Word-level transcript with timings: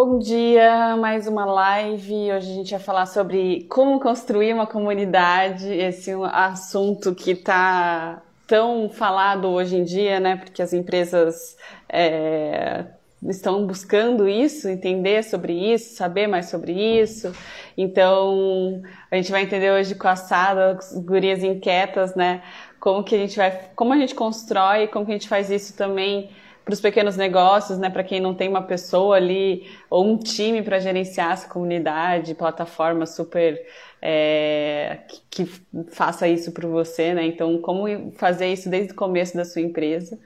Bom 0.00 0.20
dia, 0.20 0.96
mais 0.96 1.26
uma 1.26 1.44
live. 1.44 2.32
Hoje 2.32 2.52
a 2.52 2.54
gente 2.54 2.70
vai 2.70 2.78
falar 2.78 3.04
sobre 3.04 3.66
como 3.68 3.98
construir 3.98 4.54
uma 4.54 4.64
comunidade, 4.64 5.66
esse 5.66 6.12
é 6.12 6.14
assunto 6.22 7.12
que 7.16 7.32
está 7.32 8.22
tão 8.46 8.88
falado 8.88 9.48
hoje 9.48 9.76
em 9.76 9.82
dia, 9.82 10.20
né? 10.20 10.36
Porque 10.36 10.62
as 10.62 10.72
empresas 10.72 11.56
é, 11.88 12.84
estão 13.28 13.66
buscando 13.66 14.28
isso, 14.28 14.68
entender 14.68 15.24
sobre 15.24 15.74
isso, 15.74 15.96
saber 15.96 16.28
mais 16.28 16.46
sobre 16.46 16.70
isso. 17.00 17.32
Então, 17.76 18.80
a 19.10 19.16
gente 19.16 19.32
vai 19.32 19.42
entender 19.42 19.72
hoje 19.72 19.96
com 19.96 20.06
a 20.06 20.14
Sara, 20.14 20.78
gurias 20.94 21.42
inquietas, 21.42 22.14
né? 22.14 22.40
Como 22.78 23.02
que 23.02 23.16
a 23.16 23.18
gente 23.18 23.36
vai, 23.36 23.50
como 23.74 23.92
a 23.92 23.96
gente 23.96 24.14
constrói, 24.14 24.86
como 24.86 25.04
que 25.04 25.10
a 25.10 25.14
gente 25.14 25.28
faz 25.28 25.50
isso 25.50 25.76
também 25.76 26.30
para 26.68 26.74
os 26.74 26.82
pequenos 26.82 27.16
negócios, 27.16 27.78
né? 27.78 27.88
Para 27.88 28.04
quem 28.04 28.20
não 28.20 28.34
tem 28.34 28.46
uma 28.46 28.60
pessoa 28.60 29.16
ali 29.16 29.66
ou 29.88 30.04
um 30.04 30.18
time 30.18 30.60
para 30.60 30.78
gerenciar 30.78 31.32
essa 31.32 31.48
comunidade, 31.48 32.34
plataforma 32.34 33.06
super 33.06 33.58
é, 34.02 34.98
que, 35.08 35.46
que, 35.46 35.62
faça 35.90 36.28
isso 36.28 36.52
para 36.52 36.68
você, 36.68 37.14
né? 37.14 37.24
Então, 37.24 37.56
como 37.62 38.12
fazer 38.18 38.52
isso 38.52 38.68
desde 38.68 38.92
o 38.92 38.96
começo 38.96 39.34
da 39.34 39.46
sua 39.46 39.62
empresa? 39.62 40.18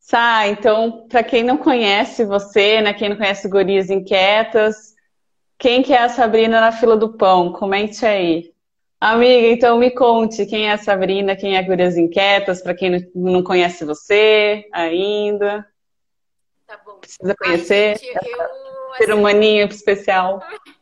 Sá, 0.00 0.48
então, 0.48 1.06
para 1.08 1.22
quem 1.22 1.44
não 1.44 1.56
conhece 1.56 2.24
você, 2.24 2.80
né? 2.80 2.92
Quem 2.92 3.10
não 3.10 3.16
conhece 3.16 3.48
Gurias 3.48 3.88
Inquietas, 3.88 4.96
quem 5.56 5.80
que 5.80 5.92
é 5.92 6.02
a 6.02 6.08
Sabrina 6.08 6.60
na 6.60 6.72
fila 6.72 6.96
do 6.96 7.16
pão? 7.16 7.52
Comente 7.52 8.04
aí. 8.04 8.52
Amiga, 9.00 9.46
então 9.46 9.78
me 9.78 9.92
conte 9.92 10.44
quem 10.44 10.66
é 10.66 10.72
a 10.72 10.78
Sabrina, 10.78 11.36
quem 11.36 11.54
é 11.54 11.60
a 11.60 11.62
Gurias 11.62 11.96
Inquietas, 11.96 12.60
para 12.60 12.74
quem 12.74 13.08
não 13.14 13.44
conhece 13.44 13.84
você 13.84 14.66
ainda. 14.72 15.64
Tá 16.74 16.80
bom. 16.84 16.98
Precisa 16.98 17.34
conhecer 17.36 17.92
Ai, 17.92 17.98
gente, 17.98 18.28
eu, 18.28 19.06
ser 19.06 19.12
humaninho 19.12 19.66
especial. 19.66 20.42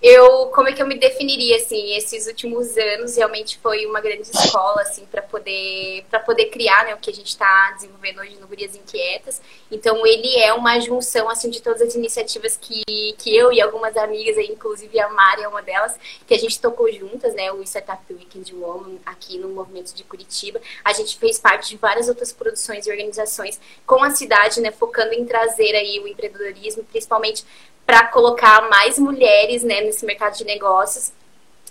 Eu, 0.00 0.46
como 0.46 0.68
é 0.68 0.72
que 0.72 0.80
eu 0.80 0.86
me 0.86 0.96
definiria 0.96 1.56
assim? 1.56 1.96
Esses 1.96 2.28
últimos 2.28 2.76
anos 2.76 3.16
realmente 3.16 3.58
foi 3.58 3.84
uma 3.84 4.00
grande 4.00 4.22
escola 4.22 4.82
assim 4.82 5.04
para 5.06 5.22
poder 5.22 6.04
para 6.08 6.20
poder 6.20 6.46
criar, 6.46 6.84
né, 6.84 6.94
o 6.94 6.98
que 6.98 7.10
a 7.10 7.12
gente 7.12 7.26
está 7.26 7.72
desenvolvendo 7.72 8.20
hoje 8.20 8.36
no 8.40 8.46
Gurias 8.46 8.76
Inquietas. 8.76 9.42
Então 9.68 10.06
ele 10.06 10.36
é 10.36 10.52
uma 10.52 10.78
junção 10.78 11.28
assim 11.28 11.50
de 11.50 11.60
todas 11.60 11.82
as 11.82 11.96
iniciativas 11.96 12.56
que, 12.56 12.82
que 13.18 13.36
eu 13.36 13.52
e 13.52 13.60
algumas 13.60 13.96
amigas, 13.96 14.38
aí, 14.38 14.46
inclusive 14.46 15.00
a 15.00 15.08
Mari 15.08 15.42
é 15.42 15.48
uma 15.48 15.62
delas, 15.62 15.98
que 16.26 16.34
a 16.34 16.38
gente 16.38 16.60
tocou 16.60 16.90
juntas, 16.92 17.34
né, 17.34 17.50
o 17.50 17.60
Startup 17.64 18.00
Weekend 18.12 18.54
Woman 18.54 18.98
aqui 19.04 19.36
no 19.36 19.48
movimento 19.48 19.92
de 19.92 20.04
Curitiba. 20.04 20.60
A 20.84 20.92
gente 20.92 21.18
fez 21.18 21.40
parte 21.40 21.70
de 21.70 21.76
várias 21.76 22.08
outras 22.08 22.32
produções 22.32 22.86
e 22.86 22.90
organizações 22.90 23.60
com 23.84 24.02
a 24.04 24.10
cidade, 24.10 24.60
né, 24.60 24.70
focando 24.70 25.12
em 25.12 25.24
trazer 25.24 25.74
aí 25.74 25.98
o 25.98 26.06
empreendedorismo, 26.06 26.84
principalmente 26.84 27.44
para 27.88 28.06
colocar 28.08 28.68
mais 28.68 28.98
mulheres 28.98 29.62
né, 29.62 29.80
nesse 29.80 30.04
mercado 30.04 30.36
de 30.36 30.44
negócios. 30.44 31.10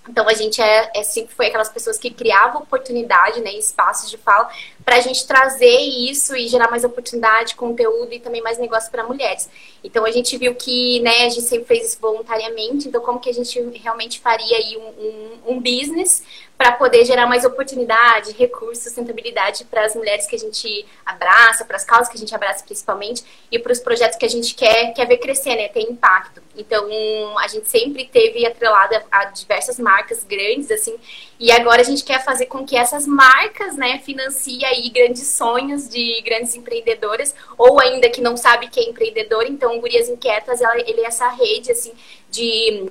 Então 0.09 0.27
a 0.27 0.33
gente 0.33 0.59
é, 0.59 0.89
é 0.95 1.03
sempre 1.03 1.35
foi 1.35 1.45
aquelas 1.45 1.69
pessoas 1.69 1.99
que 1.99 2.09
criavam 2.09 2.63
oportunidade, 2.63 3.39
né, 3.39 3.51
espaços 3.51 4.09
de 4.09 4.17
fala 4.17 4.49
para 4.87 4.95
a 4.95 5.01
gente 5.01 5.27
trazer 5.27 5.81
isso 5.81 6.33
e 6.33 6.47
gerar 6.47 6.71
mais 6.71 6.85
oportunidade, 6.85 7.55
conteúdo 7.55 8.13
e 8.13 8.21
também 8.21 8.41
mais 8.41 8.57
negócio 8.57 8.89
para 8.89 9.03
mulheres. 9.03 9.49
Então 9.83 10.05
a 10.05 10.11
gente 10.11 10.37
viu 10.37 10.55
que, 10.55 11.01
né, 11.01 11.25
a 11.25 11.29
gente 11.29 11.41
sempre 11.41 11.65
fez 11.65 11.89
isso 11.89 11.99
voluntariamente. 11.99 12.87
Então 12.87 13.01
como 13.01 13.19
que 13.19 13.29
a 13.29 13.33
gente 13.33 13.59
realmente 13.83 14.21
faria 14.21 14.55
aí 14.55 14.77
um, 14.77 14.87
um, 14.87 15.55
um 15.55 15.59
business 15.59 16.23
para 16.57 16.71
poder 16.71 17.03
gerar 17.03 17.27
mais 17.27 17.43
oportunidade, 17.43 18.31
recursos, 18.31 18.85
sustentabilidade 18.85 19.65
para 19.65 19.85
as 19.85 19.93
mulheres 19.93 20.25
que 20.25 20.37
a 20.37 20.39
gente 20.39 20.85
abraça, 21.05 21.65
para 21.65 21.75
as 21.75 21.83
causas 21.83 22.07
que 22.07 22.15
a 22.15 22.19
gente 22.19 22.33
abraça 22.33 22.63
principalmente 22.63 23.25
e 23.51 23.59
para 23.59 23.73
os 23.73 23.81
projetos 23.81 24.17
que 24.17 24.25
a 24.25 24.29
gente 24.29 24.55
quer, 24.55 24.93
quer 24.93 25.05
ver 25.05 25.17
crescer, 25.17 25.57
né, 25.57 25.67
ter 25.67 25.81
impacto. 25.81 26.41
Então, 26.55 27.37
a 27.37 27.47
gente 27.49 27.67
sempre 27.69 28.05
teve 28.05 28.45
atrelada 28.45 29.05
a 29.11 29.25
diversas 29.25 29.77
marcas 29.77 30.23
grandes, 30.23 30.71
assim, 30.71 30.95
e 31.39 31.51
agora 31.51 31.81
a 31.81 31.85
gente 31.85 32.03
quer 32.03 32.23
fazer 32.23 32.47
com 32.47 32.65
que 32.65 32.75
essas 32.75 33.05
marcas, 33.05 33.75
né, 33.75 33.99
financiem 33.99 34.65
aí 34.65 34.89
grandes 34.89 35.27
sonhos 35.27 35.87
de 35.87 36.21
grandes 36.21 36.55
empreendedoras, 36.55 37.35
ou 37.57 37.79
ainda 37.79 38.09
que 38.09 38.21
não 38.21 38.35
sabe 38.35 38.69
que 38.69 38.79
é 38.79 38.89
empreendedor, 38.89 39.45
então, 39.45 39.79
Gurias 39.79 40.09
Inquietas, 40.09 40.61
ela, 40.61 40.79
ele 40.79 41.01
é 41.01 41.05
essa 41.05 41.29
rede, 41.29 41.71
assim, 41.71 41.93
de 42.29 42.89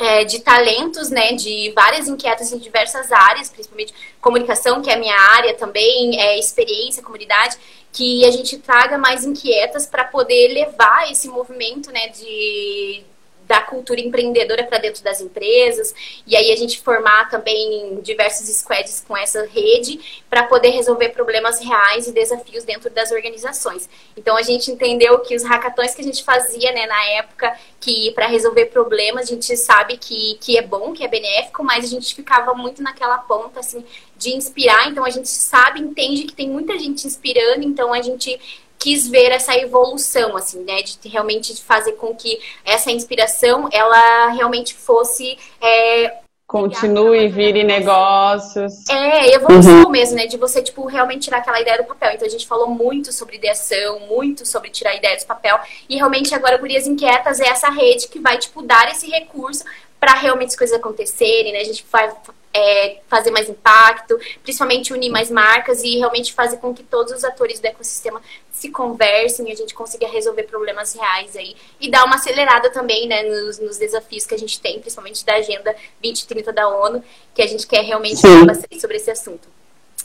é, 0.00 0.24
de 0.24 0.40
talentos, 0.40 1.10
né, 1.10 1.32
de 1.32 1.72
várias 1.74 2.06
inquietas 2.08 2.52
em 2.52 2.58
diversas 2.58 3.10
áreas, 3.10 3.48
principalmente 3.48 3.92
comunicação, 4.20 4.80
que 4.80 4.90
é 4.90 4.94
a 4.94 4.98
minha 4.98 5.16
área 5.16 5.54
também, 5.54 6.20
é, 6.20 6.38
experiência, 6.38 7.02
comunidade, 7.02 7.56
que 7.92 8.24
a 8.24 8.30
gente 8.30 8.58
traga 8.58 8.96
mais 8.96 9.24
inquietas 9.24 9.86
para 9.86 10.04
poder 10.04 10.48
levar 10.52 11.10
esse 11.10 11.28
movimento, 11.28 11.90
né, 11.90 12.08
de 12.08 13.02
da 13.48 13.62
cultura 13.62 13.98
empreendedora 13.98 14.62
para 14.64 14.76
dentro 14.76 15.02
das 15.02 15.22
empresas, 15.22 15.94
e 16.26 16.36
aí 16.36 16.52
a 16.52 16.56
gente 16.56 16.80
formar 16.80 17.30
também 17.30 17.98
diversos 18.02 18.46
squads 18.48 19.02
com 19.08 19.16
essa 19.16 19.46
rede 19.46 20.22
para 20.28 20.44
poder 20.44 20.68
resolver 20.68 21.08
problemas 21.08 21.58
reais 21.58 22.06
e 22.06 22.12
desafios 22.12 22.64
dentro 22.64 22.90
das 22.90 23.10
organizações. 23.10 23.88
Então 24.14 24.36
a 24.36 24.42
gente 24.42 24.70
entendeu 24.70 25.18
que 25.20 25.34
os 25.34 25.42
hackathons 25.42 25.94
que 25.94 26.02
a 26.02 26.04
gente 26.04 26.22
fazia 26.22 26.70
né, 26.72 26.86
na 26.86 27.04
época, 27.12 27.58
que 27.80 28.12
para 28.12 28.26
resolver 28.26 28.66
problemas 28.66 29.22
a 29.22 29.34
gente 29.34 29.56
sabe 29.56 29.96
que, 29.96 30.36
que 30.40 30.58
é 30.58 30.62
bom, 30.62 30.92
que 30.92 31.02
é 31.02 31.08
benéfico, 31.08 31.64
mas 31.64 31.86
a 31.86 31.88
gente 31.88 32.14
ficava 32.14 32.52
muito 32.52 32.82
naquela 32.82 33.18
ponta 33.18 33.60
assim 33.60 33.82
de 34.14 34.30
inspirar, 34.30 34.90
então 34.90 35.04
a 35.04 35.10
gente 35.10 35.28
sabe, 35.28 35.80
entende 35.80 36.24
que 36.24 36.34
tem 36.34 36.50
muita 36.50 36.78
gente 36.78 37.06
inspirando, 37.06 37.62
então 37.62 37.94
a 37.94 38.02
gente 38.02 38.38
quis 38.78 39.08
ver 39.08 39.32
essa 39.32 39.56
evolução, 39.56 40.36
assim, 40.36 40.62
né? 40.64 40.82
De 40.82 41.08
realmente 41.08 41.60
fazer 41.62 41.92
com 41.92 42.14
que 42.14 42.40
essa 42.64 42.90
inspiração, 42.90 43.68
ela 43.72 44.28
realmente 44.28 44.74
fosse... 44.74 45.36
É, 45.60 46.18
Continue, 46.46 47.28
vire 47.28 47.62
negócios. 47.62 48.88
É, 48.88 49.34
evolução 49.34 49.82
uhum. 49.82 49.90
mesmo, 49.90 50.16
né? 50.16 50.26
De 50.26 50.38
você, 50.38 50.62
tipo, 50.62 50.86
realmente 50.86 51.24
tirar 51.24 51.38
aquela 51.38 51.60
ideia 51.60 51.76
do 51.76 51.84
papel. 51.84 52.12
Então, 52.14 52.26
a 52.26 52.30
gente 52.30 52.46
falou 52.46 52.68
muito 52.68 53.12
sobre 53.12 53.36
ideação, 53.36 54.00
muito 54.00 54.46
sobre 54.46 54.70
tirar 54.70 54.96
ideia 54.96 55.14
do 55.18 55.26
papel. 55.26 55.60
E 55.86 55.96
realmente, 55.96 56.34
agora, 56.34 56.56
Gurias 56.56 56.86
Inquietas 56.86 57.38
é 57.38 57.48
essa 57.48 57.68
rede 57.68 58.08
que 58.08 58.18
vai, 58.18 58.38
tipo, 58.38 58.62
dar 58.62 58.90
esse 58.90 59.10
recurso 59.10 59.62
para 60.00 60.14
realmente 60.14 60.50
as 60.50 60.56
coisas 60.56 60.78
acontecerem, 60.78 61.52
né? 61.52 61.60
A 61.60 61.64
gente 61.64 61.84
vai 61.92 62.10
é, 62.52 63.00
fazer 63.08 63.30
mais 63.30 63.48
impacto, 63.48 64.18
principalmente 64.42 64.92
unir 64.92 65.10
mais 65.10 65.30
marcas 65.30 65.82
e 65.82 65.98
realmente 65.98 66.32
fazer 66.32 66.58
com 66.58 66.74
que 66.74 66.82
todos 66.82 67.12
os 67.12 67.24
atores 67.24 67.60
do 67.60 67.66
ecossistema 67.66 68.20
se 68.50 68.70
conversem 68.70 69.48
e 69.48 69.52
a 69.52 69.54
gente 69.54 69.74
consiga 69.74 70.08
resolver 70.08 70.44
problemas 70.44 70.94
reais 70.94 71.36
aí 71.36 71.54
e 71.80 71.90
dar 71.90 72.04
uma 72.04 72.16
acelerada 72.16 72.70
também 72.70 73.06
né, 73.06 73.22
nos, 73.22 73.58
nos 73.58 73.78
desafios 73.78 74.26
que 74.26 74.34
a 74.34 74.38
gente 74.38 74.60
tem, 74.60 74.80
principalmente 74.80 75.24
da 75.24 75.34
Agenda 75.34 75.74
2030 76.02 76.52
da 76.52 76.68
ONU, 76.68 77.02
que 77.34 77.42
a 77.42 77.46
gente 77.46 77.66
quer 77.66 77.82
realmente 77.82 78.20
falar 78.20 78.46
bastante 78.46 78.80
sobre 78.80 78.96
esse 78.96 79.10
assunto. 79.10 79.48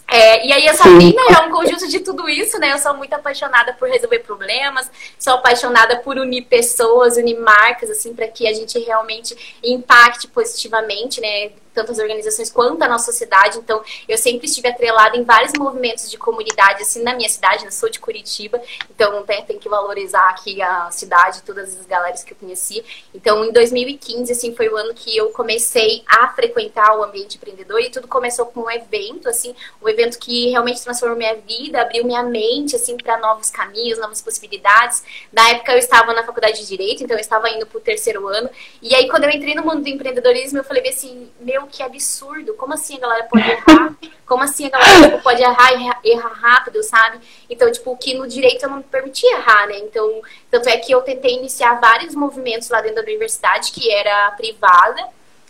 É, 0.08 0.46
e 0.46 0.54
aí 0.54 0.68
a 0.68 0.76
Sabrina 0.76 1.22
é 1.30 1.42
um 1.48 1.52
conjunto 1.52 1.88
de 1.88 2.00
tudo 2.00 2.30
isso, 2.30 2.60
né? 2.60 2.74
Eu 2.74 2.78
sou 2.78 2.94
muito 2.94 3.14
apaixonada 3.14 3.74
por 3.74 3.90
resolver 3.90 4.20
problemas, 4.20 4.92
sou 5.18 5.34
apaixonada 5.34 5.98
por 5.98 6.18
unir 6.18 6.44
pessoas, 6.44 7.18
unir 7.18 7.40
marcas, 7.40 7.90
assim, 7.90 8.14
para 8.14 8.28
que 8.28 8.46
a 8.48 8.54
gente 8.54 8.78
realmente 8.80 9.58
impacte 9.64 10.28
positivamente, 10.28 11.20
né? 11.20 11.52
Tanto 11.74 11.92
as 11.92 12.00
organizações 12.00 12.52
quanto 12.52 12.82
a 12.84 12.88
nossa 12.88 13.12
sociedade. 13.12 13.58
Então, 13.58 13.82
eu 14.08 14.18
sempre 14.18 14.46
estive 14.46 14.68
atrelada 14.68 15.18
em 15.18 15.24
vários 15.24 15.54
movimentos 15.58 16.10
de 16.10 16.18
comunidade, 16.18 16.82
assim, 16.82 17.02
na 17.02 17.16
minha 17.16 17.30
cidade, 17.30 17.66
eu 17.66 17.72
sou 17.72 17.90
de 17.90 18.00
Curitiba, 18.00 18.62
então 18.90 19.24
tem, 19.24 19.44
tem 19.46 19.60
que 19.60 19.70
valorizar 19.70 20.30
aqui 20.30 20.62
a 20.62 20.90
cidade, 20.92 21.44
todas 21.44 21.78
as 21.78 21.86
galeras 21.86 22.24
que 22.24 22.34
eu 22.34 22.38
conheci. 22.38 22.84
Então, 23.14 23.44
em 23.46 23.52
2015, 23.52 24.32
assim, 24.32 24.56
foi 24.56 24.70
o 24.70 24.78
ano 24.78 24.94
que 24.94 25.16
eu 25.16 25.30
comecei 25.30 26.04
a 26.08 26.30
frequentar 26.30 26.98
o 26.98 27.04
ambiente 27.04 27.38
empreendedor 27.38 27.80
e 27.82 27.90
tudo 27.90 28.08
começou 28.08 28.46
com 28.46 28.62
um 28.62 28.72
evento, 28.72 29.28
assim, 29.28 29.56
um 29.82 29.90
evento 29.90 30.18
que 30.20 30.50
realmente 30.50 30.82
transformou 30.84 31.18
minha 31.18 31.36
vida, 31.36 31.82
abriu 31.82 32.04
minha 32.06 32.24
mente, 32.24 32.76
assim, 32.76 32.98
para 32.98 33.18
novos 33.18 33.50
caminhos, 33.50 34.00
novas 34.00 34.22
possibilidades. 34.22 35.04
Na 35.32 35.50
época, 35.50 35.72
eu 35.74 35.78
estava 35.78 36.14
na 36.14 36.24
faculdade 36.24 36.60
de 36.60 36.68
Direito, 36.68 37.04
então 37.04 37.16
eu 37.16 37.22
estava 37.22 37.50
indo 37.50 37.66
para 37.66 37.78
o 37.78 37.82
terceiro 37.82 38.28
ano. 38.28 38.50
E 38.82 38.96
aí, 38.96 39.08
quando 39.08 39.26
eu 39.26 39.30
entrei 39.30 39.54
no 39.56 39.64
mundo 39.64 39.82
do 39.84 39.90
empreendedorismo, 39.90 40.60
eu 40.60 40.64
falei 40.64 40.88
assim, 40.88 41.30
meu, 41.40 41.63
que 41.68 41.84
absurdo. 41.84 42.54
Como 42.54 42.74
assim 42.74 42.98
a 42.98 43.00
galera 43.00 43.24
pode 43.26 43.50
errar? 43.50 43.96
Como 44.26 44.44
assim 44.44 44.66
a 44.66 44.70
galera 44.70 45.10
tipo, 45.10 45.24
pode 45.24 45.42
errar 45.42 45.72
e 46.04 46.12
errar 46.12 46.34
rápido, 46.34 46.82
sabe? 46.84 47.20
Então, 47.50 47.72
tipo, 47.72 47.96
que 47.98 48.14
no 48.14 48.28
direito 48.28 48.64
eu 48.64 48.70
não 48.70 48.78
me 48.78 48.84
permitia 48.84 49.38
errar, 49.38 49.68
né? 49.68 49.80
Então, 49.80 50.22
tanto 50.50 50.70
é 50.70 50.78
que 50.78 50.92
eu 50.92 51.02
tentei 51.02 51.36
iniciar 51.36 51.80
vários 51.80 52.16
movimentos 52.16 52.70
lá 52.70 52.82
dentro 52.82 52.98
da 52.98 53.02
universidade, 53.04 53.72
que 53.72 53.92
era 53.92 54.32
privada. 54.32 55.08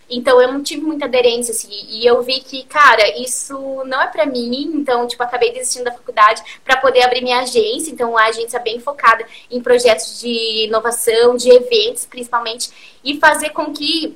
Então 0.09 0.39
eu 0.41 0.51
não 0.51 0.61
tive 0.61 0.81
muita 0.81 1.05
aderência, 1.05 1.51
assim, 1.51 1.69
e 1.71 2.05
eu 2.05 2.21
vi 2.21 2.39
que, 2.41 2.63
cara, 2.63 3.17
isso 3.21 3.83
não 3.85 4.01
é 4.01 4.07
para 4.07 4.25
mim, 4.25 4.71
então, 4.73 5.07
tipo, 5.07 5.23
acabei 5.23 5.51
desistindo 5.51 5.85
da 5.85 5.91
faculdade 5.91 6.43
para 6.63 6.77
poder 6.77 7.03
abrir 7.03 7.21
minha 7.21 7.39
agência, 7.39 7.91
então 7.91 8.17
a 8.17 8.25
agência 8.25 8.59
bem 8.59 8.79
focada 8.79 9.25
em 9.49 9.61
projetos 9.61 10.19
de 10.19 10.65
inovação, 10.65 11.35
de 11.35 11.49
eventos, 11.49 12.05
principalmente, 12.05 12.99
e 13.03 13.17
fazer 13.17 13.49
com 13.51 13.73
que 13.73 14.15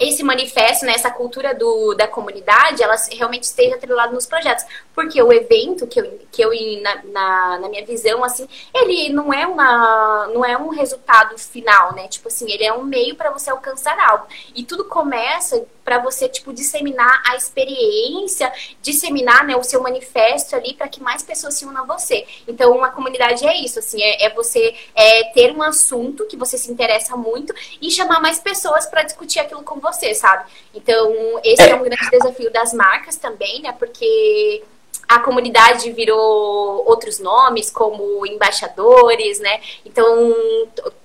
esse 0.00 0.22
manifesto, 0.22 0.86
né, 0.86 0.92
essa 0.92 1.10
cultura 1.10 1.54
do, 1.54 1.94
da 1.94 2.08
comunidade, 2.08 2.82
ela 2.82 2.96
realmente 3.12 3.42
esteja 3.42 3.74
atrelada 3.74 4.12
nos 4.12 4.24
projetos. 4.24 4.64
Porque 4.94 5.22
o 5.22 5.30
evento, 5.30 5.86
que 5.86 6.00
eu, 6.00 6.20
que 6.32 6.42
eu 6.42 6.50
na, 6.80 7.02
na, 7.04 7.58
na, 7.58 7.68
minha 7.68 7.84
visão, 7.84 8.24
assim, 8.24 8.48
ele 8.74 9.10
não 9.10 9.30
é, 9.30 9.46
uma, 9.46 10.26
não 10.28 10.42
é 10.42 10.56
um 10.56 10.70
resultado 10.70 11.36
final, 11.38 11.94
né? 11.94 12.08
Tipo 12.08 12.28
assim, 12.28 12.50
ele 12.50 12.64
é 12.64 12.72
um 12.72 12.82
meio 12.82 13.14
para 13.14 13.30
você 13.30 13.50
alcançar 13.50 13.98
algo. 14.00 14.26
E 14.54 14.64
tudo 14.64 14.86
começa 14.86 15.66
para 15.90 15.98
você, 15.98 16.28
tipo, 16.28 16.52
disseminar 16.52 17.20
a 17.26 17.34
experiência, 17.34 18.52
disseminar, 18.80 19.44
né, 19.44 19.56
o 19.56 19.64
seu 19.64 19.82
manifesto 19.82 20.54
ali 20.54 20.72
para 20.72 20.86
que 20.86 21.02
mais 21.02 21.20
pessoas 21.20 21.54
se 21.54 21.66
unam 21.66 21.82
a 21.82 21.84
você. 21.84 22.24
Então, 22.46 22.76
uma 22.76 22.92
comunidade 22.92 23.44
é 23.44 23.56
isso, 23.56 23.80
assim, 23.80 24.00
é, 24.00 24.26
é 24.26 24.30
você 24.32 24.72
é, 24.94 25.24
ter 25.32 25.50
um 25.50 25.60
assunto 25.60 26.28
que 26.28 26.36
você 26.36 26.56
se 26.56 26.70
interessa 26.70 27.16
muito 27.16 27.52
e 27.82 27.90
chamar 27.90 28.20
mais 28.20 28.38
pessoas 28.38 28.86
para 28.86 29.02
discutir 29.02 29.40
aquilo 29.40 29.64
com 29.64 29.80
você, 29.80 30.14
sabe? 30.14 30.48
Então, 30.72 31.40
esse 31.42 31.68
é 31.68 31.74
um 31.74 31.82
grande 31.82 32.08
desafio 32.08 32.52
das 32.52 32.72
marcas 32.72 33.16
também, 33.16 33.60
né, 33.60 33.72
porque 33.72 34.62
a 35.10 35.18
comunidade 35.18 35.90
virou 35.90 36.84
outros 36.86 37.18
nomes, 37.18 37.68
como 37.68 38.24
embaixadores, 38.24 39.40
né? 39.40 39.60
Então, 39.84 40.06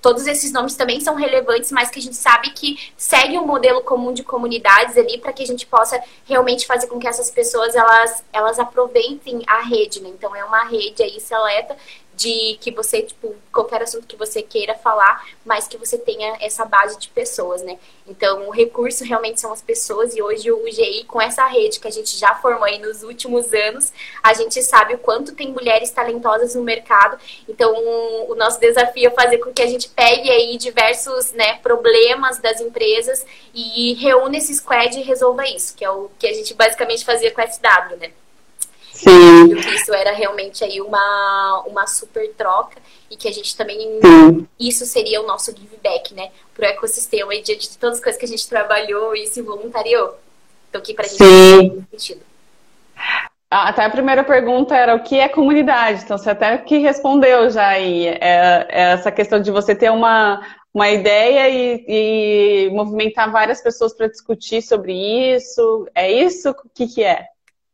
todos 0.00 0.28
esses 0.28 0.52
nomes 0.52 0.76
também 0.76 1.00
são 1.00 1.16
relevantes, 1.16 1.72
mas 1.72 1.90
que 1.90 1.98
a 1.98 2.02
gente 2.02 2.14
sabe 2.14 2.50
que 2.50 2.92
segue 2.96 3.36
um 3.36 3.44
modelo 3.44 3.82
comum 3.82 4.12
de 4.12 4.22
comunidades 4.22 4.96
ali 4.96 5.18
para 5.18 5.32
que 5.32 5.42
a 5.42 5.46
gente 5.46 5.66
possa 5.66 6.00
realmente 6.24 6.68
fazer 6.68 6.86
com 6.86 7.00
que 7.00 7.08
essas 7.08 7.32
pessoas 7.32 7.74
elas, 7.74 8.22
elas 8.32 8.60
aproveitem 8.60 9.42
a 9.44 9.62
rede, 9.62 10.00
né? 10.00 10.08
Então, 10.08 10.36
é 10.36 10.44
uma 10.44 10.62
rede 10.66 11.02
aí 11.02 11.18
seleta 11.18 11.76
de 12.16 12.56
que 12.60 12.70
você, 12.70 13.02
tipo, 13.02 13.34
qualquer 13.52 13.82
assunto 13.82 14.06
que 14.06 14.16
você 14.16 14.42
queira 14.42 14.74
falar, 14.74 15.28
mas 15.44 15.68
que 15.68 15.76
você 15.76 15.98
tenha 15.98 16.36
essa 16.40 16.64
base 16.64 16.98
de 16.98 17.08
pessoas, 17.10 17.62
né? 17.62 17.78
Então, 18.06 18.48
o 18.48 18.50
recurso 18.50 19.04
realmente 19.04 19.38
são 19.38 19.52
as 19.52 19.60
pessoas 19.60 20.16
e 20.16 20.22
hoje 20.22 20.50
o 20.50 20.64
UGI, 20.64 21.04
com 21.04 21.20
essa 21.20 21.46
rede 21.46 21.78
que 21.78 21.86
a 21.86 21.90
gente 21.90 22.16
já 22.16 22.34
formou 22.36 22.64
aí 22.64 22.78
nos 22.78 23.02
últimos 23.02 23.52
anos, 23.52 23.92
a 24.22 24.32
gente 24.32 24.62
sabe 24.62 24.94
o 24.94 24.98
quanto 24.98 25.34
tem 25.34 25.52
mulheres 25.52 25.90
talentosas 25.90 26.54
no 26.54 26.62
mercado. 26.62 27.18
Então, 27.46 27.74
o 28.28 28.34
nosso 28.34 28.58
desafio 28.58 29.08
é 29.08 29.10
fazer 29.10 29.38
com 29.38 29.52
que 29.52 29.62
a 29.62 29.66
gente 29.66 29.88
pegue 29.90 30.30
aí 30.30 30.56
diversos 30.56 31.32
né, 31.32 31.58
problemas 31.58 32.38
das 32.38 32.60
empresas 32.60 33.26
e 33.52 33.92
reúna 33.94 34.38
esse 34.38 34.54
squad 34.54 34.98
e 34.98 35.02
resolva 35.02 35.46
isso, 35.46 35.76
que 35.76 35.84
é 35.84 35.90
o 35.90 36.10
que 36.18 36.26
a 36.26 36.32
gente 36.32 36.54
basicamente 36.54 37.04
fazia 37.04 37.30
com 37.30 37.42
a 37.42 37.46
SW, 37.46 37.96
né? 38.00 38.10
Sim. 38.96 39.56
que 39.60 39.74
isso 39.74 39.92
era 39.92 40.12
realmente 40.12 40.64
aí 40.64 40.80
uma, 40.80 41.64
uma 41.66 41.86
super 41.86 42.32
troca 42.34 42.80
e 43.10 43.16
que 43.16 43.28
a 43.28 43.32
gente 43.32 43.56
também 43.56 44.00
Sim. 44.00 44.48
isso 44.58 44.86
seria 44.86 45.20
o 45.20 45.26
nosso 45.26 45.50
give 45.50 45.76
back, 45.82 46.14
né, 46.14 46.30
pro 46.54 46.64
ecossistema 46.64 47.34
e 47.34 47.42
diante 47.42 47.70
de 47.70 47.78
todas 47.78 47.98
as 47.98 48.02
coisas 48.02 48.18
que 48.18 48.24
a 48.24 48.28
gente 48.28 48.48
trabalhou 48.48 49.14
e 49.14 49.26
se 49.26 49.42
voluntariou. 49.42 50.16
Então 50.68 50.80
que 50.80 50.94
pra 50.94 51.06
gente 51.06 51.22
Sim. 51.22 51.84
sentido. 51.90 52.20
Ah, 53.50 53.68
até 53.68 53.84
a 53.84 53.90
primeira 53.90 54.24
pergunta 54.24 54.74
era 54.74 54.94
o 54.94 55.02
que 55.02 55.18
é 55.18 55.28
comunidade, 55.28 56.02
então 56.02 56.18
você 56.18 56.30
até 56.30 56.58
que 56.58 56.78
respondeu 56.78 57.48
já 57.48 57.68
aí, 57.68 58.08
é, 58.08 58.66
é 58.68 58.82
essa 58.92 59.12
questão 59.12 59.40
de 59.40 59.52
você 59.52 59.72
ter 59.72 59.90
uma, 59.90 60.44
uma 60.74 60.90
ideia 60.90 61.48
e, 61.48 61.84
e 61.86 62.70
movimentar 62.70 63.30
várias 63.30 63.62
pessoas 63.62 63.94
para 63.94 64.08
discutir 64.08 64.60
sobre 64.62 64.92
isso, 65.34 65.88
é 65.94 66.10
isso? 66.10 66.50
O 66.50 66.68
que, 66.74 66.88
que 66.88 67.04
é? 67.04 67.28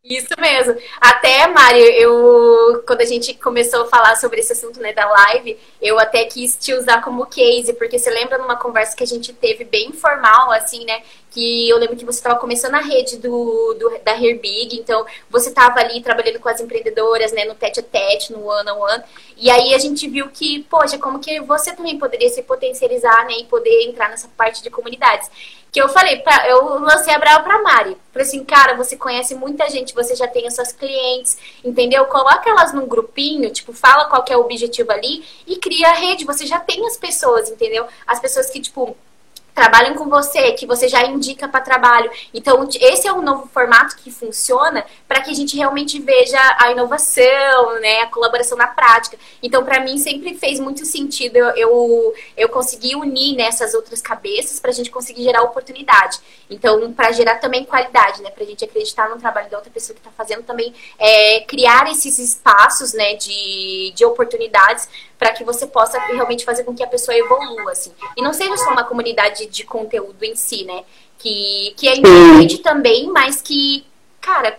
Isso 0.05 0.35
mesmo. 0.37 0.75
Até, 1.01 1.47
Mário, 1.47 1.81
eu 1.81 2.83
quando 2.85 3.03
a 3.03 3.05
gente 3.05 3.35
começou 3.35 3.83
a 3.83 3.89
falar 3.89 4.17
sobre 4.17 4.41
esse 4.41 4.53
assunto 4.53 4.81
né, 4.81 4.93
da 4.93 5.09
live, 5.09 5.57
eu 5.81 5.97
até 5.97 6.25
quis 6.25 6.57
te 6.57 6.75
usar 6.75 7.01
como 7.03 7.25
case, 7.27 7.73
porque 7.75 7.99
você 8.01 8.11
lembra 8.11 8.37
numa 8.39 8.57
conversa 8.57 8.97
que 8.97 9.05
a 9.05 9.07
gente 9.07 9.33
teve 9.33 9.63
bem 9.65 9.91
informal, 9.91 10.51
assim, 10.51 10.85
né? 10.85 11.03
Que 11.33 11.69
eu 11.69 11.79
lembro 11.79 11.97
que 11.97 12.05
você 12.05 12.19
estava 12.19 12.39
começando 12.39 12.75
a 12.75 12.81
rede 12.81 13.17
do, 13.17 13.75
do 13.75 13.99
da 14.05 14.13
Hair 14.13 14.39
Big, 14.39 14.77
então 14.77 15.05
você 15.31 15.49
estava 15.49 15.81
ali 15.81 16.03
trabalhando 16.03 16.39
com 16.39 16.49
as 16.49 16.61
empreendedoras, 16.61 17.33
né, 17.33 17.45
no 17.45 17.55
tete 17.55 17.81
a 17.81 17.83
tete, 17.83 18.33
no 18.33 18.47
one 18.47 18.71
on 18.71 18.79
one. 18.79 19.03
E 19.37 19.51
aí 19.51 19.75
a 19.75 19.79
gente 19.79 20.07
viu 20.09 20.29
que, 20.29 20.63
poxa, 20.65 20.99
como 20.99 21.19
que 21.19 21.41
você 21.41 21.75
também 21.75 21.99
poderia 21.99 22.29
se 22.29 22.43
potencializar, 22.43 23.25
né, 23.25 23.35
e 23.39 23.45
poder 23.45 23.85
entrar 23.85 24.11
nessa 24.11 24.29
parte 24.37 24.63
de 24.63 24.71
comunidades 24.71 25.31
que 25.73 25.81
eu 25.81 25.89
falei, 25.89 26.19
pra, 26.19 26.47
eu 26.51 26.79
lancei 26.81 27.15
a 27.15 27.19
Brau 27.19 27.43
pra 27.43 27.63
Mari. 27.63 27.97
Falei 28.13 28.29
assim, 28.29 28.45
cara, 28.45 28.75
você 28.75 28.95
conhece 28.95 29.35
muita 29.35 29.71
gente, 29.71 29.95
você 29.95 30.15
já 30.15 30.29
tem 30.29 30.47
as 30.47 30.55
suas 30.55 30.71
clientes, 30.71 31.39
entendeu? 31.65 32.05
Coloca 32.05 32.49
elas 32.49 32.75
num 32.75 32.87
grupinho, 32.87 33.51
tipo, 33.51 33.73
fala 33.73 34.05
qual 34.05 34.23
é 34.29 34.37
o 34.37 34.41
objetivo 34.41 34.93
ali 34.93 35.25
e 35.47 35.57
cria 35.57 35.89
a 35.89 35.95
rede. 35.95 36.27
Você 36.27 36.45
já 36.45 36.61
tem 36.61 36.87
as 36.87 36.99
pessoas, 36.99 37.49
entendeu? 37.49 37.87
As 38.07 38.21
pessoas 38.21 38.51
que, 38.51 38.61
tipo, 38.61 38.95
trabalham 39.55 39.95
com 39.95 40.09
você, 40.09 40.53
que 40.53 40.67
você 40.67 40.89
já 40.89 41.05
indica 41.05 41.47
para 41.47 41.61
trabalho. 41.61 42.11
Então, 42.33 42.67
esse 42.81 43.07
é 43.07 43.13
um 43.13 43.23
novo 43.23 43.49
formato 43.53 43.97
que 43.97 44.11
funciona 44.11 44.85
para 45.07 45.21
que 45.21 45.31
a 45.31 45.35
gente 45.35 45.57
realmente 45.57 46.01
veja 46.01 46.39
a 46.59 46.71
inovação, 46.71 47.81
né, 47.81 48.01
a 48.01 48.07
colaboração 48.07 48.57
na 48.57 48.67
prática. 48.67 49.19
Então, 49.43 49.65
para 49.65 49.81
mim, 49.81 49.99
sempre 49.99 50.35
fez 50.35 50.59
muito 50.59 50.85
sentido 50.87 51.37
eu, 51.37 51.49
eu, 51.51 52.15
eu 52.37 52.49
conseguir 52.49 52.97
unir 52.97 53.37
nessas 53.37 53.75
outras 53.75 54.01
cabeças 54.01 54.59
para 54.59 54.71
a 54.71 54.75
gente 54.75 54.91
conseguir 54.91 55.23
gerar 55.23 55.43
oportunidade. 55.43 56.19
Então, 56.49 56.93
para 56.93 57.13
gerar 57.13 57.37
também 57.37 57.65
qualidade, 57.65 58.23
né, 58.23 58.31
para 58.31 58.45
a 58.45 58.47
gente 58.47 58.65
acreditar 58.65 59.09
no 59.09 59.19
trabalho 59.19 59.51
da 59.51 59.59
outra 59.59 59.71
pessoa 59.71 59.95
que 59.95 60.01
está 60.01 60.11
fazendo 60.17 60.43
também, 60.45 60.75
é, 60.99 61.41
criar 61.41 61.91
esses 61.91 62.19
espaços, 62.19 62.93
né, 62.93 63.15
de, 63.15 63.93
de 63.95 64.05
oportunidades 64.05 64.89
para 65.23 65.33
que 65.33 65.45
você 65.45 65.69
possa 65.69 66.01
realmente 66.01 66.45
fazer 66.45 66.65
com 66.65 66.75
que 66.75 66.83
a 66.83 66.87
pessoa 66.89 67.17
evolua, 67.17 67.71
assim. 67.71 67.93
E 68.17 68.23
não 68.23 68.33
seja 68.33 68.57
só 68.57 68.73
uma 68.73 68.83
comunidade 68.83 69.47
de 69.47 69.63
conteúdo 69.63 70.21
em 70.25 70.35
si, 70.35 70.65
né? 70.65 70.83
Que, 71.17 71.73
que 71.77 71.87
é 71.87 71.95
importante 71.97 72.59
também, 72.59 73.07
mas 73.07 73.41
que, 73.41 73.87
cara. 74.21 74.59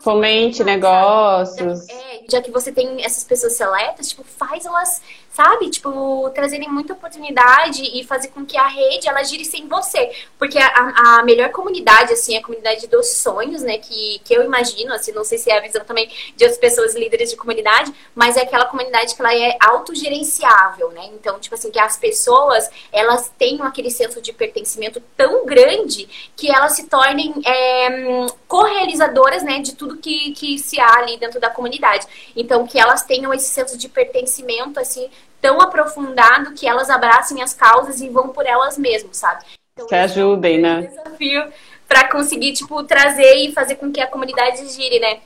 Fomente 0.00 0.62
negócios. 0.62 1.84
Já, 1.84 1.94
é, 1.94 2.22
já 2.30 2.42
que 2.42 2.52
você 2.52 2.70
tem 2.70 3.04
essas 3.04 3.24
pessoas 3.24 3.54
seletas, 3.54 4.10
tipo, 4.10 4.22
faz 4.22 4.64
elas 4.64 5.02
sabe? 5.34 5.68
Tipo, 5.68 6.30
trazerem 6.30 6.68
muita 6.68 6.92
oportunidade 6.92 7.82
e 7.82 8.04
fazer 8.04 8.28
com 8.28 8.46
que 8.46 8.56
a 8.56 8.68
rede 8.68 9.08
ela 9.08 9.22
gire 9.24 9.44
sem 9.44 9.66
você. 9.66 10.12
Porque 10.38 10.56
a, 10.56 11.18
a 11.18 11.24
melhor 11.24 11.50
comunidade, 11.50 12.12
assim, 12.12 12.36
é 12.36 12.38
a 12.38 12.42
comunidade 12.42 12.86
dos 12.86 13.08
sonhos, 13.16 13.62
né? 13.62 13.78
Que, 13.78 14.20
que 14.24 14.32
eu 14.32 14.44
imagino, 14.44 14.94
assim, 14.94 15.10
não 15.10 15.24
sei 15.24 15.36
se 15.36 15.50
é 15.50 15.58
a 15.58 15.60
visão 15.60 15.84
também 15.84 16.08
de 16.36 16.44
outras 16.44 16.58
pessoas 16.58 16.94
líderes 16.94 17.30
de 17.30 17.36
comunidade, 17.36 17.92
mas 18.14 18.36
é 18.36 18.42
aquela 18.42 18.66
comunidade 18.66 19.16
que 19.16 19.20
ela 19.20 19.34
é 19.34 19.56
autogerenciável, 19.60 20.90
né? 20.90 21.10
Então, 21.14 21.40
tipo 21.40 21.56
assim, 21.56 21.72
que 21.72 21.80
as 21.80 21.96
pessoas, 21.96 22.70
elas 22.92 23.32
tenham 23.36 23.66
aquele 23.66 23.90
senso 23.90 24.22
de 24.22 24.32
pertencimento 24.32 25.02
tão 25.16 25.44
grande 25.44 26.08
que 26.36 26.48
elas 26.48 26.76
se 26.76 26.86
tornem 26.86 27.34
é, 27.44 28.26
correalizadoras, 28.46 29.42
né? 29.42 29.58
De 29.58 29.74
tudo 29.74 29.96
que, 29.96 30.30
que 30.30 30.60
se 30.60 30.78
há 30.78 30.98
ali 30.98 31.16
dentro 31.16 31.40
da 31.40 31.50
comunidade. 31.50 32.06
Então, 32.36 32.64
que 32.64 32.78
elas 32.78 33.02
tenham 33.02 33.34
esse 33.34 33.48
senso 33.48 33.76
de 33.76 33.88
pertencimento, 33.88 34.78
assim, 34.78 35.10
tão 35.44 35.60
aprofundado 35.60 36.52
que 36.52 36.66
elas 36.66 36.88
abracem 36.88 37.42
as 37.42 37.52
causas 37.52 38.00
e 38.00 38.08
vão 38.08 38.30
por 38.30 38.46
elas 38.46 38.78
mesmas, 38.78 39.18
sabe? 39.18 39.44
Então, 39.74 39.86
que 39.86 39.94
ajudem, 39.94 40.54
é 40.54 40.58
um 40.58 40.62
né? 40.62 40.86
desafio 40.86 41.52
para 41.86 42.08
conseguir, 42.08 42.54
tipo, 42.54 42.82
trazer 42.84 43.34
e 43.36 43.52
fazer 43.52 43.74
com 43.74 43.92
que 43.92 44.00
a 44.00 44.06
comunidade 44.06 44.66
gire, 44.68 44.98
né? 44.98 45.20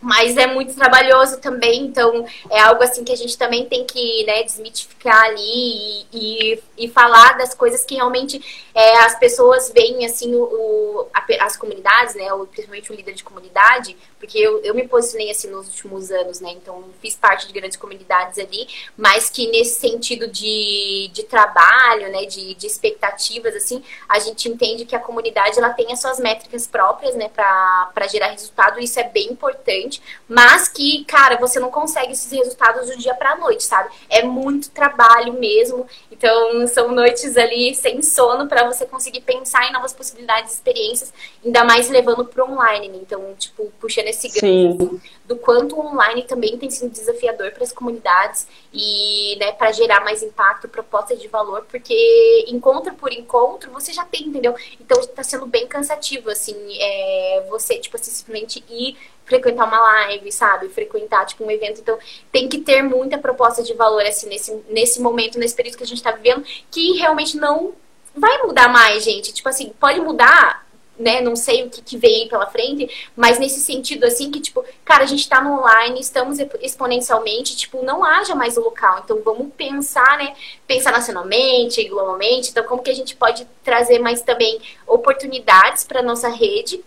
mas 0.00 0.36
é 0.36 0.48
muito 0.48 0.74
trabalhoso 0.74 1.40
também, 1.40 1.84
então 1.84 2.26
é 2.50 2.58
algo 2.58 2.82
assim 2.82 3.04
que 3.04 3.12
a 3.12 3.16
gente 3.16 3.38
também 3.38 3.66
tem 3.66 3.84
que 3.84 4.24
né, 4.26 4.42
desmitificar 4.42 5.26
ali 5.26 5.38
e, 5.40 6.06
e, 6.12 6.62
e, 6.76 6.88
falar 6.88 7.38
das 7.38 7.54
coisas 7.54 7.84
que 7.84 7.94
realmente 7.94 8.68
é, 8.74 8.98
as 9.04 9.16
pessoas 9.16 9.70
veem 9.72 10.04
assim 10.04 10.34
o, 10.34 10.42
o 10.42 11.06
as 11.40 11.56
comunidades, 11.56 12.16
né, 12.16 12.24
principalmente 12.50 12.90
o 12.90 12.96
líder 12.96 13.14
de 13.14 13.22
comunidade, 13.22 13.96
porque 14.22 14.38
eu, 14.38 14.60
eu 14.62 14.72
me 14.72 14.86
posicionei 14.86 15.32
assim 15.32 15.50
nos 15.50 15.66
últimos 15.66 16.12
anos, 16.12 16.40
né, 16.40 16.52
então 16.52 16.84
fiz 17.00 17.16
parte 17.16 17.48
de 17.48 17.52
grandes 17.52 17.76
comunidades 17.76 18.38
ali, 18.38 18.68
mas 18.96 19.28
que 19.28 19.50
nesse 19.50 19.80
sentido 19.80 20.28
de, 20.28 21.10
de 21.12 21.24
trabalho, 21.24 22.08
né, 22.08 22.24
de, 22.24 22.54
de 22.54 22.66
expectativas, 22.68 23.56
assim, 23.56 23.82
a 24.08 24.20
gente 24.20 24.48
entende 24.48 24.84
que 24.84 24.94
a 24.94 25.00
comunidade 25.00 25.58
ela 25.58 25.70
tem 25.70 25.92
as 25.92 26.00
suas 26.00 26.20
métricas 26.20 26.68
próprias, 26.68 27.16
né, 27.16 27.28
para 27.28 28.06
gerar 28.08 28.28
resultado, 28.28 28.78
isso 28.78 29.00
é 29.00 29.04
bem 29.04 29.32
importante 29.32 30.00
mas 30.28 30.68
que, 30.68 31.04
cara, 31.04 31.36
você 31.36 31.58
não 31.58 31.70
consegue 31.70 32.12
esses 32.12 32.30
resultados 32.30 32.88
do 32.88 32.96
dia 32.96 33.14
pra 33.14 33.36
noite, 33.36 33.64
sabe? 33.64 33.90
É 34.08 34.22
muito 34.22 34.70
trabalho 34.70 35.32
mesmo. 35.34 35.86
Então, 36.10 36.66
são 36.68 36.92
noites 36.92 37.36
ali 37.36 37.74
sem 37.74 38.02
sono 38.02 38.46
para 38.46 38.64
você 38.66 38.86
conseguir 38.86 39.20
pensar 39.22 39.68
em 39.68 39.72
novas 39.72 39.92
possibilidades, 39.92 40.54
experiências, 40.54 41.12
ainda 41.44 41.64
mais 41.64 41.88
levando 41.88 42.24
pro 42.24 42.44
online. 42.44 42.88
Né? 42.88 42.98
Então, 43.02 43.34
tipo, 43.38 43.72
puxando 43.80 44.08
esse 44.12 44.28
gancho 44.28 45.00
do 45.32 45.36
quanto 45.36 45.76
o 45.76 45.86
online 45.86 46.24
também 46.24 46.58
tem 46.58 46.70
sido 46.70 46.90
desafiador 46.90 47.52
para 47.52 47.62
as 47.62 47.72
comunidades 47.72 48.46
e, 48.72 49.36
né, 49.38 49.52
para 49.52 49.72
gerar 49.72 50.04
mais 50.04 50.22
impacto, 50.22 50.68
proposta 50.68 51.16
de 51.16 51.28
valor, 51.28 51.64
porque 51.70 52.44
encontro 52.48 52.94
por 52.94 53.12
encontro 53.12 53.70
você 53.70 53.92
já 53.92 54.04
tem, 54.04 54.26
entendeu? 54.26 54.54
Então, 54.80 55.00
está 55.00 55.22
sendo 55.22 55.46
bem 55.46 55.66
cansativo, 55.66 56.28
assim, 56.28 56.54
é, 56.78 57.46
você, 57.48 57.78
tipo, 57.78 57.96
assim, 57.96 58.10
simplesmente 58.10 58.64
ir 58.68 58.96
frequentar 59.24 59.66
uma 59.66 59.80
live, 59.80 60.30
sabe? 60.32 60.68
Frequentar, 60.68 61.24
tipo, 61.24 61.44
um 61.44 61.50
evento. 61.50 61.80
Então, 61.80 61.98
tem 62.30 62.48
que 62.48 62.58
ter 62.58 62.82
muita 62.82 63.16
proposta 63.16 63.62
de 63.62 63.72
valor, 63.74 64.02
assim, 64.02 64.28
nesse, 64.28 64.52
nesse 64.68 65.00
momento, 65.00 65.38
nesse 65.38 65.54
período 65.54 65.76
que 65.76 65.84
a 65.84 65.86
gente 65.86 65.98
está 65.98 66.10
vivendo, 66.10 66.44
que 66.70 66.98
realmente 66.98 67.36
não 67.36 67.72
vai 68.14 68.42
mudar 68.42 68.68
mais, 68.68 69.04
gente. 69.04 69.32
Tipo 69.32 69.48
assim, 69.48 69.72
pode 69.80 70.00
mudar 70.00 70.66
né, 71.02 71.20
não 71.20 71.34
sei 71.34 71.64
o 71.64 71.70
que, 71.70 71.82
que 71.82 71.96
vem 71.96 72.28
pela 72.28 72.46
frente, 72.46 73.10
mas 73.16 73.38
nesse 73.38 73.60
sentido, 73.60 74.04
assim, 74.04 74.30
que, 74.30 74.40
tipo, 74.40 74.64
cara, 74.84 75.02
a 75.02 75.06
gente 75.06 75.28
tá 75.28 75.40
no 75.40 75.58
online, 75.58 76.00
estamos 76.00 76.38
exponencialmente, 76.60 77.56
tipo, 77.56 77.82
não 77.82 78.04
haja 78.04 78.34
mais 78.34 78.56
o 78.56 78.60
local. 78.60 79.02
Então, 79.04 79.20
vamos 79.24 79.52
pensar, 79.56 80.16
né, 80.18 80.34
pensar 80.66 80.92
nacionalmente, 80.92 81.82
globalmente. 81.88 82.50
Então, 82.50 82.64
como 82.64 82.82
que 82.82 82.90
a 82.90 82.94
gente 82.94 83.16
pode 83.16 83.46
trazer 83.64 83.98
mais 83.98 84.22
também 84.22 84.60
oportunidades 84.86 85.82
para 85.82 86.00
nossa 86.02 86.28
rede 86.28 86.82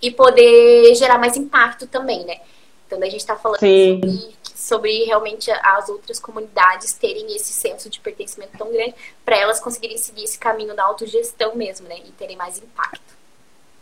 e 0.00 0.10
poder 0.10 0.94
gerar 0.94 1.18
mais 1.18 1.36
impacto 1.36 1.86
também, 1.86 2.24
né? 2.24 2.38
Então, 2.86 2.98
daí 2.98 3.08
a 3.08 3.12
gente 3.12 3.26
tá 3.26 3.36
falando 3.36 3.58
sobre, 3.58 4.34
sobre, 4.54 5.04
realmente 5.04 5.50
as 5.50 5.88
outras 5.88 6.18
comunidades 6.18 6.94
terem 6.94 7.34
esse 7.36 7.52
senso 7.52 7.90
de 7.90 8.00
pertencimento 8.00 8.56
tão 8.56 8.72
grande 8.72 8.94
para 9.24 9.36
elas 9.36 9.60
conseguirem 9.60 9.98
seguir 9.98 10.24
esse 10.24 10.38
caminho 10.38 10.74
da 10.74 10.84
autogestão 10.84 11.54
mesmo, 11.54 11.86
né? 11.88 11.98
E 11.98 12.12
terem 12.12 12.36
mais 12.36 12.56
impacto. 12.56 13.17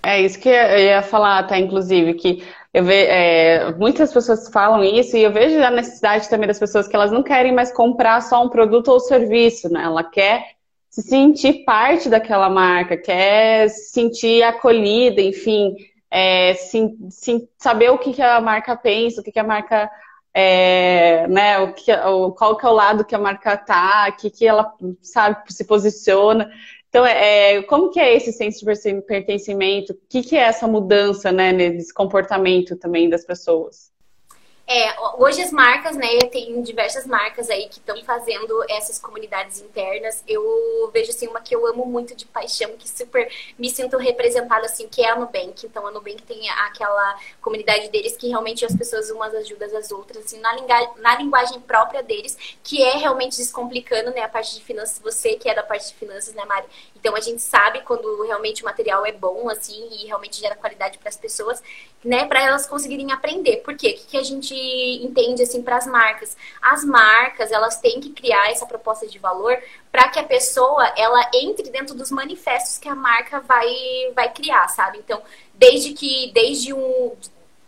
É 0.06 0.20
isso 0.20 0.38
que 0.38 0.48
eu 0.48 0.78
ia 0.78 1.02
falar, 1.02 1.40
até, 1.40 1.58
inclusive, 1.58 2.14
que 2.14 2.44
eu 2.72 2.84
vejo, 2.84 3.10
é, 3.10 3.74
muitas 3.74 4.12
pessoas 4.12 4.48
falam 4.48 4.84
isso 4.84 5.16
e 5.16 5.22
eu 5.24 5.32
vejo 5.32 5.60
a 5.60 5.68
necessidade 5.68 6.28
também 6.28 6.46
das 6.46 6.60
pessoas 6.60 6.86
que 6.86 6.94
elas 6.94 7.10
não 7.10 7.24
querem 7.24 7.52
mais 7.52 7.72
comprar 7.72 8.20
só 8.22 8.44
um 8.44 8.48
produto 8.48 8.86
ou 8.86 9.00
serviço, 9.00 9.68
né? 9.68 9.82
Ela 9.82 10.04
quer 10.04 10.52
se 10.88 11.02
sentir 11.02 11.64
parte 11.64 12.08
daquela 12.08 12.48
marca, 12.48 12.96
quer 12.96 13.68
se 13.68 13.90
sentir 13.90 14.44
acolhida, 14.44 15.20
enfim, 15.20 15.74
é, 16.08 16.54
sim, 16.54 16.96
sim, 17.10 17.48
saber 17.58 17.90
o 17.90 17.98
que, 17.98 18.12
que 18.12 18.22
a 18.22 18.40
marca 18.40 18.76
pensa, 18.76 19.20
o 19.20 19.24
que, 19.24 19.32
que 19.32 19.40
a 19.40 19.44
marca 19.44 19.90
é, 20.38 21.26
né, 21.28 21.58
o 21.60 21.72
que, 21.72 21.90
o, 21.90 22.30
qual 22.30 22.56
que 22.56 22.66
é 22.66 22.68
o 22.68 22.72
lado 22.72 23.04
que 23.06 23.14
a 23.14 23.18
marca 23.18 23.56
tá, 23.56 24.12
que, 24.12 24.28
que 24.28 24.46
ela 24.46 24.70
sabe 25.00 25.50
se 25.52 25.64
posiciona. 25.64 26.48
Então, 26.96 27.04
é, 27.04 27.56
é, 27.56 27.62
como 27.64 27.90
que 27.90 28.00
é 28.00 28.16
esse 28.16 28.32
senso 28.32 28.64
de 28.64 29.02
pertencimento? 29.02 29.92
O 29.92 29.98
que, 30.08 30.22
que 30.22 30.34
é 30.34 30.40
essa 30.40 30.66
mudança, 30.66 31.30
né, 31.30 31.52
nesse 31.52 31.92
comportamento 31.92 32.74
também 32.74 33.06
das 33.06 33.22
pessoas? 33.22 33.92
É, 34.68 34.96
hoje 35.16 35.40
as 35.40 35.52
marcas, 35.52 35.96
né, 35.96 36.18
tem 36.32 36.60
diversas 36.60 37.06
marcas 37.06 37.48
aí 37.48 37.68
que 37.68 37.78
estão 37.78 38.02
fazendo 38.04 38.64
essas 38.68 38.98
comunidades 38.98 39.60
internas. 39.60 40.24
Eu 40.26 40.90
vejo, 40.92 41.10
assim, 41.10 41.28
uma 41.28 41.40
que 41.40 41.54
eu 41.54 41.64
amo 41.68 41.86
muito 41.86 42.16
de 42.16 42.26
paixão, 42.26 42.76
que 42.76 42.88
super 42.88 43.30
me 43.56 43.70
sinto 43.70 43.96
representada, 43.96 44.66
assim, 44.66 44.88
que 44.88 45.02
é 45.02 45.10
a 45.10 45.16
Nubank. 45.16 45.64
Então, 45.64 45.86
a 45.86 45.92
Nubank 45.92 46.20
tem 46.24 46.50
aquela 46.50 47.16
comunidade 47.40 47.88
deles 47.90 48.16
que 48.16 48.26
realmente 48.28 48.64
as 48.64 48.74
pessoas 48.74 49.08
umas 49.08 49.32
ajudam 49.34 49.78
as 49.78 49.92
outras, 49.92 50.24
assim, 50.24 50.40
na, 50.40 50.52
linguagem, 50.54 50.90
na 50.96 51.16
linguagem 51.16 51.60
própria 51.60 52.02
deles, 52.02 52.36
que 52.64 52.82
é 52.82 52.96
realmente 52.96 53.36
descomplicando, 53.36 54.10
né, 54.10 54.22
a 54.22 54.28
parte 54.28 54.56
de 54.56 54.64
finanças. 54.64 54.98
Você 54.98 55.36
que 55.36 55.48
é 55.48 55.54
da 55.54 55.62
parte 55.62 55.88
de 55.88 55.94
finanças, 55.94 56.34
né, 56.34 56.44
Mari? 56.44 56.66
Então, 57.06 57.16
a 57.16 57.20
gente 57.20 57.40
sabe 57.40 57.82
quando 57.82 58.20
realmente 58.24 58.62
o 58.62 58.64
material 58.64 59.06
é 59.06 59.12
bom, 59.12 59.48
assim, 59.48 59.88
e 59.92 60.06
realmente 60.06 60.40
gera 60.40 60.56
qualidade 60.56 60.98
para 60.98 61.08
as 61.08 61.16
pessoas, 61.16 61.62
né, 62.04 62.26
para 62.26 62.42
elas 62.42 62.66
conseguirem 62.66 63.12
aprender. 63.12 63.58
Por 63.58 63.76
quê? 63.76 63.90
O 63.90 63.94
que, 63.94 64.06
que 64.08 64.16
a 64.16 64.24
gente 64.24 64.52
entende 64.52 65.40
assim 65.40 65.62
para 65.62 65.76
as 65.76 65.86
marcas? 65.86 66.36
As 66.60 66.84
marcas, 66.84 67.52
elas 67.52 67.78
têm 67.78 68.00
que 68.00 68.10
criar 68.10 68.50
essa 68.50 68.66
proposta 68.66 69.06
de 69.06 69.20
valor 69.20 69.56
para 69.92 70.08
que 70.08 70.18
a 70.18 70.24
pessoa 70.24 70.84
ela 70.96 71.30
entre 71.32 71.70
dentro 71.70 71.94
dos 71.94 72.10
manifestos 72.10 72.76
que 72.76 72.88
a 72.88 72.94
marca 72.96 73.38
vai 73.38 73.68
vai 74.12 74.32
criar, 74.32 74.66
sabe? 74.66 74.98
Então, 74.98 75.22
desde 75.54 75.92
que 75.92 76.32
desde 76.34 76.74
um 76.74 77.16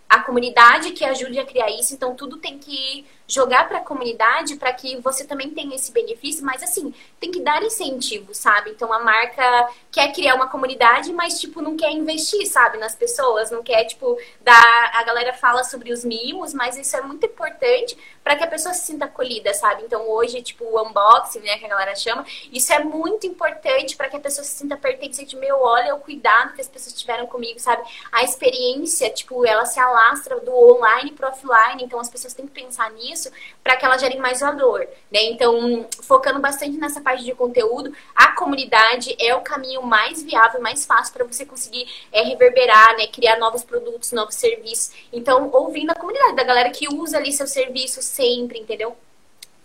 a 0.09 0.19
comunidade 0.19 0.91
que 0.91 1.05
ajude 1.05 1.39
a 1.39 1.47
criar 1.47 1.71
isso, 1.71 1.95
então 1.95 2.13
tudo 2.17 2.39
tem 2.39 2.59
que 2.59 3.07
jogar 3.29 3.69
para 3.69 3.79
a 3.79 3.85
comunidade 3.85 4.57
para 4.57 4.73
que 4.73 4.97
você 5.01 5.23
também 5.23 5.51
tenha 5.51 5.77
esse 5.77 5.93
benefício, 5.93 6.43
mas 6.43 6.63
assim, 6.63 6.95
tem 7.21 7.31
que 7.31 7.41
dar 7.41 7.63
incentivo, 7.63 8.35
sabe? 8.35 8.71
Então 8.71 8.91
a 8.91 9.01
marca 9.01 9.69
quer 9.93 10.11
criar 10.15 10.35
uma 10.35 10.49
comunidade, 10.49 11.13
mas 11.13 11.39
tipo 11.39 11.61
não 11.61 11.77
quer 11.77 11.93
investir, 11.93 12.47
sabe, 12.47 12.79
nas 12.79 12.95
pessoas, 12.95 13.51
não 13.51 13.63
quer 13.63 13.85
tipo 13.85 14.19
dar, 14.41 14.91
a 14.95 15.05
galera 15.05 15.35
fala 15.35 15.63
sobre 15.63 15.93
os 15.93 16.05
mimos, 16.05 16.55
mas 16.55 16.79
isso 16.79 16.97
é 16.97 17.03
muito 17.03 17.27
importante 17.27 17.99
para 18.25 18.35
que 18.35 18.45
a 18.45 18.47
pessoa 18.47 18.73
se 18.73 18.87
sinta 18.87 19.05
acolhida, 19.05 19.53
sabe? 19.53 19.83
Então 19.85 20.09
hoje, 20.09 20.41
tipo, 20.41 20.65
o 20.65 20.83
unboxing, 20.83 21.41
né, 21.41 21.59
que 21.59 21.67
a 21.67 21.69
galera 21.69 21.95
chama, 21.95 22.25
isso 22.51 22.73
é 22.73 22.83
muito 22.83 23.27
importante 23.27 23.95
para 23.95 24.09
que 24.09 24.17
a 24.17 24.21
pessoa 24.21 24.45
se 24.45 24.57
sinta 24.57 24.77
pertencente, 24.77 25.37
meu, 25.37 25.61
olha 25.61 25.95
o 25.95 26.01
cuidado 26.01 26.55
que 26.55 26.61
as 26.63 26.69
pessoas 26.69 26.95
tiveram 26.95 27.27
comigo, 27.27 27.59
sabe? 27.59 27.83
A 28.11 28.25
experiência, 28.25 29.11
tipo, 29.11 29.45
ela 29.47 29.67
se 29.67 29.79
alastra 29.79 30.41
do 30.41 30.55
online 30.55 31.13
pro 31.13 31.29
offline, 31.29 31.83
então 31.83 32.01
as 32.01 32.09
pessoas 32.09 32.33
têm 32.33 32.47
que 32.47 32.53
pensar 32.53 32.91
nisso 32.93 33.18
isso 33.19 33.31
para 33.63 33.77
que 33.77 33.85
elas 33.85 34.01
gerem 34.01 34.19
mais 34.19 34.41
valor, 34.41 34.81
né? 35.11 35.23
Então, 35.25 35.87
focando 36.03 36.41
bastante 36.41 36.79
nessa 36.79 37.01
parte 37.01 37.25
de 37.25 37.35
conteúdo, 37.35 37.93
a 38.15 38.33
comunidade 38.33 39.15
é 39.19 39.35
o 39.35 39.43
caminho 39.43 39.83
mais 39.83 40.23
viável, 40.23 40.61
mais 40.61 40.87
fácil 40.87 41.13
para 41.13 41.25
você 41.25 41.45
conseguir 41.45 41.87
é, 42.13 42.23
reverberar, 42.23 42.97
né? 42.97 43.07
Criar 43.09 43.39
novos 43.39 43.63
produtos, 43.65 44.13
novos 44.13 44.37
serviços. 44.37 44.93
Então, 45.13 45.51
ouvindo 45.53 45.91
a 45.91 45.95
comunidade, 45.95 46.37
da 46.37 46.45
galera 46.45 46.71
que 46.71 46.89
usa 46.89 47.19
ali 47.19 47.33
seu 47.33 47.47
serviço 47.47 48.01
sempre, 48.01 48.59
entendeu? 48.59 48.97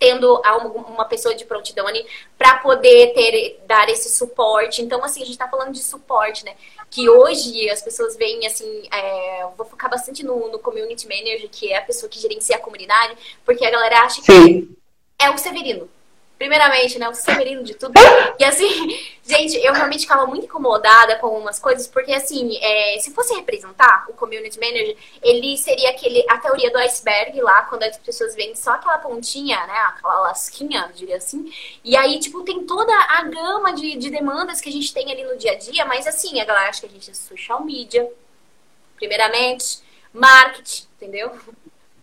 Tendo 0.03 0.41
uma 0.75 1.05
pessoa 1.05 1.33
de 1.33 1.45
prontidão 1.45 1.87
ali 1.87 2.05
para 2.37 2.57
poder 2.57 3.13
ter 3.13 3.61
dar 3.65 3.87
esse 3.87 4.09
suporte. 4.09 4.81
Então, 4.81 5.01
assim, 5.01 5.21
a 5.21 5.25
gente 5.25 5.35
está 5.35 5.47
falando 5.47 5.71
de 5.71 5.81
suporte, 5.81 6.43
né? 6.43 6.55
Que 6.91 7.09
hoje 7.09 7.69
as 7.69 7.81
pessoas 7.81 8.17
veem, 8.17 8.45
assim, 8.45 8.85
é, 8.91 9.47
vou 9.55 9.65
focar 9.65 9.89
bastante 9.89 10.21
no, 10.21 10.51
no, 10.51 10.59
community 10.59 11.07
manager, 11.07 11.49
que 11.49 11.71
é 11.71 11.77
a 11.77 11.81
pessoa 11.81 12.09
que 12.09 12.19
gerencia 12.19 12.57
a 12.57 12.59
comunidade, 12.59 13.15
porque 13.45 13.65
a 13.65 13.71
galera 13.71 14.01
acha 14.01 14.21
que 14.21 14.67
é 15.17 15.29
o 15.29 15.37
Severino. 15.37 15.89
Primeiramente, 16.37 16.99
né, 16.99 17.07
o 17.07 17.13
Severino 17.13 17.63
de 17.63 17.73
tudo. 17.75 17.93
E 18.37 18.43
assim, 18.43 18.67
gente, 19.23 19.55
eu 19.63 19.71
realmente 19.71 20.01
ficava 20.01 20.25
muito 20.25 20.45
incomodada 20.45 21.15
com 21.17 21.27
algumas 21.27 21.59
coisas, 21.59 21.87
porque 21.87 22.11
assim, 22.11 22.57
é, 22.61 22.97
se 22.99 23.11
fosse 23.11 23.33
representar 23.33 24.05
o 24.09 24.13
community 24.13 24.59
manager, 24.59 24.97
ele 25.21 25.55
seria 25.57 25.91
aquele, 25.91 26.25
a 26.27 26.37
teoria 26.37 26.71
do 26.71 26.77
iceberg 26.79 27.39
lá, 27.41 27.61
quando 27.63 27.83
as 27.83 27.97
pessoas 27.97 28.35
veem 28.35 28.55
só 28.55 28.71
aquela 28.71 28.97
pontinha, 28.97 29.65
né, 29.67 29.77
aquela 29.87 30.19
lasquinha, 30.21 30.91
diria 30.93 31.17
assim. 31.17 31.51
E 31.83 31.95
aí, 31.95 32.19
tipo, 32.19 32.43
tem 32.43 32.65
toda 32.65 32.93
a 32.93 33.23
gama 33.23 33.73
de, 33.73 33.95
de 33.95 34.09
demandas 34.09 34.59
que 34.59 34.69
a 34.69 34.71
gente 34.71 34.93
tem 34.93 35.11
ali 35.11 35.23
no 35.23 35.37
dia 35.37 35.53
a 35.53 35.57
dia, 35.57 35.85
mas 35.85 36.07
assim, 36.07 36.41
a 36.41 36.45
galera 36.45 36.69
acha 36.69 36.81
que 36.81 36.87
a 36.87 36.89
gente 36.89 37.09
é 37.09 37.13
social 37.13 37.63
media, 37.63 38.09
primeiramente, 38.97 39.81
marketing, 40.11 40.87
entendeu? 40.97 41.31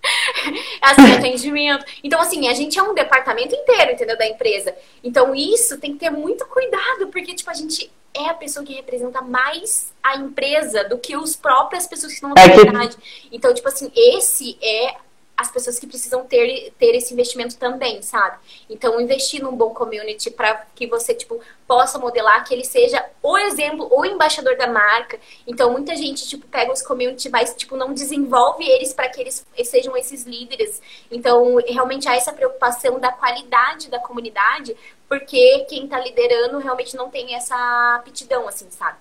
assim, 0.80 1.12
atendimento. 1.12 1.84
Então, 2.02 2.20
assim, 2.20 2.48
a 2.48 2.54
gente 2.54 2.78
é 2.78 2.82
um 2.82 2.94
departamento 2.94 3.54
inteiro, 3.54 3.92
entendeu? 3.92 4.16
Da 4.16 4.26
empresa. 4.26 4.74
Então, 5.02 5.34
isso 5.34 5.78
tem 5.78 5.92
que 5.92 6.00
ter 6.00 6.10
muito 6.10 6.46
cuidado, 6.46 7.08
porque, 7.08 7.34
tipo, 7.34 7.50
a 7.50 7.54
gente 7.54 7.90
é 8.14 8.28
a 8.28 8.34
pessoa 8.34 8.64
que 8.64 8.74
representa 8.74 9.22
mais 9.22 9.92
a 10.02 10.16
empresa 10.16 10.84
do 10.84 10.98
que 10.98 11.16
os 11.16 11.36
próprias 11.36 11.86
pessoas 11.86 12.12
que 12.12 12.16
estão 12.16 12.30
na 12.30 12.42
comunidade. 12.42 12.96
Então, 13.30 13.54
tipo 13.54 13.68
assim, 13.68 13.90
esse 13.94 14.58
é 14.60 14.96
as 15.40 15.50
pessoas 15.50 15.78
que 15.78 15.86
precisam 15.86 16.24
ter, 16.26 16.70
ter 16.78 16.94
esse 16.94 17.14
investimento 17.14 17.56
também, 17.56 18.02
sabe? 18.02 18.38
Então, 18.68 19.00
investir 19.00 19.42
num 19.42 19.56
bom 19.56 19.72
community 19.72 20.30
para 20.30 20.66
que 20.74 20.86
você, 20.86 21.14
tipo, 21.14 21.40
possa 21.66 21.98
modelar 21.98 22.44
que 22.44 22.52
ele 22.52 22.64
seja 22.64 23.02
o 23.22 23.38
exemplo, 23.38 23.88
o 23.90 24.04
embaixador 24.04 24.56
da 24.56 24.66
marca. 24.66 25.18
Então, 25.46 25.72
muita 25.72 25.96
gente, 25.96 26.28
tipo, 26.28 26.46
pega 26.46 26.70
os 26.70 26.82
community, 26.82 27.30
mas, 27.30 27.54
tipo, 27.54 27.74
não 27.74 27.94
desenvolve 27.94 28.68
eles 28.68 28.92
para 28.92 29.08
que 29.08 29.20
eles 29.20 29.46
sejam 29.64 29.96
esses 29.96 30.24
líderes. 30.24 30.82
Então, 31.10 31.56
realmente 31.66 32.06
há 32.06 32.14
essa 32.14 32.32
preocupação 32.32 33.00
da 33.00 33.10
qualidade 33.10 33.88
da 33.88 33.98
comunidade, 33.98 34.76
porque 35.08 35.64
quem 35.70 35.84
está 35.84 35.98
liderando 35.98 36.58
realmente 36.58 36.94
não 36.96 37.08
tem 37.08 37.34
essa 37.34 37.94
aptidão, 37.96 38.46
assim, 38.46 38.70
sabe? 38.70 38.98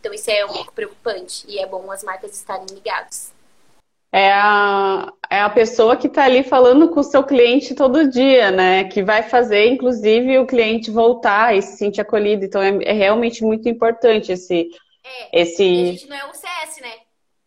Então, 0.00 0.12
isso 0.14 0.30
é 0.30 0.44
um 0.46 0.52
pouco 0.52 0.72
preocupante 0.72 1.44
e 1.46 1.58
é 1.58 1.66
bom 1.66 1.90
as 1.90 2.02
marcas 2.02 2.34
estarem 2.34 2.66
ligadas 2.72 3.30
é 4.12 4.30
a, 4.30 5.10
é 5.30 5.40
a 5.40 5.48
pessoa 5.48 5.96
que 5.96 6.06
está 6.06 6.24
ali 6.24 6.42
falando 6.42 6.90
com 6.90 7.00
o 7.00 7.04
seu 7.04 7.24
cliente 7.24 7.74
todo 7.74 8.10
dia, 8.10 8.50
né? 8.50 8.84
Que 8.84 9.02
vai 9.02 9.22
fazer, 9.22 9.66
inclusive, 9.68 10.38
o 10.38 10.46
cliente 10.46 10.90
voltar 10.90 11.56
e 11.56 11.62
se 11.62 11.78
sentir 11.78 12.02
acolhido. 12.02 12.44
Então, 12.44 12.62
é, 12.62 12.78
é 12.84 12.92
realmente 12.92 13.42
muito 13.42 13.66
importante 13.68 14.30
esse. 14.30 14.68
É, 15.02 15.40
esse... 15.40 15.62
a 15.62 15.86
gente 15.86 16.08
não 16.08 16.16
é 16.16 16.24
o 16.26 16.34
CS, 16.34 16.80
né? 16.82 16.92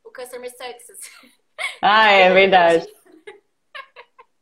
O 0.04 0.12
Customer 0.12 0.50
Success. 0.50 1.00
Ah, 1.82 2.12
é 2.12 2.34
verdade. 2.34 2.86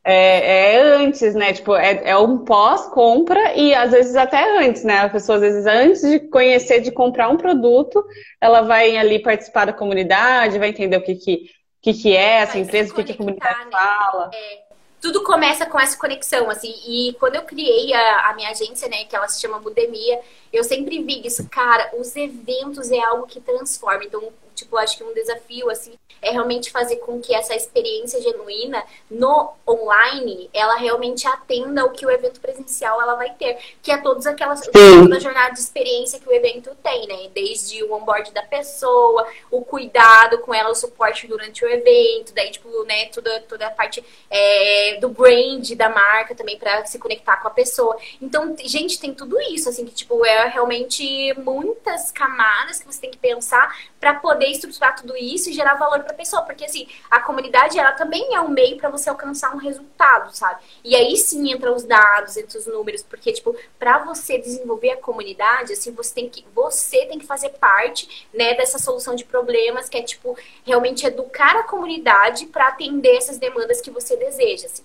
É, 0.03 0.74
é, 0.74 0.82
antes, 0.82 1.36
né? 1.36 1.53
Tipo, 1.53 1.75
é, 1.75 2.10
é 2.10 2.18
um 2.18 2.39
pós-compra 2.39 3.53
e 3.53 3.74
às 3.75 3.92
vezes 3.92 4.15
até 4.15 4.58
antes, 4.60 4.84
né? 4.84 5.01
A 5.01 5.10
pessoa, 5.10 5.36
às 5.36 5.42
vezes, 5.42 5.65
antes 5.68 6.01
de 6.01 6.20
conhecer, 6.22 6.82
de 6.82 6.92
comprar 6.92 7.30
um 7.30 7.38
produto, 7.38 8.03
ela 8.42 8.62
vai 8.62 8.98
ali 8.98 9.22
participar 9.22 9.65
da 9.65 9.74
comunidade, 9.74 10.58
vai 10.58 10.70
entender 10.70 10.98
o 10.98 11.03
que, 11.03 11.13
que 11.15 11.50
que, 11.83 11.93
que 11.93 12.15
é 12.15 12.39
essa 12.39 12.57
empresa, 12.57 12.91
o 12.91 12.95
que, 12.95 13.03
que 13.03 13.11
a 13.11 13.17
comunidade 13.17 13.65
né? 13.65 13.71
fala. 13.71 14.31
É, 14.33 14.63
tudo 15.01 15.21
começa 15.21 15.65
com 15.65 15.77
essa 15.77 15.97
conexão, 15.97 16.49
assim, 16.49 16.73
e 16.87 17.13
quando 17.19 17.35
eu 17.35 17.41
criei 17.43 17.93
a, 17.93 18.29
a 18.29 18.33
minha 18.35 18.49
agência, 18.49 18.87
né, 18.87 19.03
que 19.03 19.13
ela 19.13 19.27
se 19.27 19.41
chama 19.41 19.59
Budemia, 19.59 20.21
eu 20.51 20.63
sempre 20.63 21.03
vi 21.03 21.27
isso, 21.27 21.47
cara, 21.49 21.91
os 21.99 22.15
eventos 22.15 22.89
é 22.89 22.99
algo 22.99 23.27
que 23.27 23.41
transforma, 23.41 24.05
então 24.05 24.31
tipo, 24.55 24.77
acho 24.77 24.97
que 24.97 25.03
um 25.03 25.13
desafio, 25.13 25.69
assim, 25.69 25.93
é 26.24 26.32
realmente 26.32 26.72
fazer 26.72 26.98
com 26.98 27.20
que 27.20 27.36
essa 27.36 27.56
experiência 27.56 28.22
genuína 28.22 28.84
no 29.10 29.51
online, 29.68 30.50
ela 30.53 30.75
realmente 30.75 31.27
atenda 31.27 31.86
o 31.86 31.92
que 31.92 32.06
o 32.06 32.12
evento 32.12 32.39
presencial 32.39 33.01
ela 33.01 33.15
vai 33.15 33.32
ter, 33.32 33.58
que 33.82 33.92
é 33.92 33.98
todas 33.98 34.25
aquelas 34.25 34.62
toda 34.62 35.18
a 35.18 35.20
jornada 35.20 35.53
de 35.53 35.60
experiência 35.60 36.20
que 36.20 36.27
o 36.27 36.32
evento 36.32 36.75
tem, 36.82 37.08
né? 37.08 37.30
Desde 37.34 37.84
o 37.84 37.94
onboard 37.94 38.32
da 38.32 38.42
pessoa, 38.44 39.27
o 39.51 39.63
cuidado 39.63 40.39
com 40.39 40.53
ela, 40.53 40.70
o 40.70 40.75
suporte 40.75 41.27
durante 41.27 41.63
o 41.63 41.68
evento, 41.68 42.34
daí 42.34 42.51
tipo, 42.51 42.84
né, 42.84 43.06
toda 43.08 43.42
toda 43.42 43.68
a 43.68 43.72
parte 43.72 44.03
é, 44.30 44.98
do 45.00 45.10
brand 45.10 45.70
da 45.75 45.89
marca 45.89 46.34
também 46.34 46.58
para 46.58 46.86
se 46.86 46.98
conectar 46.98 47.38
com 47.38 47.48
a 47.48 47.51
pessoa. 47.51 47.98
Então, 48.22 48.56
gente, 48.63 49.00
tem 49.00 49.13
tudo 49.13 49.39
isso 49.42 49.70
assim 49.70 49.86
que 49.86 49.94
tipo 49.94 50.25
é 50.25 50.48
realmente 50.48 51.34
muitas 51.39 52.12
camadas 52.12 52.80
que 52.80 52.86
você 52.86 53.01
tem 53.01 53.12
que 53.12 53.18
pensar 53.18 53.75
para 54.00 54.13
poder 54.15 54.48
estruturar 54.48 54.96
tudo 54.96 55.15
isso 55.15 55.50
e 55.50 55.53
gerar 55.53 55.75
valor 55.75 56.00
para 56.01 56.12
a 56.13 56.17
pessoa, 56.17 56.41
porque 56.43 56.65
assim, 56.65 56.88
a 57.10 57.20
comunidade 57.20 57.77
ela 57.77 57.91
também 57.91 58.34
é 58.34 58.39
um 58.39 58.50
meio 58.50 58.77
para 58.77 58.89
você 58.89 59.10
alcançar 59.10 59.53
um 59.53 59.58
resultado, 59.58 60.36
sabe? 60.36 60.62
E 60.84 60.96
aí 60.96 61.17
sim 61.17 61.51
entra 61.51 61.74
os 61.74 61.84
dados, 61.84 62.38
entra 62.38 62.58
os 62.58 62.65
números, 62.65 63.03
porque 63.03 63.32
tipo, 63.34 63.55
para 63.77 64.00
você 64.00 64.38
desenvolver 64.38 64.91
a 64.91 64.98
comunidade, 64.98 65.74
assim, 65.74 65.91
você 65.91 66.13
tem 66.13 66.29
que 66.29 66.46
você 66.53 67.05
tem 67.05 67.20
que 67.20 67.25
fazer 67.25 67.50
parte, 67.50 68.27
né, 68.34 68.53
dessa 68.53 68.79
solução 68.79 69.15
de 69.15 69.25
problemas, 69.25 69.89
que 69.89 69.98
é 69.98 70.01
tipo 70.01 70.38
realmente 70.65 71.05
educar 71.05 71.55
a 71.58 71.63
comunidade 71.63 72.46
para 72.48 72.67
atender 72.67 73.17
essas 73.17 73.38
demandas 73.38 73.82
que 73.82 73.91
você 73.91 74.15
deseja, 74.15 74.67
assim. 74.67 74.84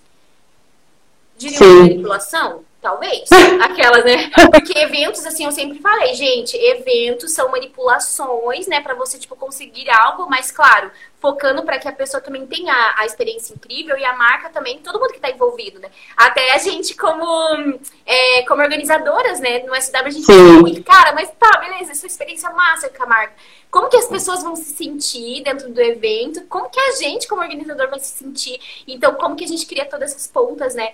Diria 1.39 1.59
manipulação? 1.59 2.65
Talvez. 2.81 3.29
Aquelas, 3.61 4.03
né? 4.03 4.29
Porque 4.51 4.77
eventos, 4.77 5.25
assim, 5.25 5.45
eu 5.45 5.51
sempre 5.51 5.79
falei, 5.79 6.13
gente, 6.13 6.55
eventos 6.55 7.33
são 7.33 7.49
manipulações, 7.49 8.67
né, 8.67 8.81
para 8.81 8.93
você, 8.93 9.17
tipo, 9.17 9.35
conseguir 9.35 9.89
algo, 9.89 10.29
mas, 10.29 10.51
claro, 10.51 10.91
focando 11.19 11.63
para 11.63 11.77
que 11.77 11.87
a 11.87 11.91
pessoa 11.91 12.21
também 12.21 12.45
tenha 12.47 12.73
a 12.97 13.05
experiência 13.05 13.53
incrível 13.53 13.97
e 13.97 14.05
a 14.05 14.15
marca 14.15 14.49
também, 14.49 14.79
todo 14.79 14.99
mundo 14.99 15.09
que 15.09 15.17
está 15.17 15.29
envolvido, 15.29 15.79
né? 15.79 15.89
Até 16.15 16.53
a 16.53 16.57
gente, 16.57 16.95
como, 16.95 17.79
é, 18.05 18.43
como 18.43 18.61
organizadoras, 18.61 19.39
né, 19.39 19.59
no 19.63 19.75
SW, 19.75 19.97
a 19.97 20.09
gente 20.09 20.25
fala 20.25 20.53
muito, 20.61 20.83
cara, 20.83 21.13
mas 21.13 21.29
tá, 21.37 21.59
beleza, 21.59 21.91
essa 21.91 22.07
experiência 22.07 22.49
massa 22.51 22.89
com 22.89 23.03
a 23.03 23.07
marca. 23.07 23.33
Como 23.69 23.89
que 23.89 23.97
as 23.97 24.07
pessoas 24.07 24.41
vão 24.41 24.55
se 24.55 24.73
sentir 24.73 25.43
dentro 25.43 25.69
do 25.69 25.81
evento? 25.81 26.45
Como 26.47 26.69
que 26.69 26.79
a 26.79 26.91
gente, 26.93 27.27
como 27.27 27.41
organizador, 27.41 27.89
vai 27.89 27.99
se 27.99 28.17
sentir? 28.17 28.59
Então, 28.87 29.13
como 29.15 29.35
que 29.35 29.43
a 29.43 29.47
gente 29.47 29.65
cria 29.65 29.85
todas 29.85 30.11
essas 30.11 30.27
pontas, 30.27 30.73
né? 30.73 30.93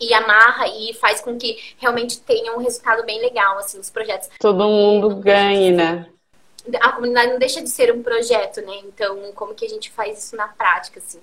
e 0.00 0.12
amarra 0.12 0.66
e 0.66 0.92
faz 0.94 1.20
com 1.20 1.38
que 1.38 1.56
realmente 1.78 2.20
tenha 2.22 2.56
um 2.56 2.58
resultado 2.58 3.04
bem 3.06 3.20
legal, 3.20 3.56
assim, 3.58 3.78
os 3.78 3.88
projetos. 3.88 4.28
Todo 4.40 4.64
mundo 4.64 5.14
ganhe, 5.14 5.70
né? 5.70 6.08
A 6.80 6.92
comunidade 6.92 7.32
não 7.32 7.38
deixa 7.38 7.60
de 7.60 7.68
ser 7.68 7.92
um 7.92 8.02
projeto, 8.02 8.60
né? 8.60 8.74
Então, 8.84 9.32
como 9.34 9.54
que 9.54 9.64
a 9.64 9.68
gente 9.68 9.90
faz 9.90 10.24
isso 10.24 10.36
na 10.36 10.48
prática, 10.48 11.00
assim? 11.00 11.20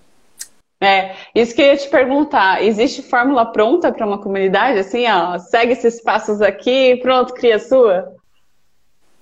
É, 0.82 1.18
isso 1.36 1.54
que 1.54 1.62
eu 1.62 1.66
ia 1.68 1.78
te 1.78 1.90
perguntar. 1.90 2.64
Existe 2.64 3.02
fórmula 3.02 3.46
pronta 3.52 3.92
para 3.92 4.06
uma 4.06 4.22
comunidade? 4.22 4.80
Assim, 4.80 5.06
ó, 5.08 5.38
segue 5.38 5.74
esses 5.74 6.02
passos 6.02 6.42
aqui, 6.42 6.98
pronto, 7.02 7.34
cria 7.34 7.58
a 7.58 7.60
sua? 7.60 8.16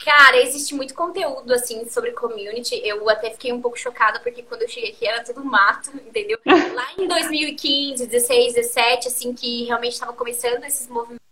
Cara, 0.04 0.38
existe 0.38 0.76
muito 0.76 0.94
conteúdo, 0.94 1.52
assim, 1.52 1.90
sobre 1.90 2.12
community. 2.12 2.80
Eu 2.84 3.10
até 3.10 3.32
fiquei 3.32 3.52
um 3.52 3.60
pouco 3.60 3.78
chocada, 3.78 4.20
porque 4.20 4.44
quando 4.44 4.62
eu 4.62 4.70
cheguei 4.70 4.92
aqui 4.92 5.08
era 5.08 5.24
tudo 5.24 5.44
mato, 5.44 5.90
entendeu? 5.98 6.38
Lá 6.46 6.88
em 6.98 7.08
2015, 7.08 8.06
16, 8.06 8.54
17, 8.54 9.08
assim, 9.08 9.34
que 9.34 9.66
realmente 9.66 9.94
estava 9.94 10.14
começando 10.14 10.64
esses 10.64 10.88
movimentos 10.88 11.26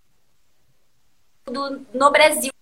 no 1.94 2.12
Brasil 2.12 2.55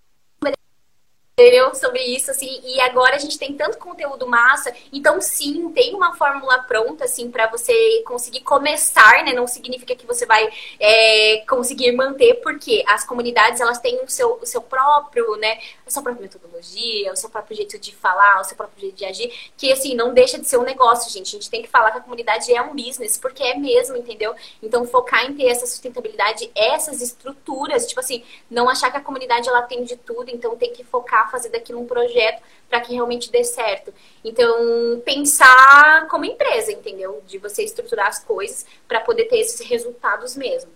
entendeu? 1.33 1.73
Sobre 1.73 1.99
isso, 2.03 2.29
assim, 2.29 2.61
e 2.63 2.79
agora 2.81 3.15
a 3.15 3.19
gente 3.19 3.39
tem 3.39 3.55
tanto 3.55 3.79
conteúdo 3.79 4.27
massa, 4.27 4.71
então 4.91 5.19
sim, 5.19 5.71
tem 5.71 5.95
uma 5.95 6.15
fórmula 6.15 6.59
pronta, 6.59 7.05
assim, 7.05 7.31
para 7.31 7.47
você 7.47 8.03
conseguir 8.05 8.41
começar, 8.41 9.23
né? 9.23 9.33
Não 9.33 9.47
significa 9.47 9.95
que 9.95 10.05
você 10.05 10.27
vai 10.27 10.47
é, 10.79 11.43
conseguir 11.49 11.91
manter, 11.91 12.35
porque 12.35 12.83
as 12.87 13.03
comunidades, 13.03 13.59
elas 13.59 13.79
têm 13.79 14.03
o 14.03 14.07
seu, 14.07 14.37
o 14.39 14.45
seu 14.45 14.61
próprio, 14.61 15.35
né? 15.37 15.57
A 15.87 15.89
sua 15.89 16.03
própria 16.03 16.21
metodologia, 16.21 17.11
o 17.11 17.15
seu 17.15 17.29
próprio 17.31 17.57
jeito 17.57 17.79
de 17.79 17.95
falar, 17.95 18.39
o 18.39 18.43
seu 18.43 18.55
próprio 18.55 18.81
jeito 18.81 18.95
de 18.95 19.05
agir, 19.05 19.51
que, 19.57 19.71
assim, 19.71 19.95
não 19.95 20.13
deixa 20.13 20.37
de 20.37 20.47
ser 20.47 20.57
um 20.57 20.63
negócio, 20.63 21.11
gente. 21.11 21.29
A 21.29 21.39
gente 21.39 21.49
tem 21.49 21.63
que 21.63 21.67
falar 21.67 21.89
que 21.91 21.97
a 21.97 22.01
comunidade 22.01 22.53
é 22.53 22.61
um 22.61 22.75
business, 22.75 23.17
porque 23.17 23.41
é 23.41 23.55
mesmo, 23.55 23.97
entendeu? 23.97 24.35
Então, 24.61 24.85
focar 24.85 25.25
em 25.25 25.33
ter 25.33 25.47
essa 25.47 25.65
sustentabilidade, 25.65 26.51
essas 26.53 27.01
estruturas, 27.01 27.87
tipo 27.87 27.99
assim, 27.99 28.23
não 28.51 28.69
achar 28.69 28.91
que 28.91 28.97
a 28.97 29.01
comunidade, 29.01 29.49
ela 29.49 29.63
tem 29.63 29.83
de 29.83 29.97
tudo, 29.97 30.29
então 30.29 30.55
tem 30.55 30.71
que 30.71 30.83
focar 30.83 31.22
fazer 31.29 31.49
daquilo 31.49 31.79
um 31.79 31.85
projeto 31.85 32.41
para 32.69 32.81
que 32.81 32.93
realmente 32.93 33.31
dê 33.31 33.43
certo. 33.43 33.93
Então, 34.23 35.01
pensar 35.05 36.07
como 36.09 36.25
empresa, 36.25 36.71
entendeu? 36.71 37.21
De 37.27 37.37
você 37.37 37.63
estruturar 37.63 38.07
as 38.07 38.23
coisas 38.23 38.65
para 38.87 38.99
poder 38.99 39.25
ter 39.25 39.37
esses 39.37 39.67
resultados 39.67 40.35
mesmo. 40.35 40.71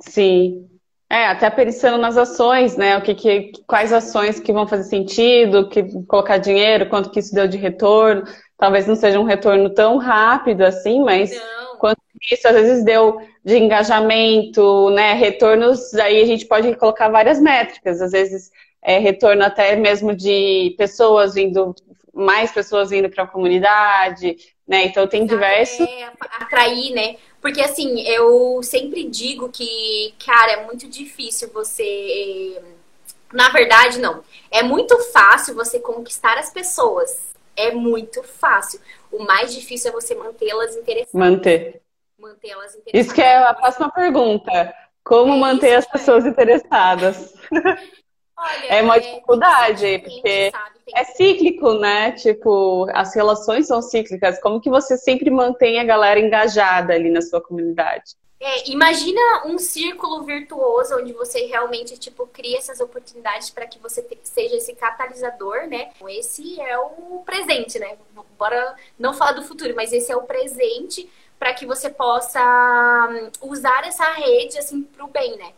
Sim. 0.00 0.68
É, 1.08 1.28
até 1.28 1.48
pensando 1.48 1.98
nas 1.98 2.16
ações, 2.16 2.76
né? 2.76 2.98
O 2.98 3.02
que, 3.02 3.14
que 3.14 3.52
quais 3.66 3.92
ações 3.92 4.40
que 4.40 4.52
vão 4.52 4.66
fazer 4.66 4.84
sentido, 4.84 5.68
que 5.68 5.82
colocar 6.04 6.38
dinheiro, 6.38 6.88
quanto 6.88 7.10
que 7.10 7.20
isso 7.20 7.34
deu 7.34 7.46
de 7.46 7.56
retorno. 7.56 8.24
Talvez 8.58 8.86
não 8.86 8.96
seja 8.96 9.20
um 9.20 9.24
retorno 9.24 9.70
tão 9.70 9.98
rápido 9.98 10.62
assim, 10.62 11.00
mas 11.02 11.30
não. 11.30 11.76
quanto 11.78 12.00
isso 12.30 12.48
às 12.48 12.54
vezes 12.54 12.84
deu 12.84 13.20
de 13.44 13.56
engajamento, 13.56 14.90
né? 14.90 15.12
Retornos, 15.12 15.94
aí 15.94 16.20
a 16.20 16.26
gente 16.26 16.44
pode 16.46 16.74
colocar 16.74 17.08
várias 17.08 17.40
métricas. 17.40 18.02
Às 18.02 18.10
vezes 18.10 18.50
é, 18.86 18.98
retorno 19.00 19.42
até 19.42 19.74
mesmo 19.74 20.14
de 20.14 20.72
pessoas 20.78 21.34
vindo, 21.34 21.74
mais 22.14 22.52
pessoas 22.52 22.90
vindo 22.90 23.10
para 23.10 23.24
a 23.24 23.26
comunidade, 23.26 24.36
né? 24.64 24.84
Então 24.84 25.08
tem 25.08 25.26
diversos. 25.26 25.84
É, 25.84 26.08
atrair, 26.38 26.94
né? 26.94 27.16
Porque 27.40 27.60
assim, 27.60 28.02
eu 28.02 28.62
sempre 28.62 29.02
digo 29.02 29.48
que, 29.48 30.14
cara, 30.24 30.52
é 30.52 30.64
muito 30.64 30.88
difícil 30.88 31.50
você. 31.52 32.62
Na 33.32 33.48
verdade, 33.48 33.98
não. 33.98 34.22
É 34.52 34.62
muito 34.62 34.96
fácil 35.10 35.56
você 35.56 35.80
conquistar 35.80 36.38
as 36.38 36.50
pessoas. 36.50 37.34
É 37.56 37.72
muito 37.72 38.22
fácil. 38.22 38.80
O 39.10 39.24
mais 39.24 39.52
difícil 39.52 39.90
é 39.90 39.92
você 39.92 40.14
mantê-las 40.14 40.76
interessadas. 40.76 41.12
Manter. 41.12 41.82
Mantê-las 42.16 42.76
interessadas. 42.76 43.06
Isso 43.06 43.12
que 43.12 43.20
é 43.20 43.36
a 43.36 43.52
próxima 43.52 43.90
pergunta. 43.90 44.72
Como 45.02 45.34
é 45.34 45.38
manter 45.38 45.74
as 45.74 45.86
pessoas 45.86 46.24
interessadas? 46.24 47.34
Olha, 48.38 48.66
é 48.66 48.82
uma 48.82 48.96
é 48.96 49.00
dificuldade, 49.00 49.98
porque 50.00 50.52
é 50.94 51.04
cíclico, 51.04 51.72
né? 51.74 52.12
Tipo, 52.12 52.86
as 52.92 53.14
relações 53.14 53.66
são 53.66 53.80
cíclicas. 53.80 54.38
Como 54.40 54.60
que 54.60 54.68
você 54.68 54.96
sempre 54.98 55.30
mantém 55.30 55.80
a 55.80 55.84
galera 55.84 56.20
engajada 56.20 56.92
ali 56.92 57.10
na 57.10 57.22
sua 57.22 57.40
comunidade? 57.40 58.14
É, 58.38 58.68
imagina 58.68 59.46
um 59.46 59.56
círculo 59.56 60.22
virtuoso 60.22 60.94
onde 60.96 61.12
você 61.14 61.46
realmente 61.46 61.98
tipo 61.98 62.26
cria 62.26 62.58
essas 62.58 62.80
oportunidades 62.80 63.48
para 63.48 63.66
que 63.66 63.78
você 63.78 64.02
te, 64.02 64.18
seja 64.22 64.56
esse 64.56 64.74
catalisador, 64.74 65.66
né? 65.66 65.90
Esse 66.06 66.60
é 66.60 66.78
o 66.78 67.22
presente, 67.24 67.78
né? 67.78 67.96
Bora 68.38 68.76
não 68.98 69.14
falar 69.14 69.32
do 69.32 69.42
futuro, 69.42 69.74
mas 69.74 69.90
esse 69.90 70.12
é 70.12 70.16
o 70.16 70.24
presente 70.24 71.08
para 71.38 71.54
que 71.54 71.64
você 71.64 71.88
possa 71.88 72.40
hum, 73.10 73.48
usar 73.48 73.86
essa 73.86 74.04
rede 74.12 74.58
assim 74.58 74.82
para 74.82 75.04
o 75.04 75.08
bem, 75.08 75.38
né? 75.38 75.52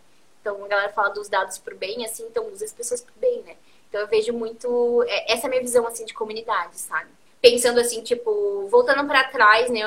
Então, 0.48 0.64
a 0.64 0.68
galera 0.68 0.92
fala 0.92 1.11
dos 1.11 1.28
dados 1.28 1.58
pro 1.58 1.76
bem, 1.76 2.04
assim, 2.06 2.24
então 2.24 2.46
usa 2.50 2.64
as 2.64 2.72
pessoas 2.72 3.02
pro 3.02 3.12
bem, 3.16 3.42
né? 3.42 3.56
Então, 3.88 4.00
eu 4.00 4.06
vejo 4.06 4.32
muito... 4.32 5.04
É, 5.06 5.32
essa 5.32 5.46
é 5.46 5.46
a 5.46 5.50
minha 5.50 5.61
visão, 5.61 5.87
assim, 5.87 6.06
de 6.06 6.14
comunidade, 6.14 6.78
sabe? 6.78 7.11
Pensando, 7.40 7.78
assim, 7.78 8.02
tipo, 8.02 8.66
voltando 8.68 9.06
para 9.06 9.24
trás, 9.24 9.70
né? 9.70 9.80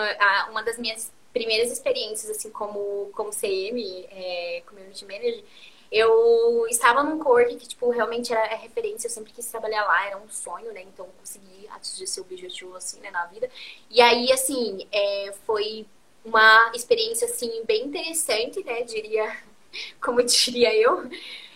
Uma 0.51 0.61
das 0.61 0.77
minhas 0.77 1.11
primeiras 1.33 1.71
experiências, 1.71 2.29
assim, 2.29 2.51
como, 2.51 3.09
como 3.13 3.31
CM, 3.31 4.07
é, 4.11 4.61
Community 4.67 5.05
Manager, 5.05 5.43
eu 5.91 6.67
estava 6.69 7.03
num 7.03 7.17
corte 7.17 7.55
que, 7.55 7.67
tipo, 7.67 7.89
realmente 7.89 8.31
era 8.31 8.55
referência, 8.55 9.07
eu 9.07 9.11
sempre 9.11 9.33
quis 9.33 9.45
trabalhar 9.47 9.83
lá, 9.85 10.05
era 10.05 10.17
um 10.17 10.29
sonho, 10.29 10.71
né? 10.73 10.83
Então, 10.83 11.07
consegui 11.19 11.67
atingir 11.69 12.05
seu 12.05 12.23
objetivo, 12.23 12.75
assim, 12.75 12.99
né, 12.99 13.09
na 13.09 13.25
vida. 13.25 13.49
E 13.89 13.99
aí, 13.99 14.31
assim, 14.31 14.87
é, 14.91 15.33
foi 15.45 15.87
uma 16.23 16.71
experiência, 16.75 17.25
assim, 17.25 17.63
bem 17.65 17.85
interessante, 17.85 18.63
né? 18.63 18.83
Diria 18.83 19.35
como 20.01 20.23
diria 20.23 20.75
eu. 20.75 21.09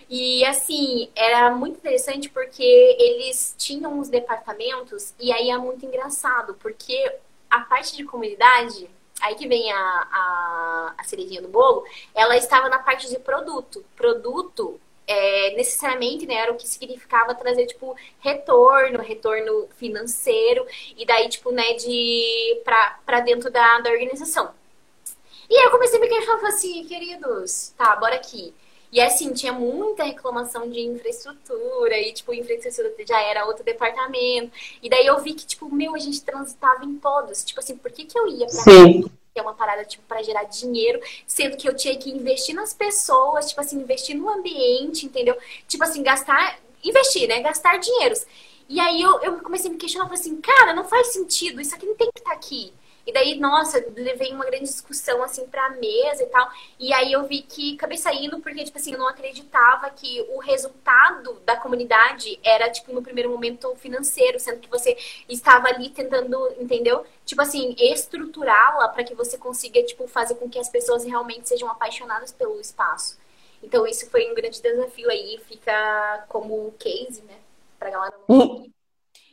E 0.10 0.46
assim, 0.46 1.10
era 1.16 1.52
muito 1.52 1.78
interessante 1.78 2.30
porque 2.30 2.64
eles 3.00 3.56
tinham 3.58 4.00
os 4.00 4.08
departamentos 4.08 5.14
e 5.20 5.32
aí 5.32 5.50
é 5.50 5.58
muito 5.58 5.86
engraçado, 5.86 6.54
porque 6.56 7.12
a 7.50 7.62
parte 7.62 7.96
de 7.96 8.04
comunidade, 8.04 8.90
aí 9.22 9.36
que 9.36 9.48
vem 9.48 9.72
a, 9.72 9.78
a, 9.78 10.94
a 10.98 11.04
cerejinha 11.06 11.42
do 11.42 11.48
bolo, 11.48 11.84
ela 12.14 12.38
estava 12.38 12.70
na 12.70 12.80
parte 12.80 13.10
de 13.10 13.18
produto. 13.20 13.84
Produto 13.96 14.80
é, 15.08 15.56
necessariamente 15.56 16.26
né, 16.26 16.36
era 16.36 16.52
o 16.52 16.58
que 16.58 16.68
significava 16.68 17.36
trazer, 17.36 17.66
tipo, 17.68 17.96
retorno, 18.20 19.02
retorno 19.02 19.68
financeiro, 19.78 20.66
e 20.98 21.06
daí, 21.06 21.30
tipo, 21.30 21.52
né, 21.52 21.74
de 21.74 22.62
pra, 22.64 23.00
pra 23.06 23.20
dentro 23.22 23.52
da, 23.52 23.80
da 23.80 23.92
organização. 23.92 24.54
E 25.50 25.58
aí 25.58 25.64
eu 25.66 25.72
comecei 25.72 25.98
a 25.98 26.02
me 26.02 26.08
questionar, 26.08 26.48
assim, 26.48 26.84
queridos, 26.86 27.74
tá, 27.78 27.96
bora 27.96 28.16
aqui. 28.16 28.54
E 28.92 29.02
assim, 29.02 29.34
tinha 29.34 29.52
muita 29.52 30.06
reclamação 30.06 30.70
de 30.70 30.80
infraestrutura, 30.80 32.00
e 32.00 32.14
tipo, 32.14 32.34
infraestrutura 32.34 32.94
já 33.06 33.22
era 33.22 33.46
outro 33.46 33.64
departamento. 33.64 34.52
E 34.82 34.90
daí 34.90 35.06
eu 35.06 35.20
vi 35.20 35.34
que, 35.34 35.46
tipo, 35.46 35.74
meu, 35.74 35.96
a 35.96 36.00
gente 36.00 36.24
transitava 36.24 36.86
em 36.86 36.96
todos. 36.98 37.44
Tipo 37.44 37.60
assim, 37.60 37.76
por 37.76 37.92
que, 37.92 38.06
que 38.06 38.18
eu 38.18 38.28
ia 38.28 38.48
pra 38.48 38.64
Sim. 38.64 39.02
que 39.02 39.40
é 39.40 39.42
uma 39.42 39.54
parada, 39.54 39.84
tipo, 39.84 40.04
para 40.08 40.24
gerar 40.24 40.44
dinheiro, 40.46 41.02
sendo 41.28 41.58
que 41.58 41.68
eu 41.68 41.76
tinha 41.76 41.98
que 41.98 42.10
investir 42.10 42.56
nas 42.56 42.74
pessoas, 42.74 43.50
tipo 43.50 43.60
assim, 43.60 43.78
investir 43.80 44.16
no 44.16 44.30
ambiente, 44.30 45.06
entendeu? 45.06 45.36
Tipo 45.68 45.84
assim, 45.84 46.02
gastar, 46.02 46.58
investir, 46.82 47.28
né? 47.28 47.42
Gastar 47.42 47.78
dinheiros. 47.78 48.26
E 48.70 48.80
aí 48.80 49.02
eu, 49.02 49.20
eu 49.22 49.40
comecei 49.40 49.70
a 49.70 49.74
me 49.74 49.78
questionar, 49.78 50.06
falei 50.06 50.22
assim, 50.22 50.40
cara, 50.40 50.74
não 50.74 50.86
faz 50.86 51.08
sentido, 51.08 51.60
isso 51.60 51.76
aqui 51.76 51.86
não 51.86 51.96
tem 51.96 52.10
que 52.12 52.20
estar 52.20 52.32
tá 52.32 52.36
aqui. 52.36 52.74
E 53.06 53.14
daí, 53.14 53.40
nossa, 53.40 53.86
levei 53.96 54.32
uma 54.32 54.46
grande 54.46 54.66
discussão, 54.66 55.22
assim, 55.22 55.46
pra 55.46 55.70
mesa 55.70 56.24
e 56.24 56.26
tal. 56.26 56.50
E 56.80 56.92
aí 56.92 57.12
eu 57.12 57.24
vi 57.26 57.44
que 57.44 57.76
acabei 57.76 57.98
saindo 57.98 58.40
porque, 58.40 58.64
tipo 58.64 58.78
assim, 58.78 58.94
eu 58.94 59.00
não 59.00 59.08
acreditava 59.08 59.90
que 59.92 60.26
o 60.30 60.40
resultado 60.40 61.40
da 61.46 61.56
comunidade 61.56 62.40
era, 62.44 62.68
tipo, 62.70 62.92
no 62.92 63.04
primeiro 63.04 63.30
momento 63.30 63.76
financeiro, 63.76 64.40
sendo 64.40 64.60
que 64.60 64.70
você 64.70 64.98
estava 65.30 65.68
ali 65.68 65.90
tentando, 65.92 66.52
entendeu? 66.60 67.06
Tipo 67.24 67.44
assim, 67.44 67.76
estruturá-la 67.78 68.88
para 68.90 69.04
que 69.04 69.14
você 69.14 69.38
consiga, 69.38 69.84
tipo, 69.84 70.08
fazer 70.08 70.36
com 70.36 70.50
que 70.50 70.58
as 70.58 70.70
pessoas 70.70 71.04
realmente 71.04 71.48
sejam 71.48 71.70
apaixonadas 71.70 72.32
pelo 72.32 72.60
espaço. 72.60 73.20
Então, 73.62 73.86
isso 73.86 74.10
foi 74.10 74.32
um 74.32 74.36
grande 74.36 74.60
desafio 74.60 75.10
aí, 75.12 75.40
fica 75.48 76.26
como 76.28 76.74
case, 76.80 77.22
né? 77.22 77.36
Pra 77.78 77.92
galera 77.92 78.16
não 78.28 78.42
seguir. 78.42 78.74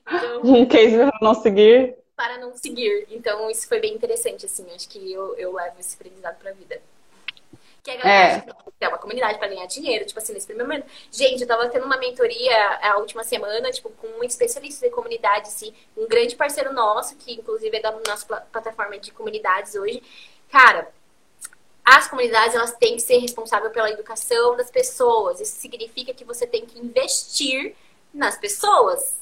Então, 0.07 0.43
um 0.45 0.67
case 0.67 0.97
pra 0.97 1.19
não 1.23 1.35
seguir 1.35 2.02
para 2.23 2.39
não 2.39 2.57
seguir. 2.57 3.05
Então, 3.11 3.51
isso 3.51 3.67
foi 3.67 3.81
bem 3.81 3.95
interessante, 3.95 4.47
assim. 4.47 4.65
Acho 4.73 4.89
que 4.89 5.13
eu, 5.13 5.35
eu 5.37 5.53
levo 5.53 5.81
esse 5.81 5.97
aprendizado 5.97 6.39
pra 6.39 6.53
vida. 6.53 6.81
Que 7.83 7.91
a 7.91 7.97
galera 7.97 8.47
é. 8.81 8.85
é 8.85 8.89
uma 8.89 8.99
comunidade 8.99 9.39
para 9.41 9.49
ganhar 9.49 9.67
dinheiro, 9.67 10.07
tipo 10.07 10.21
assim, 10.21 10.33
nesse 10.33 10.47
primeiro 10.47 10.71
momento. 10.71 10.89
Gente, 11.11 11.43
eu 11.43 11.49
tava 11.49 11.69
tendo 11.69 11.85
uma 11.85 11.97
mentoria 11.97 12.79
a 12.81 12.99
última 12.99 13.25
semana, 13.25 13.73
tipo, 13.73 13.91
com 13.91 14.07
um 14.07 14.23
especialista 14.23 14.87
de 14.87 14.95
comunidade, 14.95 15.49
assim, 15.49 15.75
um 15.97 16.07
grande 16.07 16.37
parceiro 16.37 16.73
nosso, 16.73 17.17
que 17.17 17.33
inclusive 17.33 17.77
é 17.77 17.81
da 17.81 17.91
nossa 17.91 18.25
plataforma 18.25 18.97
de 19.01 19.11
comunidades 19.11 19.75
hoje. 19.75 20.01
Cara, 20.49 20.93
as 21.85 22.07
comunidades 22.07 22.55
elas 22.55 22.77
têm 22.77 22.95
que 22.95 23.03
ser 23.03 23.19
responsáveis 23.19 23.73
pela 23.73 23.91
educação 23.91 24.57
das 24.57 24.71
pessoas. 24.71 25.41
Isso 25.41 25.57
significa 25.57 26.15
que 26.15 26.25
você 26.25 26.47
tem 26.47 26.65
que 26.65 26.79
investir 26.79 27.75
nas 28.15 28.39
pessoas, 28.39 29.17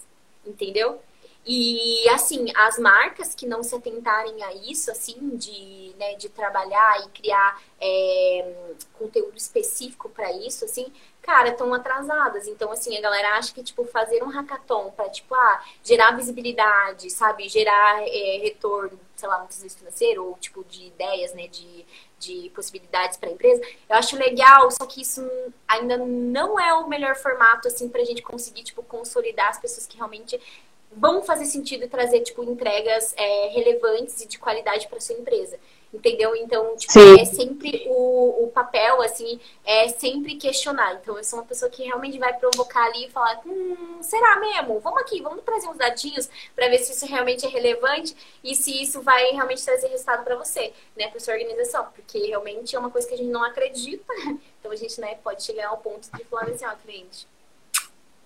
entendeu? 0.45 1.01
E, 1.47 2.07
assim, 2.11 2.47
as 2.55 2.79
marcas 2.79 3.35
que 3.35 3.47
não 3.47 3.63
se 3.63 3.75
atentarem 3.75 4.43
a 4.43 4.53
isso, 4.55 4.91
assim, 4.91 5.37
de, 5.37 5.95
né, 5.99 6.15
de 6.15 6.29
trabalhar 6.29 7.03
e 7.05 7.09
criar 7.09 7.63
é, 7.81 8.55
conteúdo 8.93 9.37
específico 9.37 10.11
para 10.11 10.31
isso, 10.33 10.67
assim, 10.67 10.93
cara, 11.23 11.49
estão 11.49 11.73
atrasadas. 11.73 12.47
Então, 12.47 12.71
assim, 12.71 12.97
a 12.97 13.01
galera 13.01 13.39
acha 13.39 13.55
que, 13.55 13.63
tipo, 13.63 13.85
fazer 13.87 14.23
um 14.23 14.29
hackathon 14.29 14.91
para, 14.91 15.09
tipo, 15.09 15.35
ah, 15.35 15.65
gerar 15.83 16.13
visibilidade, 16.13 17.11
sabe? 17.11 17.49
Gerar 17.49 18.03
é, 18.03 18.39
retorno, 18.43 19.01
sei 19.17 19.29
lá, 19.29 19.39
muitas 19.39 19.63
vezes 19.63 19.79
financeiro, 19.79 20.27
ou, 20.27 20.37
tipo, 20.37 20.63
de 20.65 20.89
ideias, 20.89 21.33
né, 21.33 21.49
de, 21.49 21.87
de 22.19 22.51
possibilidades 22.55 23.17
para 23.17 23.31
a 23.31 23.33
empresa, 23.33 23.63
eu 23.89 23.97
acho 23.97 24.17
legal, 24.17 24.71
só 24.71 24.85
que 24.85 25.01
isso 25.01 25.27
ainda 25.67 25.97
não 25.97 26.61
é 26.61 26.75
o 26.75 26.87
melhor 26.87 27.17
formato, 27.17 27.67
assim, 27.67 27.89
pra 27.89 28.05
gente 28.05 28.21
conseguir, 28.23 28.63
tipo, 28.63 28.83
consolidar 28.83 29.49
as 29.49 29.59
pessoas 29.59 29.87
que 29.87 29.97
realmente 29.97 30.39
vão 30.93 31.23
fazer 31.23 31.47
sentido 31.47 31.89
trazer, 31.89 32.21
tipo, 32.21 32.43
entregas 32.43 33.15
é, 33.17 33.49
relevantes 33.49 34.21
e 34.21 34.27
de 34.27 34.39
qualidade 34.39 34.89
para 34.89 35.01
sua 35.01 35.17
empresa. 35.17 35.59
Entendeu? 35.93 36.37
Então, 36.37 36.77
tipo, 36.77 36.97
é 37.21 37.25
sempre 37.25 37.85
o, 37.89 38.45
o 38.45 38.51
papel, 38.53 39.03
assim, 39.03 39.41
é 39.65 39.89
sempre 39.89 40.37
questionar. 40.37 40.95
Então, 40.95 41.17
eu 41.17 41.25
sou 41.25 41.41
uma 41.41 41.45
pessoa 41.45 41.69
que 41.69 41.83
realmente 41.83 42.17
vai 42.17 42.33
provocar 42.33 42.85
ali 42.85 43.07
e 43.07 43.11
falar, 43.11 43.41
hum, 43.45 43.99
será 44.01 44.39
mesmo? 44.39 44.79
Vamos 44.79 45.01
aqui, 45.01 45.21
vamos 45.21 45.43
trazer 45.43 45.69
uns 45.69 45.77
dadinhos 45.77 46.31
para 46.55 46.69
ver 46.69 46.79
se 46.79 46.93
isso 46.93 47.07
realmente 47.07 47.45
é 47.45 47.49
relevante 47.49 48.17
e 48.43 48.55
se 48.55 48.81
isso 48.81 49.03
vai 49.03 49.33
realmente 49.33 49.65
trazer 49.65 49.89
resultado 49.89 50.23
para 50.23 50.37
você, 50.37 50.73
né, 50.97 51.09
para 51.09 51.19
sua 51.19 51.35
organização. 51.35 51.85
Porque 51.93 52.19
realmente 52.19 52.77
é 52.77 52.79
uma 52.79 52.91
coisa 52.91 53.09
que 53.09 53.15
a 53.15 53.17
gente 53.17 53.31
não 53.31 53.45
acredita. 53.45 54.05
Então, 54.61 54.71
a 54.71 54.77
gente, 54.77 55.01
né, 55.01 55.15
pode 55.25 55.43
chegar 55.43 55.69
ao 55.69 55.79
ponto 55.79 56.11
de 56.15 56.23
falar 56.25 56.43
assim, 56.43 56.67
ó, 56.67 56.75
cliente, 56.75 57.27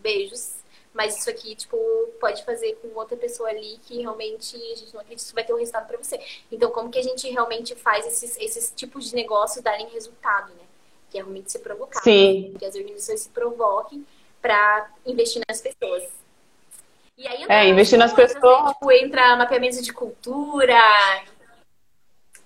beijos, 0.01 0.57
mas 0.95 1.19
isso 1.19 1.29
aqui, 1.29 1.57
tipo, 1.57 1.77
pode 2.21 2.45
fazer 2.45 2.79
com 2.81 2.89
outra 2.97 3.17
pessoa 3.17 3.49
ali 3.49 3.81
que 3.83 4.01
realmente 4.01 4.55
a 4.55 4.77
gente 4.77 4.95
não 4.95 5.01
acredita 5.01 5.17
que 5.17 5.21
isso 5.21 5.35
vai 5.35 5.43
ter 5.43 5.53
um 5.53 5.59
resultado 5.59 5.89
para 5.89 5.99
você. 5.99 6.21
Então, 6.53 6.71
como 6.71 6.89
que 6.89 6.99
a 7.01 7.03
gente 7.03 7.29
realmente 7.29 7.75
faz 7.75 8.07
esses, 8.07 8.39
esses 8.39 8.73
tipos 8.75 9.11
de 9.11 9.17
negócios 9.17 9.63
darem 9.63 9.89
resultado, 9.89 10.55
né? 10.55 10.63
Que 11.11 11.19
é 11.19 11.21
realmente 11.21 11.51
se 11.51 11.59
provocar. 11.59 12.01
Sim. 12.01 12.51
Né? 12.53 12.59
Que 12.61 12.65
as 12.65 12.77
organizações 12.77 13.21
se 13.23 13.29
provoquem 13.31 14.07
para 14.41 14.89
investir 15.05 15.43
nas 15.49 15.61
pessoas. 15.61 16.05
E 17.19 17.27
aí, 17.27 17.45
é, 17.49 17.67
investir 17.67 17.99
nas 17.99 18.13
pessoas. 18.13 18.67
Né? 18.67 18.73
Tipo, 18.75 18.93
entra 18.93 19.37
mapeamento 19.37 19.83
de 19.83 19.93
cultura, 19.93 20.79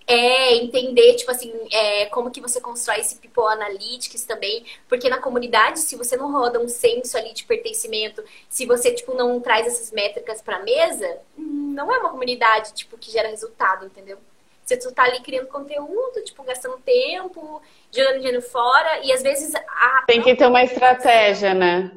é 0.08 0.54
entender, 0.54 1.16
tipo 1.16 1.30
assim, 1.30 1.52
é, 1.70 2.06
como 2.06 2.30
que 2.30 2.40
você 2.40 2.58
constrói 2.62 3.00
esse 3.00 3.16
People 3.16 3.44
Analytics 3.44 4.24
também, 4.24 4.64
porque 4.88 5.10
na 5.10 5.20
comunidade, 5.20 5.80
se 5.80 5.96
você 5.96 6.16
não 6.16 6.32
roda 6.32 6.58
um 6.58 6.66
senso 6.66 7.18
ali 7.18 7.34
de 7.34 7.44
pertencimento, 7.44 8.24
se 8.48 8.64
você, 8.64 8.90
tipo, 8.90 9.12
não 9.14 9.38
traz 9.38 9.66
essas 9.66 9.92
métricas 9.92 10.40
pra 10.40 10.60
mesa, 10.60 11.18
não 11.36 11.92
é 11.92 11.98
uma 11.98 12.08
comunidade, 12.08 12.72
tipo, 12.72 12.96
que 12.96 13.10
gera 13.10 13.28
resultado, 13.28 13.84
entendeu? 13.84 14.16
Você 14.64 14.78
tá 14.92 15.04
ali 15.04 15.20
criando 15.20 15.46
conteúdo, 15.48 16.24
tipo, 16.24 16.42
gastando 16.42 16.78
tempo, 16.78 17.60
jogando 17.92 18.16
dinheiro 18.16 18.40
fora, 18.40 19.00
e 19.04 19.12
às 19.12 19.22
vezes 19.22 19.54
a... 19.54 20.04
Tem 20.06 20.22
que 20.22 20.34
ter 20.34 20.46
uma 20.46 20.64
estratégia, 20.64 21.52
né? 21.52 21.92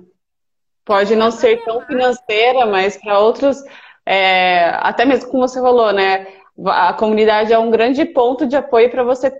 Pode 0.83 1.15
não 1.15 1.31
ser 1.31 1.63
tão 1.63 1.85
financeira, 1.85 2.65
mas 2.65 2.97
para 2.97 3.19
outros, 3.19 3.63
é, 4.05 4.69
até 4.79 5.05
mesmo 5.05 5.29
como 5.29 5.47
você 5.47 5.61
falou, 5.61 5.93
né? 5.93 6.40
A 6.65 6.93
comunidade 6.93 7.53
é 7.53 7.57
um 7.57 7.71
grande 7.71 8.05
ponto 8.05 8.45
de 8.45 8.55
apoio 8.55 8.89
para 8.89 9.03
você 9.03 9.31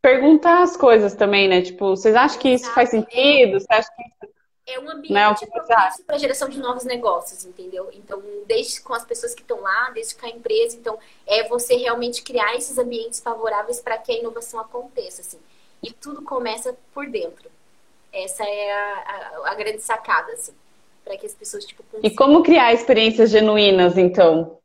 perguntar 0.00 0.62
as 0.62 0.76
coisas 0.76 1.14
também, 1.14 1.48
né? 1.48 1.62
Tipo, 1.62 1.90
vocês 1.90 2.14
acham 2.14 2.38
que 2.38 2.50
isso 2.50 2.70
faz 2.72 2.90
sentido? 2.90 3.60
Você 3.60 3.66
acha 3.70 3.88
que 3.96 4.28
é 4.70 4.78
um 4.78 4.90
ambiente 4.90 5.12
não, 5.12 5.34
propício 5.34 6.04
para 6.04 6.18
geração 6.18 6.48
de 6.48 6.58
novos 6.58 6.84
negócios, 6.84 7.44
entendeu? 7.44 7.88
Então, 7.92 8.22
desde 8.46 8.82
com 8.82 8.92
as 8.92 9.04
pessoas 9.04 9.34
que 9.34 9.40
estão 9.40 9.60
lá, 9.60 9.90
desde 9.94 10.14
com 10.14 10.26
a 10.26 10.28
empresa, 10.28 10.76
então 10.76 10.98
é 11.26 11.48
você 11.48 11.74
realmente 11.74 12.22
criar 12.22 12.54
esses 12.54 12.76
ambientes 12.76 13.18
favoráveis 13.18 13.80
para 13.80 13.96
que 13.96 14.12
a 14.12 14.18
inovação 14.18 14.60
aconteça, 14.60 15.22
assim. 15.22 15.38
E 15.82 15.90
tudo 15.90 16.22
começa 16.22 16.76
por 16.92 17.06
dentro. 17.06 17.48
Essa 18.12 18.44
é 18.44 18.72
a, 18.72 19.40
a, 19.44 19.52
a 19.52 19.54
grande 19.54 19.80
sacada, 19.80 20.32
assim, 20.32 20.52
para 21.04 21.16
que 21.16 21.24
as 21.24 21.34
pessoas 21.34 21.64
tipo. 21.64 21.82
Consigam... 21.84 22.10
E 22.10 22.14
como 22.14 22.42
criar 22.42 22.72
experiências 22.74 23.30
genuínas, 23.30 23.96
então? 23.96 24.57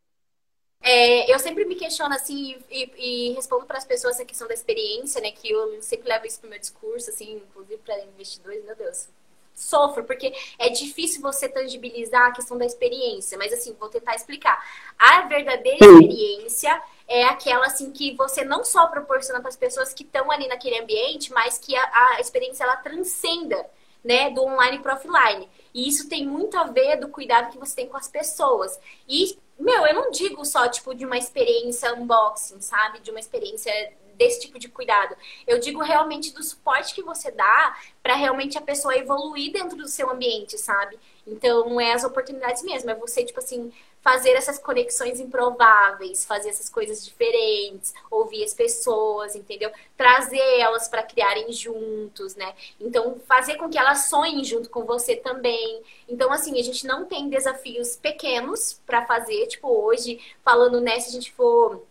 É, 0.84 1.34
eu 1.34 1.40
sempre 1.40 1.64
me 1.64 1.76
questiono 1.76 2.14
assim 2.14 2.58
e, 2.70 2.92
e 2.98 3.34
respondo 3.34 3.66
para 3.66 3.78
as 3.78 3.86
pessoas 3.86 4.20
a 4.20 4.26
questão 4.26 4.48
da 4.50 4.54
experiência, 4.54 5.22
né? 5.22 5.32
Que 5.32 5.50
eu 5.50 5.82
sempre 5.82 6.10
levo 6.10 6.28
isso 6.28 6.42
pro 6.42 6.50
meu 6.50 6.60
discurso, 6.60 7.10
assim, 7.10 7.36
inclusive 7.36 7.82
para 7.86 8.04
investidores, 8.04 8.66
meu 8.66 8.76
Deus. 8.76 9.08
Sofro, 9.56 10.04
porque 10.04 10.34
é 10.60 10.70
difícil 10.70 11.22
você 11.22 11.48
tangibilizar 11.48 12.28
a 12.28 12.32
questão 12.32 12.58
da 12.58 12.66
experiência, 12.66 13.38
mas 13.38 13.54
assim, 13.54 13.74
vou 13.80 13.88
tentar 13.88 14.16
explicar. 14.16 14.62
A 15.00 15.22
verdadeira 15.22 15.86
experiência 15.86 16.82
é 17.08 17.24
aquela 17.26 17.68
assim 17.68 17.92
que 17.92 18.14
você 18.16 18.44
não 18.44 18.66
só 18.66 18.88
proporciona 18.88 19.40
para 19.40 19.50
as 19.50 19.56
pessoas 19.56 19.94
que 19.94 20.04
estão 20.04 20.30
ali 20.32 20.48
naquele 20.48 20.80
ambiente, 20.80 21.32
mas 21.32 21.58
que 21.60 21.76
a, 21.78 22.16
a 22.16 22.20
experiência 22.20 22.64
ela 22.64 22.76
transcenda, 22.78 23.66
né, 24.04 24.32
do 24.32 24.44
online 24.44 24.80
para 24.80 24.96
offline. 24.96 25.48
E 25.74 25.88
isso 25.88 26.08
tem 26.08 26.26
muito 26.28 26.58
a 26.58 26.66
ver 26.66 26.98
do 26.98 27.10
cuidado 27.10 27.52
que 27.52 27.58
você 27.58 27.76
tem 27.76 27.88
com 27.88 27.98
as 27.98 28.08
pessoas. 28.08 28.80
E 29.08 29.38
meu, 29.60 29.86
eu 29.86 29.94
não 29.94 30.12
digo 30.12 30.44
só, 30.46 30.68
tipo, 30.68 30.94
de 30.94 31.06
uma 31.06 31.18
experiência 31.18 31.94
unboxing, 31.94 32.60
sabe? 32.62 33.00
De 33.00 33.12
uma 33.12 33.20
experiência 33.20 33.72
desse 34.16 34.42
tipo 34.42 34.60
de 34.60 34.68
cuidado. 34.68 35.16
Eu 35.48 35.60
digo 35.60 35.82
realmente 35.82 36.34
do 36.34 36.44
suporte 36.44 36.94
que 36.94 37.02
você 37.02 37.32
dá 37.32 37.76
para 38.02 38.16
realmente 38.16 38.58
a 38.58 38.62
pessoa 38.62 38.96
evoluir 38.96 39.52
dentro 39.52 39.78
do 39.78 39.88
seu 39.88 40.10
ambiente, 40.10 40.58
sabe? 40.58 41.00
Então, 41.26 41.80
é 41.80 41.94
as 41.94 42.04
oportunidades 42.04 42.64
mesmo. 42.64 42.90
É 42.90 42.96
você, 42.96 43.24
tipo 43.24 43.40
assim, 43.40 43.72
fazer 44.04 44.32
essas 44.32 44.60
conexões 44.60 45.20
improváveis, 45.20 46.26
fazer 46.26 46.50
essas 46.50 46.70
coisas 46.70 47.06
diferentes, 47.06 47.94
ouvir 48.12 48.44
as 48.44 48.54
pessoas, 48.54 49.34
entendeu? 49.34 49.72
Trazer 49.96 50.60
elas 50.60 50.90
para 50.90 51.04
criarem 51.04 51.52
juntos, 51.54 52.36
né? 52.36 52.54
Então, 52.80 53.18
fazer 53.26 53.56
com 53.56 53.70
que 53.70 53.78
elas 53.78 54.10
sonhem 54.10 54.44
junto 54.44 54.70
com 54.70 54.84
você 54.84 55.16
também. 55.16 55.82
Então, 56.08 56.32
assim, 56.34 56.60
a 56.60 56.64
gente 56.64 56.86
não 56.86 57.06
tem 57.06 57.30
desafios 57.30 57.96
pequenos 57.96 58.82
para 58.86 59.06
fazer. 59.06 59.48
Tipo, 59.48 59.70
hoje, 59.70 60.20
falando, 60.44 60.82
né, 60.82 61.00
se 61.00 61.10
a 61.10 61.14
gente 61.14 61.32
for 61.32 61.82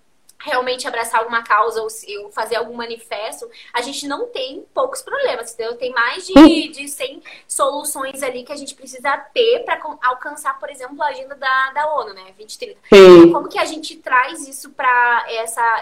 realmente 0.43 0.87
abraçar 0.89 1.21
alguma 1.21 1.43
causa 1.43 1.81
ou 1.83 1.89
fazer 2.33 2.57
algum 2.57 2.75
manifesto, 2.75 3.49
a 3.73 3.81
gente 3.81 4.07
não 4.07 4.27
tem 4.27 4.67
poucos 4.75 5.01
problemas, 5.01 5.53
entendeu? 5.53 5.77
Tem 5.77 5.93
mais 5.93 6.27
de, 6.27 6.69
de 6.69 6.89
100 6.89 7.23
soluções 7.47 8.23
ali 8.23 8.45
que 8.45 8.53
a 8.53 8.57
gente 8.57 8.75
precisa 8.75 9.17
ter 9.33 9.65
para 9.65 9.81
alcançar, 10.03 10.59
por 10.59 10.69
exemplo, 10.69 11.01
a 11.03 11.07
agenda 11.07 11.35
da, 11.35 11.71
da 11.71 11.95
ONU, 11.95 12.13
né? 12.13 12.25
2030. 12.37 12.79
Então, 12.91 13.33
como 13.33 13.49
que 13.49 13.59
a 13.59 13.65
gente 13.65 13.97
traz 13.97 14.47
isso 14.49 14.71
para 14.71 15.27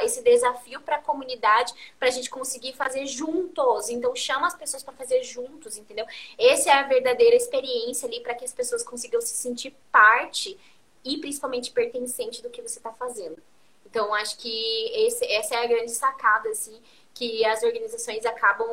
esse 0.02 0.22
desafio 0.22 0.80
para 0.80 0.96
a 0.96 1.00
comunidade, 1.00 1.72
para 1.98 2.08
a 2.08 2.10
gente 2.12 2.28
conseguir 2.28 2.74
fazer 2.74 3.06
juntos? 3.06 3.88
Então, 3.88 4.14
chama 4.14 4.46
as 4.46 4.54
pessoas 4.54 4.82
para 4.82 4.92
fazer 4.94 5.22
juntos, 5.22 5.78
entendeu? 5.78 6.04
Essa 6.38 6.70
é 6.70 6.72
a 6.74 6.82
verdadeira 6.82 7.34
experiência 7.34 8.06
ali 8.06 8.20
para 8.20 8.34
que 8.34 8.44
as 8.44 8.52
pessoas 8.52 8.82
consigam 8.82 9.20
se 9.20 9.34
sentir 9.34 9.74
parte 9.90 10.58
e 11.02 11.16
principalmente 11.18 11.70
pertencente 11.70 12.42
do 12.42 12.50
que 12.50 12.60
você 12.60 12.78
está 12.78 12.92
fazendo. 12.92 13.42
Então, 13.90 14.14
acho 14.14 14.38
que 14.38 15.06
esse, 15.06 15.24
essa 15.26 15.56
é 15.56 15.64
a 15.64 15.66
grande 15.66 15.90
sacada, 15.90 16.48
assim, 16.48 16.80
que 17.12 17.44
as 17.44 17.62
organizações 17.64 18.24
acabam 18.24 18.68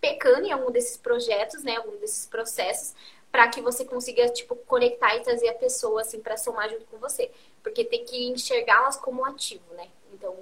pecando 0.00 0.46
em 0.46 0.52
algum 0.52 0.70
desses 0.70 0.96
projetos, 0.96 1.64
né, 1.64 1.76
algum 1.76 1.96
desses 1.98 2.26
processos, 2.26 2.94
para 3.30 3.48
que 3.48 3.60
você 3.60 3.84
consiga, 3.84 4.28
tipo, 4.28 4.54
conectar 4.54 5.16
e 5.16 5.20
trazer 5.20 5.48
a 5.48 5.54
pessoa, 5.54 6.02
assim, 6.02 6.20
para 6.20 6.36
somar 6.36 6.70
junto 6.70 6.84
com 6.86 6.98
você. 6.98 7.30
Porque 7.62 7.84
tem 7.84 8.04
que 8.04 8.28
enxergá-las 8.28 8.96
como 8.96 9.24
ativo, 9.24 9.64
né? 9.74 9.88
Então, 10.12 10.34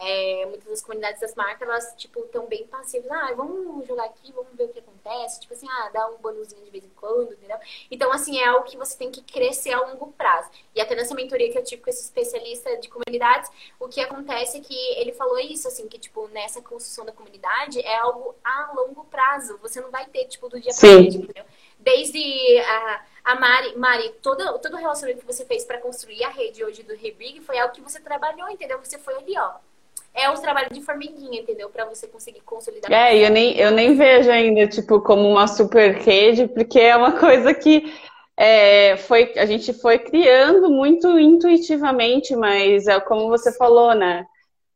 é, 0.00 0.46
muitas 0.46 0.66
das 0.66 0.80
comunidades 0.80 1.20
das 1.20 1.34
marcas, 1.34 1.68
elas, 1.68 1.94
tipo, 1.94 2.20
estão 2.20 2.46
bem 2.46 2.66
passivas. 2.66 3.10
Ah, 3.10 3.34
vamos 3.36 3.86
jogar 3.86 4.06
aqui, 4.06 4.32
vamos 4.32 4.54
ver 4.54 4.64
o 4.64 4.68
que 4.68 4.78
acontece. 4.78 5.40
Tipo 5.40 5.52
assim, 5.52 5.66
ah, 5.68 5.90
dá 5.92 6.08
um 6.08 6.16
bonuzinho 6.16 6.64
de 6.64 6.70
vez 6.70 6.84
em 6.84 6.90
quando, 6.96 7.34
entendeu? 7.34 7.58
Então, 7.90 8.10
assim, 8.10 8.38
é 8.38 8.46
algo 8.46 8.64
que 8.64 8.78
você 8.78 8.96
tem 8.96 9.10
que 9.10 9.20
crescer 9.22 9.72
a 9.72 9.80
longo 9.80 10.10
prazo. 10.12 10.50
E 10.74 10.80
até 10.80 10.94
nessa 10.94 11.14
mentoria 11.14 11.52
que 11.52 11.58
eu 11.58 11.62
tive 11.62 11.82
com 11.82 11.90
esse 11.90 12.02
especialista 12.02 12.74
de 12.78 12.88
comunidades, 12.88 13.50
o 13.78 13.88
que 13.88 14.00
acontece 14.00 14.56
é 14.56 14.60
que 14.62 14.74
ele 14.96 15.12
falou 15.12 15.38
isso, 15.38 15.68
assim, 15.68 15.86
que, 15.86 15.98
tipo, 15.98 16.26
nessa 16.28 16.62
construção 16.62 17.04
da 17.04 17.12
comunidade 17.12 17.78
é 17.80 17.98
algo 17.98 18.34
a 18.42 18.72
longo 18.74 19.04
prazo. 19.04 19.58
Você 19.58 19.82
não 19.82 19.90
vai 19.90 20.06
ter, 20.06 20.24
tipo, 20.28 20.48
do 20.48 20.58
dia 20.58 20.72
para 20.72 20.92
noite, 20.92 21.18
entendeu? 21.18 21.44
Desde 21.78 22.58
a, 22.58 23.06
a 23.24 23.34
Mari, 23.34 23.76
Mari, 23.76 24.14
todo, 24.22 24.58
todo 24.60 24.74
o 24.74 24.78
relacionamento 24.78 25.20
que 25.20 25.32
você 25.32 25.44
fez 25.44 25.62
para 25.62 25.78
construir 25.78 26.24
a 26.24 26.30
rede 26.30 26.64
hoje 26.64 26.82
do 26.82 26.94
Rebrig 26.94 27.40
foi 27.42 27.58
algo 27.58 27.74
que 27.74 27.82
você 27.82 28.00
trabalhou, 28.00 28.48
entendeu? 28.48 28.78
Você 28.78 28.98
foi 28.98 29.14
ali, 29.16 29.38
ó 29.38 29.69
é 30.14 30.28
o 30.30 30.34
trabalho 30.34 30.68
de 30.72 30.80
formiguinha, 30.80 31.40
entendeu? 31.40 31.70
Para 31.70 31.84
você 31.84 32.06
conseguir 32.06 32.40
consolidar. 32.40 32.90
É, 32.92 33.16
eu 33.16 33.30
nem, 33.30 33.56
eu 33.56 33.70
nem 33.70 33.94
vejo 33.94 34.30
ainda, 34.30 34.66
tipo, 34.66 35.00
como 35.00 35.28
uma 35.28 35.46
super 35.46 35.94
rede, 35.94 36.48
porque 36.48 36.78
é 36.78 36.96
uma 36.96 37.12
coisa 37.18 37.54
que 37.54 37.92
é, 38.36 38.96
foi, 38.96 39.32
a 39.36 39.44
gente 39.44 39.72
foi 39.72 39.98
criando 39.98 40.70
muito 40.70 41.18
intuitivamente, 41.18 42.34
mas 42.34 42.86
é 42.86 42.98
como 43.00 43.28
você 43.28 43.52
falou, 43.52 43.94
né? 43.94 44.24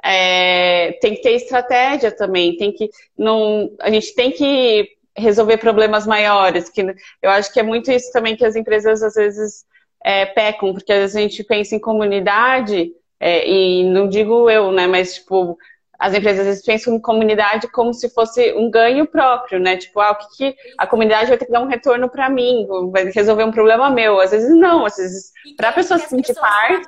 É, 0.04 0.92
tem 1.00 1.14
que 1.14 1.22
ter 1.22 1.32
estratégia 1.32 2.12
também, 2.12 2.58
tem 2.58 2.70
que 2.70 2.90
não, 3.16 3.70
a 3.80 3.90
gente 3.90 4.14
tem 4.14 4.30
que 4.30 4.86
resolver 5.16 5.56
problemas 5.56 6.06
maiores, 6.06 6.68
que 6.68 6.82
eu 7.22 7.30
acho 7.30 7.50
que 7.52 7.58
é 7.58 7.62
muito 7.62 7.90
isso 7.90 8.12
também 8.12 8.36
que 8.36 8.44
as 8.44 8.54
empresas 8.54 9.02
às 9.02 9.14
vezes 9.14 9.64
é, 10.04 10.26
pecam, 10.26 10.74
porque 10.74 10.92
às 10.92 10.98
vezes 10.98 11.16
a 11.16 11.20
gente 11.20 11.42
pensa 11.42 11.74
em 11.74 11.80
comunidade, 11.80 12.92
é, 13.20 13.48
e 13.48 13.84
não 13.84 14.08
digo 14.08 14.50
eu, 14.50 14.70
né? 14.72 14.86
Mas, 14.86 15.14
tipo, 15.14 15.56
as 15.98 16.12
empresas 16.12 16.40
às 16.40 16.46
vezes 16.46 16.64
pensam 16.64 16.94
em 16.94 17.00
comunidade 17.00 17.68
como 17.68 17.94
se 17.94 18.10
fosse 18.10 18.52
um 18.54 18.70
ganho 18.70 19.06
próprio, 19.06 19.58
né? 19.58 19.76
Tipo, 19.76 20.00
ah, 20.00 20.10
o 20.10 20.16
que, 20.16 20.36
que 20.36 20.56
a 20.78 20.86
comunidade 20.86 21.28
vai 21.28 21.38
ter 21.38 21.46
que 21.46 21.52
dar 21.52 21.62
um 21.62 21.68
retorno 21.68 22.08
para 22.08 22.28
mim, 22.28 22.66
vai 22.90 23.04
resolver 23.10 23.44
um 23.44 23.52
problema 23.52 23.90
meu. 23.90 24.20
Às 24.20 24.32
vezes 24.32 24.54
não, 24.54 24.84
às 24.84 24.96
vezes 24.96 25.32
para 25.56 25.70
a 25.70 25.72
pessoa 25.72 25.98
se 25.98 26.08
sentir 26.08 26.34
parte. 26.34 26.86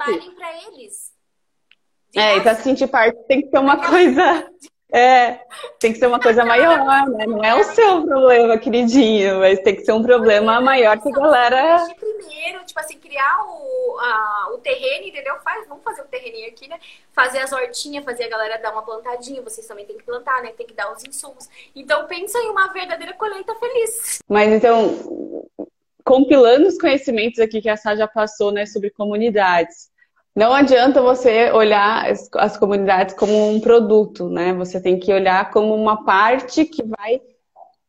eles. 0.69 1.13
é, 2.15 2.37
e 2.37 2.41
para 2.41 2.55
se 2.57 2.63
sentir 2.63 2.89
parte 2.89 3.17
tem 3.27 3.43
que 3.43 3.49
ter 3.49 3.59
uma 3.59 3.77
coisa. 3.79 4.47
É, 4.93 5.41
tem 5.81 5.93
que 5.93 5.99
ser 5.99 6.07
uma 6.07 6.21
coisa 6.21 6.45
maior, 6.45 6.79
né? 7.09 7.27
Não 7.27 7.43
é 7.43 7.55
o 7.57 7.65
seu 7.65 8.05
problema, 8.07 8.57
queridinho, 8.57 9.41
mas 9.41 9.59
tem 9.61 9.75
que 9.75 9.85
ser 9.85 9.93
um 9.93 10.03
problema 10.03 10.61
maior 10.61 11.01
que 11.01 11.09
a 11.09 11.13
galera. 11.13 11.89
Primeiro, 11.99 12.65
tipo 12.65 12.79
assim, 12.79 12.97
criar 12.99 13.45
o, 13.45 13.99
a, 13.99 14.51
o 14.55 14.59
terreno, 14.59 15.09
entendeu? 15.09 15.35
Faz, 15.43 15.67
vamos 15.67 15.83
fazer 15.83 16.03
o 16.03 16.07
terreninho 16.07 16.49
aqui, 16.49 16.69
né? 16.69 16.79
Fazer 17.13 17.39
as 17.41 17.53
hortinhas, 17.53 18.05
fazer 18.05 18.25
a 18.25 18.29
galera 18.29 18.59
dar 18.59 18.73
uma 18.73 18.83
plantadinha, 18.83 19.43
vocês 19.43 19.67
também 19.67 19.85
tem 19.85 19.99
que 19.99 20.05
plantar, 20.05 20.41
né? 20.43 20.53
Tem 20.57 20.67
que 20.67 20.75
dar 20.75 20.93
os 20.93 21.03
insumos. 21.05 21.49
Então 21.75 22.07
pensa 22.07 22.39
em 22.39 22.49
uma 22.49 22.69
verdadeira 22.69 23.13
colheita 23.15 23.57
feliz. 23.57 24.21
Mas 24.29 24.53
então, 24.53 25.49
compilando 26.05 26.69
os 26.69 26.79
conhecimentos 26.79 27.41
aqui 27.41 27.61
que 27.61 27.69
a 27.69 27.77
Sá 27.77 27.97
já 27.97 28.07
passou, 28.07 28.53
né, 28.53 28.65
sobre 28.67 28.91
comunidades 28.91 29.91
não 30.37 30.53
adianta 30.53 31.01
você 31.01 31.51
olhar 31.51 32.11
as, 32.11 32.29
as, 32.35 32.59
comunidades 32.59 33.15
como 33.15 33.51
um 33.51 33.59
produto, 33.59 34.29
né? 34.29 34.53
Você 34.53 34.79
tem 34.79 34.99
que 34.99 35.11
olhar 35.11 35.51
como 35.51 35.75
uma 35.75 36.05
parte 36.05 36.67
que 36.67 36.83
vai 36.85 37.23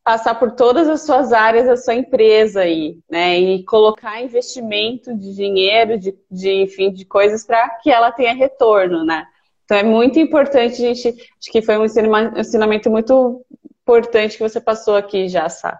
passar 0.01 0.36
por 0.36 0.51
todas 0.51 0.88
as 0.88 1.01
suas 1.01 1.33
áreas 1.33 1.65
da 1.65 1.75
sua 1.75 1.95
empresa 1.95 2.62
aí, 2.62 2.99
né? 3.10 3.38
E 3.38 3.65
colocar 3.65 4.21
investimento 4.21 5.13
de 5.13 5.36
dinheiro, 5.36 5.99
de, 5.99 6.17
de 6.31 6.63
enfim, 6.63 6.89
de 6.89 7.03
coisas 7.03 7.45
para 7.45 7.67
que 7.81 7.91
ela 7.91 8.13
tenha 8.13 8.33
retorno, 8.33 9.03
né? 9.03 9.25
Então 9.65 9.75
é 9.75 9.83
muito 9.83 10.17
importante, 10.17 10.77
gente. 10.77 11.10
Acho 11.10 11.51
que 11.51 11.62
foi 11.62 11.77
um 11.77 11.83
ensinamento 11.83 12.89
muito 12.89 13.45
importante 13.81 14.38
que 14.38 14.43
você 14.43 14.62
passou 14.62 14.95
aqui 14.95 15.27
já, 15.27 15.49
Sá. 15.49 15.77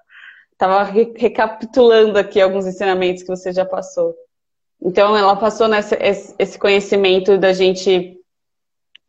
Tava 0.58 0.84
recapitulando 0.84 2.18
aqui 2.20 2.42
alguns 2.42 2.68
ensinamentos 2.68 3.24
que 3.24 3.30
você 3.30 3.54
já 3.54 3.64
passou. 3.64 4.14
Então, 4.82 5.18
ela 5.18 5.36
passou 5.36 5.68
nessa, 5.68 5.98
esse 6.02 6.58
conhecimento 6.58 7.38
da 7.38 7.52
gente 7.52 8.18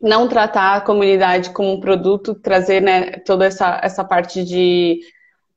não 0.00 0.28
tratar 0.28 0.76
a 0.76 0.81
comunidade 0.81 1.50
como 1.50 1.72
um 1.72 1.81
produto, 1.81 2.35
trazer 2.35 2.81
né, 2.81 3.12
toda 3.24 3.46
essa, 3.46 3.81
essa 3.83 4.04
parte 4.04 4.44
de, 4.44 5.00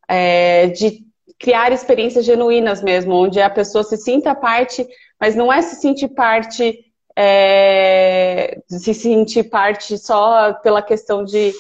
é, 0.07 0.67
de 0.67 1.05
criar 1.39 1.71
experiências 1.71 2.25
genuínas 2.25 2.81
mesmo, 2.81 3.13
onde 3.13 3.39
a 3.39 3.49
pessoa 3.49 3.83
se 3.83 3.97
sinta 3.97 4.33
parte, 4.35 4.87
mas 5.19 5.35
não 5.35 5.51
é 5.51 5.61
se 5.61 5.75
sentir 5.75 6.09
parte, 6.09 6.85
é, 7.15 8.59
se 8.67 8.93
sentir 8.93 9.43
parte 9.43 9.97
só 9.97 10.53
pela 10.53 10.81
questão 10.81 11.23
de 11.23 11.53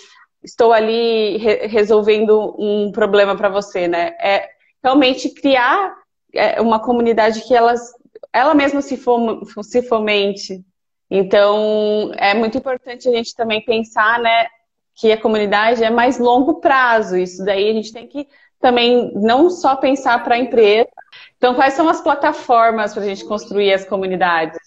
estou 0.43 0.73
ali 0.73 1.37
re 1.37 1.67
resolvendo 1.67 2.55
um 2.57 2.91
problema 2.91 3.35
para 3.35 3.49
você, 3.49 3.87
né? 3.87 4.15
É 4.19 4.49
realmente 4.83 5.29
criar 5.29 5.95
é, 6.33 6.59
uma 6.59 6.79
comunidade 6.79 7.41
que 7.41 7.55
elas 7.55 7.91
ela 8.33 8.53
mesma 8.53 8.81
se, 8.81 8.97
fom, 8.97 9.43
se 9.61 9.81
fomente. 9.83 10.63
Então, 11.09 12.11
é 12.15 12.33
muito 12.33 12.57
importante 12.57 13.07
a 13.09 13.11
gente 13.11 13.35
também 13.35 13.63
pensar, 13.63 14.19
né, 14.19 14.47
que 14.95 15.11
a 15.11 15.21
comunidade 15.21 15.83
é 15.83 15.89
mais 15.89 16.17
longo 16.17 16.61
prazo. 16.61 17.17
Isso 17.17 17.43
daí 17.43 17.69
a 17.69 17.73
gente 17.73 17.91
tem 17.91 18.07
que 18.07 18.27
também 18.59 19.11
não 19.15 19.49
só 19.49 19.75
pensar 19.75 20.23
para 20.23 20.35
a 20.35 20.39
empresa. 20.39 20.89
Então, 21.35 21.55
quais 21.55 21.73
são 21.73 21.89
as 21.89 21.99
plataformas 21.99 22.93
para 22.93 23.03
a 23.03 23.05
gente 23.05 23.25
construir 23.25 23.73
as 23.73 23.83
comunidades? 23.83 24.57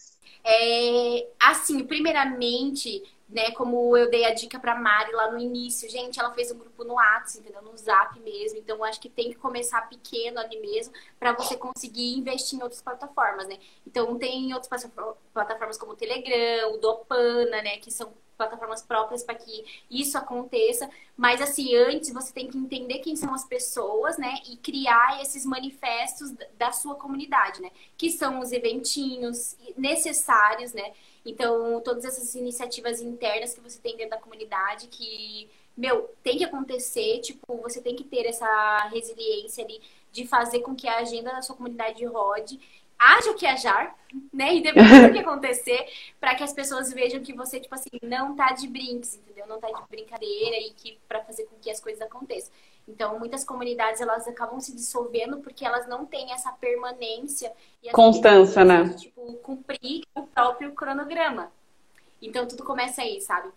É, 0.44 1.27
assim, 1.40 1.85
primeiramente, 1.85 3.03
né? 3.35 3.51
Como 3.51 3.97
eu 3.97 4.09
dei 4.09 4.25
a 4.25 4.33
dica 4.33 4.61
pra 4.61 4.77
Mari 4.77 5.12
lá 5.12 5.33
no 5.33 5.38
início. 5.38 5.90
Gente, 5.90 6.20
ela 6.20 6.33
fez 6.33 6.53
um 6.53 6.59
grupo 6.59 6.85
no 6.85 6.94
WhatsApp, 6.94 7.40
entendeu? 7.40 7.62
No 7.62 7.77
Zap 7.77 8.18
mesmo. 8.20 8.59
Então, 8.59 8.83
acho 8.85 9.01
que 9.01 9.09
tem 9.09 9.31
que 9.31 9.37
começar 9.37 9.88
pequeno 9.88 10.38
ali 10.38 10.61
mesmo 10.61 10.94
para 11.18 11.33
você 11.33 11.57
conseguir 11.57 12.16
investir 12.16 12.59
em 12.59 12.62
outras 12.62 12.81
plataformas, 12.81 13.49
né? 13.49 13.59
Então, 13.85 14.16
tem 14.16 14.55
outras 14.55 14.88
plataformas 15.33 15.77
como 15.77 15.92
o 15.92 15.97
Telegram, 15.97 16.73
o 16.73 16.79
Dopana, 16.79 17.61
né? 17.61 17.79
Que 17.79 17.90
são 17.90 18.12
plataformas 18.37 18.83
próprias 18.83 19.23
para 19.23 19.35
que 19.35 19.85
isso 19.90 20.16
aconteça. 20.18 20.88
Mas, 21.16 21.40
assim, 21.40 21.75
antes 21.77 22.12
você 22.12 22.33
tem 22.33 22.49
que 22.49 22.59
entender 22.59 22.99
quem 22.99 23.16
são 23.16 23.35
as 23.35 23.44
pessoas, 23.44 24.18
né? 24.18 24.35
E 24.51 24.57
criar 24.57 25.20
esses 25.23 25.44
manifestos 25.44 26.33
da 26.59 26.73
sua 26.73 26.94
comunidade, 26.94 27.61
né? 27.61 27.70
Que 27.97 28.11
são 28.11 28.40
os 28.40 28.53
eventinhos 28.53 29.57
necessários, 29.77 30.73
né? 30.73 30.92
Então, 31.25 31.81
todas 31.81 32.05
essas 32.05 32.35
iniciativas 32.35 33.01
internas 33.01 33.55
que 33.55 33.61
você 33.61 33.79
tem 33.79 33.97
dentro 33.97 34.11
da 34.11 34.18
comunidade 34.18 34.88
que, 34.88 35.49
meu, 35.77 36.11
tem 36.23 36.37
que 36.37 36.44
acontecer, 36.44 37.20
tipo, 37.20 37.57
você 37.62 37.81
tem 37.81 37.97
que 37.97 38.05
ter 38.05 38.27
essa 38.27 38.88
resiliência 38.92 39.64
ali 39.64 39.81
de 40.12 40.27
fazer 40.27 40.61
com 40.61 40.75
que 40.75 40.87
a 40.87 40.99
agenda 40.99 41.33
da 41.33 41.42
sua 41.42 41.57
comunidade 41.57 42.05
rode 42.05 42.61
haja 42.98 43.30
o 43.30 43.35
que 43.35 43.46
ajar, 43.46 43.94
né? 44.33 44.54
Independente 44.54 45.09
do 45.09 45.12
que 45.12 45.18
acontecer, 45.26 45.87
para 46.20 46.35
que 46.35 46.42
as 46.42 46.52
pessoas 46.52 46.92
vejam 46.92 47.22
que 47.22 47.33
você, 47.33 47.61
tipo 47.61 47.74
assim, 47.74 47.90
não 48.02 48.35
tá 48.35 48.52
de 48.52 48.68
brinks, 48.68 49.16
entendeu? 49.16 49.46
Não 49.46 49.61
tá 49.61 49.68
de 49.68 49.83
brincadeira 49.88 50.57
e 50.57 50.70
que 50.70 50.98
para 51.09 51.22
fazer 51.22 51.44
com 51.44 51.57
que 51.61 51.70
as 51.70 51.80
coisas 51.80 52.00
aconteçam. 52.02 52.52
Então, 52.87 53.18
muitas 53.18 53.44
comunidades 53.44 54.00
elas 54.00 54.28
acabam 54.28 54.61
se 54.61 54.74
dissolvendo 54.74 55.38
porque 55.38 55.64
elas 55.64 55.88
não 55.88 56.04
têm 56.04 56.33
essa 56.33 56.52
permanência 56.52 57.50
e 57.83 57.90
constância, 57.90 58.64
né? 58.64 58.85
De, 58.85 58.96
tipo, 58.96 59.33
cumprir 59.42 60.02
o 60.14 60.22
próprio 60.22 60.72
cronograma. 60.72 61.50
Então, 62.20 62.46
tudo 62.46 62.62
começa 62.62 63.02
aí, 63.02 63.20
sabe? 63.20 63.48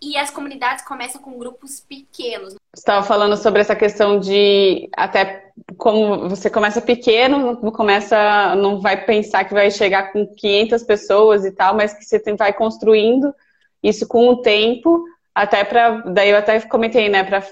E 0.00 0.16
as 0.16 0.30
comunidades 0.30 0.84
começam 0.84 1.20
com 1.20 1.38
grupos 1.38 1.80
pequenos. 1.80 2.54
Você 2.54 2.60
estava 2.74 3.04
falando 3.04 3.36
sobre 3.36 3.60
essa 3.60 3.74
questão 3.74 4.18
de 4.18 4.88
até 4.94 5.45
como 5.76 6.28
você 6.28 6.50
começa 6.50 6.80
pequeno, 6.80 7.58
não 7.62 7.70
começa, 7.70 8.54
não 8.56 8.80
vai 8.80 9.04
pensar 9.04 9.44
que 9.44 9.54
vai 9.54 9.70
chegar 9.70 10.12
com 10.12 10.26
500 10.26 10.82
pessoas 10.82 11.44
e 11.44 11.50
tal, 11.50 11.74
mas 11.74 11.94
que 11.94 12.04
você 12.04 12.20
vai 12.36 12.52
construindo 12.52 13.34
isso 13.82 14.06
com 14.06 14.28
o 14.28 14.42
tempo, 14.42 15.04
até 15.34 15.64
para, 15.64 15.98
daí 15.98 16.30
eu 16.30 16.38
até 16.38 16.60
comentei, 16.60 17.08
né, 17.08 17.22
para 17.22 17.42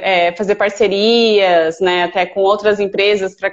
é, 0.00 0.32
fazer 0.32 0.54
parcerias, 0.54 1.80
né, 1.80 2.04
até 2.04 2.26
com 2.26 2.40
outras 2.40 2.80
empresas, 2.80 3.34
para 3.34 3.52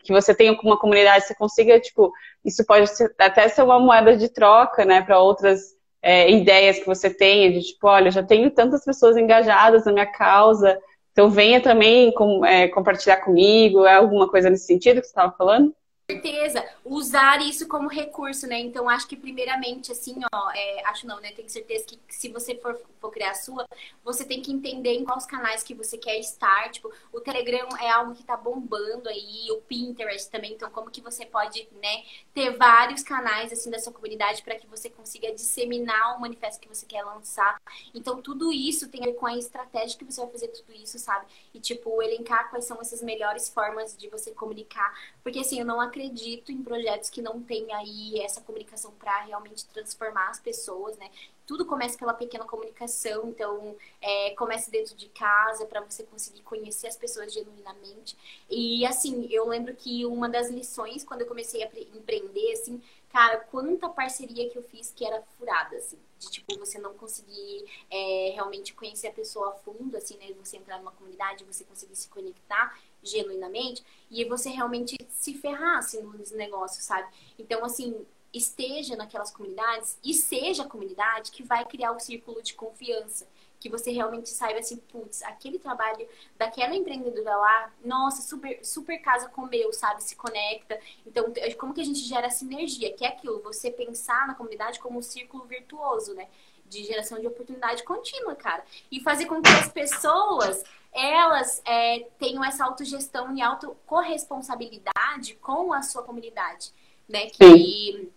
que 0.00 0.12
você 0.12 0.34
tenha 0.34 0.52
uma 0.52 0.78
comunidade, 0.78 1.24
você 1.24 1.34
consiga, 1.34 1.78
tipo, 1.80 2.12
isso 2.44 2.64
pode 2.64 2.88
ser, 2.88 3.14
até 3.18 3.48
ser 3.48 3.62
uma 3.62 3.78
moeda 3.78 4.16
de 4.16 4.28
troca, 4.28 4.84
né, 4.84 5.02
para 5.02 5.20
outras 5.20 5.60
é, 6.02 6.30
ideias 6.30 6.78
que 6.78 6.86
você 6.86 7.10
tenha, 7.10 7.52
de 7.52 7.60
tipo, 7.60 7.86
olha, 7.86 8.10
já 8.10 8.22
tenho 8.22 8.50
tantas 8.50 8.84
pessoas 8.84 9.16
engajadas 9.16 9.84
na 9.84 9.92
minha 9.92 10.06
causa, 10.06 10.78
então 11.18 11.28
venha 11.28 11.60
também 11.60 12.12
com, 12.12 12.44
é, 12.44 12.68
compartilhar 12.68 13.16
comigo, 13.16 13.84
é 13.84 13.96
alguma 13.96 14.28
coisa 14.28 14.48
nesse 14.48 14.66
sentido 14.66 15.00
que 15.00 15.06
você 15.08 15.10
estava 15.10 15.34
falando? 15.36 15.74
Certeza 16.10 16.66
usar 16.82 17.42
isso 17.42 17.68
como 17.68 17.86
recurso, 17.86 18.46
né? 18.46 18.58
Então 18.58 18.88
acho 18.88 19.06
que 19.06 19.14
primeiramente 19.14 19.92
assim, 19.92 20.18
ó, 20.32 20.50
é, 20.54 20.82
acho 20.86 21.06
não, 21.06 21.20
né? 21.20 21.32
Tenho 21.32 21.50
certeza 21.50 21.84
que 21.84 21.98
se 22.08 22.30
você 22.30 22.54
for, 22.54 22.80
for 22.98 23.10
criar 23.10 23.32
a 23.32 23.34
sua, 23.34 23.66
você 24.02 24.24
tem 24.24 24.40
que 24.40 24.50
entender 24.50 24.94
em 24.94 25.04
quais 25.04 25.26
canais 25.26 25.62
que 25.62 25.74
você 25.74 25.98
quer 25.98 26.18
estar. 26.18 26.70
Tipo, 26.70 26.90
o 27.12 27.20
Telegram 27.20 27.68
é 27.78 27.90
algo 27.90 28.14
que 28.14 28.24
tá 28.24 28.38
bombando 28.38 29.06
aí, 29.06 29.50
o 29.50 29.60
Pinterest 29.60 30.30
também. 30.30 30.54
Então 30.54 30.70
como 30.70 30.90
que 30.90 31.02
você 31.02 31.26
pode, 31.26 31.68
né, 31.82 32.04
ter 32.32 32.56
vários 32.56 33.02
canais 33.02 33.52
assim 33.52 33.70
da 33.70 33.78
sua 33.78 33.92
comunidade 33.92 34.42
para 34.42 34.56
que 34.56 34.66
você 34.66 34.88
consiga 34.88 35.30
disseminar 35.34 36.16
o 36.16 36.20
manifesto 36.22 36.58
que 36.58 36.68
você 36.68 36.86
quer 36.86 37.04
lançar. 37.04 37.60
Então 37.94 38.22
tudo 38.22 38.50
isso 38.50 38.88
tem 38.88 39.02
a 39.02 39.06
ver 39.06 39.14
com 39.14 39.26
a 39.26 39.36
estratégia 39.36 39.98
que 39.98 40.06
você 40.06 40.22
vai 40.22 40.30
fazer 40.30 40.48
tudo 40.48 40.72
isso, 40.72 40.98
sabe? 40.98 41.26
E 41.52 41.60
tipo 41.60 42.02
elencar 42.02 42.48
quais 42.48 42.64
são 42.64 42.80
essas 42.80 43.02
melhores 43.02 43.50
formas 43.50 43.94
de 43.94 44.08
você 44.08 44.30
comunicar, 44.30 44.90
porque 45.22 45.40
assim 45.40 45.60
eu 45.60 45.66
não 45.66 45.78
acredito 45.78 45.97
acredito 45.98 46.52
em 46.52 46.62
projetos 46.62 47.10
que 47.10 47.20
não 47.20 47.42
têm 47.42 47.72
aí 47.74 48.20
essa 48.20 48.40
comunicação 48.40 48.92
para 48.92 49.22
realmente 49.22 49.66
transformar 49.66 50.28
as 50.28 50.38
pessoas, 50.38 50.96
né? 50.96 51.10
Tudo 51.44 51.66
começa 51.66 51.98
pela 51.98 52.14
pequena 52.14 52.44
comunicação, 52.44 53.28
então 53.28 53.74
é, 54.00 54.30
comece 54.36 54.70
dentro 54.70 54.94
de 54.94 55.08
casa 55.08 55.66
para 55.66 55.80
você 55.80 56.04
conseguir 56.04 56.42
conhecer 56.42 56.86
as 56.86 56.96
pessoas 56.96 57.32
genuinamente. 57.32 58.16
E 58.48 58.86
assim, 58.86 59.26
eu 59.30 59.48
lembro 59.48 59.74
que 59.74 60.06
uma 60.06 60.28
das 60.28 60.50
lições 60.50 61.02
quando 61.02 61.22
eu 61.22 61.26
comecei 61.26 61.62
a 61.62 61.70
empreender, 61.96 62.52
assim, 62.52 62.80
cara, 63.10 63.38
quanta 63.38 63.88
parceria 63.88 64.48
que 64.48 64.56
eu 64.56 64.62
fiz 64.62 64.92
que 64.94 65.04
era 65.04 65.22
furada, 65.36 65.76
assim. 65.76 65.98
De, 66.18 66.30
tipo, 66.30 66.58
você 66.58 66.78
não 66.78 66.94
conseguir 66.94 67.64
é, 67.90 68.32
realmente 68.34 68.74
conhecer 68.74 69.08
a 69.08 69.12
pessoa 69.12 69.50
a 69.50 69.52
fundo, 69.52 69.96
assim, 69.96 70.16
né? 70.18 70.32
Você 70.44 70.56
entrar 70.56 70.78
numa 70.78 70.92
comunidade, 70.92 71.44
você 71.44 71.64
conseguir 71.64 71.96
se 71.96 72.08
conectar 72.08 72.76
genuinamente 73.02 73.84
e 74.10 74.24
você 74.24 74.50
realmente 74.50 74.96
se 75.10 75.34
ferrasse 75.34 76.00
nos 76.02 76.30
negócios, 76.30 76.84
sabe? 76.84 77.08
Então, 77.38 77.64
assim, 77.64 78.06
esteja 78.32 78.96
naquelas 78.96 79.30
comunidades 79.30 79.98
e 80.04 80.14
seja 80.14 80.62
a 80.62 80.68
comunidade 80.68 81.30
que 81.30 81.42
vai 81.42 81.64
criar 81.64 81.92
o 81.92 82.00
círculo 82.00 82.42
de 82.42 82.54
confiança. 82.54 83.26
Que 83.60 83.68
você 83.68 83.90
realmente 83.90 84.28
saiba 84.28 84.60
assim, 84.60 84.76
putz, 84.76 85.20
aquele 85.24 85.58
trabalho 85.58 86.08
daquela 86.36 86.76
empreendedora 86.76 87.36
lá, 87.36 87.74
nossa, 87.84 88.22
super, 88.22 88.64
super 88.64 88.98
casa 88.98 89.28
com 89.30 89.42
o 89.42 89.48
meu, 89.48 89.72
sabe? 89.72 90.02
Se 90.02 90.14
conecta. 90.14 90.78
Então, 91.04 91.32
como 91.58 91.74
que 91.74 91.80
a 91.80 91.84
gente 91.84 91.98
gera 92.00 92.30
sinergia? 92.30 92.94
Que 92.94 93.04
é 93.04 93.08
aquilo, 93.08 93.42
você 93.42 93.68
pensar 93.68 94.28
na 94.28 94.34
comunidade 94.34 94.78
como 94.78 95.00
um 95.00 95.02
círculo 95.02 95.44
virtuoso, 95.44 96.14
né? 96.14 96.28
De 96.66 96.84
geração 96.84 97.18
de 97.18 97.26
oportunidade 97.26 97.82
contínua, 97.82 98.36
cara. 98.36 98.64
E 98.92 99.00
fazer 99.00 99.26
com 99.26 99.42
que 99.42 99.50
as 99.50 99.68
pessoas 99.68 100.62
elas 100.92 101.62
é, 101.64 102.08
tenham 102.18 102.44
essa 102.44 102.64
autogestão 102.64 103.36
e 103.36 103.42
autocorresponsabilidade 103.42 105.34
com 105.40 105.72
a 105.72 105.82
sua 105.82 106.02
comunidade, 106.02 106.72
né? 107.08 107.26
Que 107.26 108.10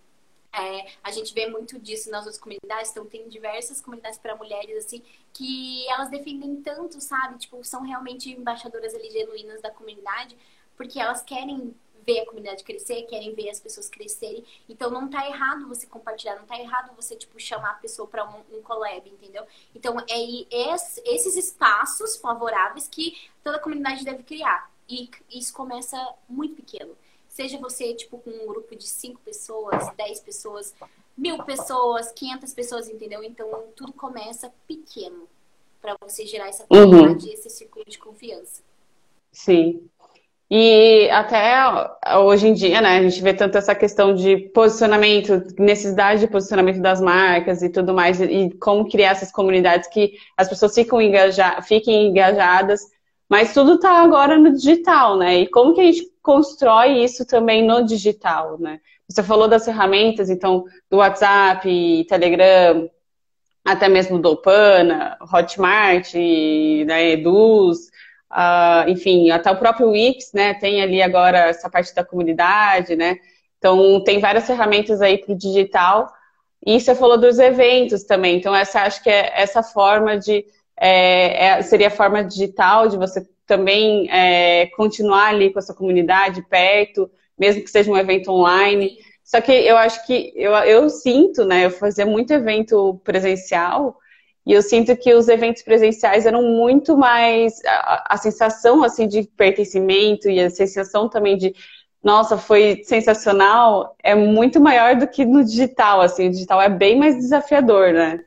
é, 0.53 0.91
a 1.03 1.11
gente 1.11 1.33
vê 1.33 1.47
muito 1.47 1.79
disso 1.79 2.09
nas 2.09 2.25
outras 2.25 2.37
comunidades, 2.37 2.91
então 2.91 3.05
tem 3.05 3.27
diversas 3.29 3.79
comunidades 3.79 4.19
para 4.19 4.35
mulheres, 4.35 4.85
assim, 4.85 5.01
que 5.31 5.87
elas 5.89 6.09
defendem 6.09 6.61
tanto, 6.61 6.99
sabe? 6.99 7.37
Tipo, 7.39 7.63
são 7.63 7.83
realmente 7.83 8.29
embaixadoras 8.29 8.93
ali 8.93 9.09
genuínas 9.11 9.61
da 9.61 9.71
comunidade, 9.71 10.35
porque 10.75 10.99
elas 10.99 11.21
querem 11.21 11.73
ver 12.05 12.21
a 12.21 12.25
comunidade 12.25 12.63
crescer, 12.63 13.03
querem 13.03 13.33
ver 13.33 13.49
as 13.49 13.59
pessoas 13.59 13.89
crescerem. 13.89 14.43
Então 14.67 14.89
não 14.89 15.09
tá 15.09 15.27
errado 15.27 15.67
você 15.67 15.85
compartilhar, 15.87 16.35
não 16.35 16.45
tá 16.45 16.59
errado 16.59 16.95
você, 16.95 17.15
tipo, 17.15 17.39
chamar 17.39 17.71
a 17.71 17.75
pessoa 17.75 18.07
para 18.07 18.27
um, 18.27 18.57
um 18.57 18.61
collab, 18.61 19.07
entendeu? 19.09 19.45
Então 19.75 19.97
é 20.09 20.19
esses 21.05 21.35
espaços 21.35 22.17
favoráveis 22.17 22.87
que 22.87 23.29
toda 23.43 23.59
comunidade 23.59 24.03
deve 24.03 24.23
criar. 24.23 24.71
E 24.89 25.09
isso 25.29 25.53
começa 25.53 25.97
muito 26.27 26.55
pequeno. 26.55 26.95
Seja 27.29 27.57
você, 27.57 27.93
tipo, 27.93 28.17
com 28.17 28.29
um 28.29 28.47
grupo 28.47 28.75
de 28.75 28.87
5 28.87 29.21
pessoas, 29.21 29.89
10 29.95 30.19
pessoas, 30.19 30.75
mil 31.17 31.41
pessoas, 31.43 32.11
500 32.11 32.53
pessoas, 32.53 32.89
entendeu? 32.89 33.23
Então 33.23 33.67
tudo 33.75 33.93
começa 33.93 34.51
pequeno 34.67 35.27
para 35.81 35.95
você 35.99 36.25
gerar 36.25 36.49
essa 36.49 36.63
uhum. 36.63 36.91
comunidade, 36.91 37.27
uhum. 37.27 37.33
esse 37.33 37.49
círculo 37.49 37.85
de 37.85 37.97
confiança. 37.97 38.61
Sim. 39.31 39.89
E 40.53 41.09
até 41.11 41.63
hoje 42.17 42.49
em 42.49 42.53
dia, 42.53 42.81
né, 42.81 42.97
a 42.97 43.01
gente 43.01 43.21
vê 43.21 43.33
tanto 43.33 43.57
essa 43.57 43.73
questão 43.73 44.13
de 44.13 44.35
posicionamento, 44.53 45.41
necessidade 45.57 46.19
de 46.19 46.27
posicionamento 46.27 46.81
das 46.81 46.99
marcas 46.99 47.61
e 47.61 47.69
tudo 47.69 47.93
mais, 47.93 48.19
e 48.19 48.49
como 48.59 48.89
criar 48.89 49.11
essas 49.11 49.31
comunidades 49.31 49.87
que 49.87 50.11
as 50.35 50.49
pessoas 50.49 50.75
ficam 50.75 51.01
engaja 51.01 51.61
fiquem 51.61 52.07
engajadas, 52.07 52.81
mas 53.29 53.53
tudo 53.53 53.75
está 53.75 54.03
agora 54.03 54.37
no 54.37 54.51
digital, 54.51 55.17
né? 55.17 55.39
E 55.39 55.47
como 55.47 55.73
que 55.73 55.79
a 55.79 55.85
gente 55.85 56.11
constrói 56.21 57.01
isso 57.01 57.25
também 57.25 57.65
no 57.65 57.85
digital, 57.85 58.59
né? 58.59 58.81
Você 59.07 59.23
falou 59.23 59.47
das 59.47 59.63
ferramentas, 59.63 60.29
então, 60.29 60.65
do 60.89 60.97
WhatsApp, 60.97 62.05
Telegram, 62.09 62.89
até 63.63 63.87
mesmo 63.87 64.19
do 64.19 64.31
Opana, 64.31 65.17
Hotmart, 65.33 66.13
né, 66.13 67.11
Eduz, 67.11 67.90
Uh, 68.31 68.89
enfim, 68.89 69.29
até 69.29 69.51
o 69.51 69.57
próprio 69.57 69.89
Wix, 69.89 70.31
né, 70.33 70.53
tem 70.53 70.81
ali 70.81 71.01
agora 71.01 71.49
essa 71.49 71.69
parte 71.69 71.93
da 71.93 72.03
comunidade, 72.03 72.95
né? 72.95 73.17
Então, 73.57 74.01
tem 74.03 74.19
várias 74.19 74.47
ferramentas 74.47 75.01
aí 75.01 75.17
para 75.17 75.33
o 75.33 75.37
digital. 75.37 76.11
E 76.65 76.79
você 76.79 76.95
falou 76.95 77.17
dos 77.17 77.37
eventos 77.39 78.03
também. 78.03 78.37
Então, 78.37 78.55
essa 78.55 78.81
acho 78.81 79.03
que 79.03 79.09
é 79.09 79.31
essa 79.35 79.61
forma 79.61 80.17
de. 80.17 80.45
É, 80.79 81.45
é, 81.45 81.61
seria 81.61 81.87
a 81.87 81.91
forma 81.91 82.23
digital 82.23 82.87
de 82.87 82.97
você 82.97 83.27
também 83.45 84.09
é, 84.09 84.67
continuar 84.77 85.27
ali 85.27 85.51
com 85.51 85.59
a 85.59 85.61
sua 85.61 85.75
comunidade 85.75 86.41
perto, 86.49 87.11
mesmo 87.37 87.63
que 87.63 87.69
seja 87.69 87.91
um 87.91 87.97
evento 87.97 88.31
online. 88.31 88.97
Só 89.23 89.41
que 89.41 89.51
eu 89.51 89.77
acho 89.77 90.05
que 90.07 90.31
eu, 90.35 90.53
eu 90.53 90.89
sinto, 90.89 91.45
né? 91.45 91.65
Eu 91.65 91.71
fazia 91.71 92.05
muito 92.05 92.33
evento 92.33 92.99
presencial 93.03 93.97
e 94.45 94.53
eu 94.53 94.61
sinto 94.61 94.95
que 94.97 95.13
os 95.13 95.27
eventos 95.27 95.61
presenciais 95.61 96.25
eram 96.25 96.41
muito 96.41 96.97
mais 96.97 97.63
a, 97.65 98.15
a, 98.15 98.17
sensação 98.17 98.83
assim 98.83 99.07
de 99.07 99.23
pertencimento 99.23 100.29
e 100.29 100.39
a 100.39 100.49
sensação 100.49 101.07
também 101.07 101.37
de 101.37 101.53
nossa, 102.03 102.35
foi 102.35 102.81
sensacional, 102.83 103.95
é 104.01 104.15
muito 104.15 104.59
maior 104.59 104.95
do 104.95 105.07
que 105.07 105.23
no 105.23 105.43
digital, 105.43 106.01
assim, 106.01 106.29
o 106.29 106.31
digital 106.31 106.59
é 106.59 106.67
bem 106.67 106.97
mais 106.97 107.15
desafiador, 107.15 107.93
né? 107.93 108.25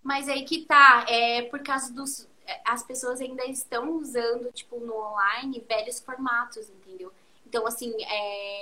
Mas 0.00 0.28
aí 0.28 0.44
que 0.44 0.60
tá, 0.60 1.04
é 1.08 1.42
por 1.42 1.60
causa 1.60 1.92
dos 1.92 2.30
as 2.64 2.82
pessoas 2.82 3.20
ainda 3.20 3.44
estão 3.46 3.92
usando, 3.92 4.50
tipo, 4.52 4.78
no 4.80 4.94
online, 4.94 5.64
velhos 5.68 6.00
formatos, 6.00 6.68
entendeu? 6.68 7.12
Então, 7.46 7.66
assim, 7.66 7.92
é, 8.02 8.59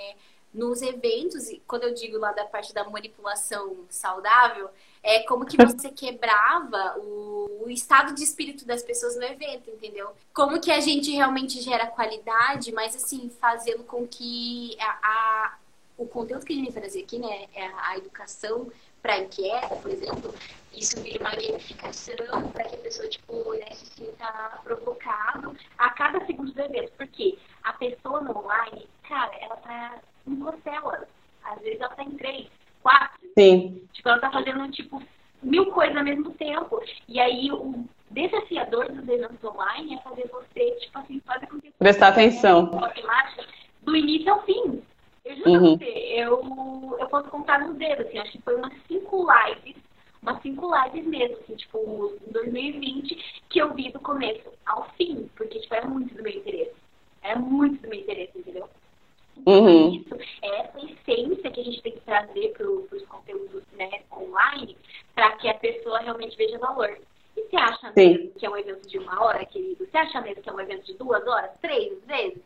nos 0.52 0.82
eventos, 0.82 1.50
quando 1.66 1.84
eu 1.84 1.94
digo 1.94 2.18
lá 2.18 2.32
da 2.32 2.44
parte 2.44 2.72
da 2.72 2.88
manipulação 2.88 3.76
saudável, 3.90 4.70
é 5.02 5.20
como 5.24 5.44
que 5.44 5.56
você 5.62 5.90
quebrava 5.90 6.98
o, 6.98 7.64
o, 7.64 7.70
estado 7.70 8.14
de 8.14 8.22
espírito 8.22 8.64
das 8.64 8.82
pessoas 8.82 9.16
no 9.16 9.24
evento, 9.24 9.70
entendeu? 9.70 10.10
Como 10.32 10.60
que 10.60 10.70
a 10.70 10.80
gente 10.80 11.10
realmente 11.10 11.60
gera 11.60 11.86
qualidade, 11.86 12.72
mas 12.72 12.96
assim, 12.96 13.30
fazendo 13.40 13.84
com 13.84 14.06
que 14.06 14.76
a, 14.80 14.98
a 15.02 15.58
o 15.98 16.06
conteúdo 16.06 16.46
que 16.46 16.52
a 16.52 16.56
gente 16.56 16.70
vai 16.70 16.80
trazer 16.80 17.02
aqui, 17.02 17.18
né, 17.18 17.48
é 17.52 17.66
a 17.76 17.98
educação 17.98 18.70
para 19.02 19.18
inquieta, 19.18 19.74
por 19.76 19.90
exemplo, 19.90 20.32
isso 20.72 21.00
vira 21.02 21.18
uma 21.20 21.30
gamificação 21.30 22.50
para 22.52 22.64
que 22.64 22.76
a 22.76 22.78
pessoa, 22.78 23.08
tipo, 23.08 23.52
né, 23.54 23.70
se 23.72 23.86
sinta 23.86 24.60
provocado 24.62 25.56
a 25.76 25.90
cada 25.90 26.24
segundo 26.24 26.52
do 26.52 26.60
evento. 26.60 26.92
Porque 26.96 27.36
a 27.64 27.72
pessoa 27.72 28.20
no 28.20 28.36
online, 28.38 28.88
cara, 29.08 29.34
ela 29.40 29.56
tá 29.56 29.98
duas 30.36 30.60
telas. 30.62 31.06
Às 31.44 31.60
vezes 31.60 31.80
ela 31.80 31.94
tá 31.94 32.02
em 32.02 32.16
três 32.16 32.48
quatro. 32.82 33.18
Sim. 33.36 33.82
Tipo, 33.92 34.08
ela 34.08 34.20
tá 34.20 34.30
fazendo, 34.30 34.70
tipo, 34.70 35.02
mil 35.42 35.66
coisas 35.66 35.96
ao 35.96 36.04
mesmo 36.04 36.30
tempo. 36.32 36.80
E 37.08 37.20
aí, 37.20 37.50
o 37.52 37.84
desafiador 38.10 38.90
dos 38.90 39.08
eventos 39.08 39.42
online 39.44 39.94
é 39.94 40.02
fazer 40.02 40.28
você, 40.28 40.70
tipo 40.80 40.98
assim, 40.98 41.20
fazer 41.20 41.46
com 41.46 41.60
que... 41.60 41.70
Prestar 41.72 42.08
atenção. 42.08 42.70
Do 43.82 43.96
início 43.96 44.32
ao 44.32 44.42
fim. 44.44 44.82
Eu 45.24 45.36
juro 45.36 45.50
uhum. 45.50 45.78
você, 45.78 45.84
eu, 45.84 46.96
eu 46.98 47.08
posso 47.08 47.28
contar 47.28 47.60
nos 47.60 47.76
dedos, 47.76 48.06
assim, 48.06 48.18
acho 48.18 48.32
que 48.32 48.42
foi 48.42 48.56
umas 48.56 48.72
cinco 48.86 49.26
lives, 49.30 49.76
umas 50.22 50.40
cinco 50.40 50.70
lives 50.74 51.06
mesmo, 51.06 51.36
assim, 51.36 51.54
tipo, 51.54 52.18
em 52.26 52.32
2020, 52.32 53.42
que 53.50 53.58
eu 53.58 53.74
vi 53.74 53.92
do 53.92 54.00
começo 54.00 54.48
ao 54.64 54.88
fim, 54.96 55.28
porque, 55.36 55.60
tipo, 55.60 55.74
é 55.74 55.84
muito 55.84 56.14
do 56.14 56.22
meu 56.22 56.32
interesse. 56.32 56.74
É 57.22 57.34
muito 57.36 57.82
do 57.82 57.88
meu 57.88 58.00
interesse, 58.00 58.38
entendeu? 58.38 58.68
Uhum. 59.46 59.94
Isso 59.94 60.14
é 60.42 60.60
essa 60.60 60.78
essência 60.78 61.50
que 61.50 61.60
a 61.60 61.64
gente 61.64 61.82
tem 61.82 61.92
que 61.92 62.00
trazer 62.00 62.52
para 62.52 62.68
os 62.68 63.06
conteúdos 63.06 63.62
né, 63.72 64.02
online 64.12 64.76
para 65.14 65.32
que 65.36 65.48
a 65.48 65.54
pessoa 65.54 66.00
realmente 66.00 66.36
veja 66.36 66.58
valor. 66.58 66.98
E 67.36 67.42
você 67.42 67.56
acha 67.56 67.92
mesmo 67.94 68.30
que 68.32 68.46
é 68.46 68.50
um 68.50 68.56
evento 68.56 68.88
de 68.88 68.98
uma 68.98 69.22
hora, 69.22 69.44
querido? 69.46 69.86
Você 69.86 69.96
acha 69.96 70.20
mesmo 70.20 70.42
que 70.42 70.48
é 70.48 70.52
um 70.52 70.60
evento 70.60 70.84
de 70.84 70.94
duas 70.94 71.26
horas, 71.26 71.50
três 71.60 72.04
vezes? 72.04 72.42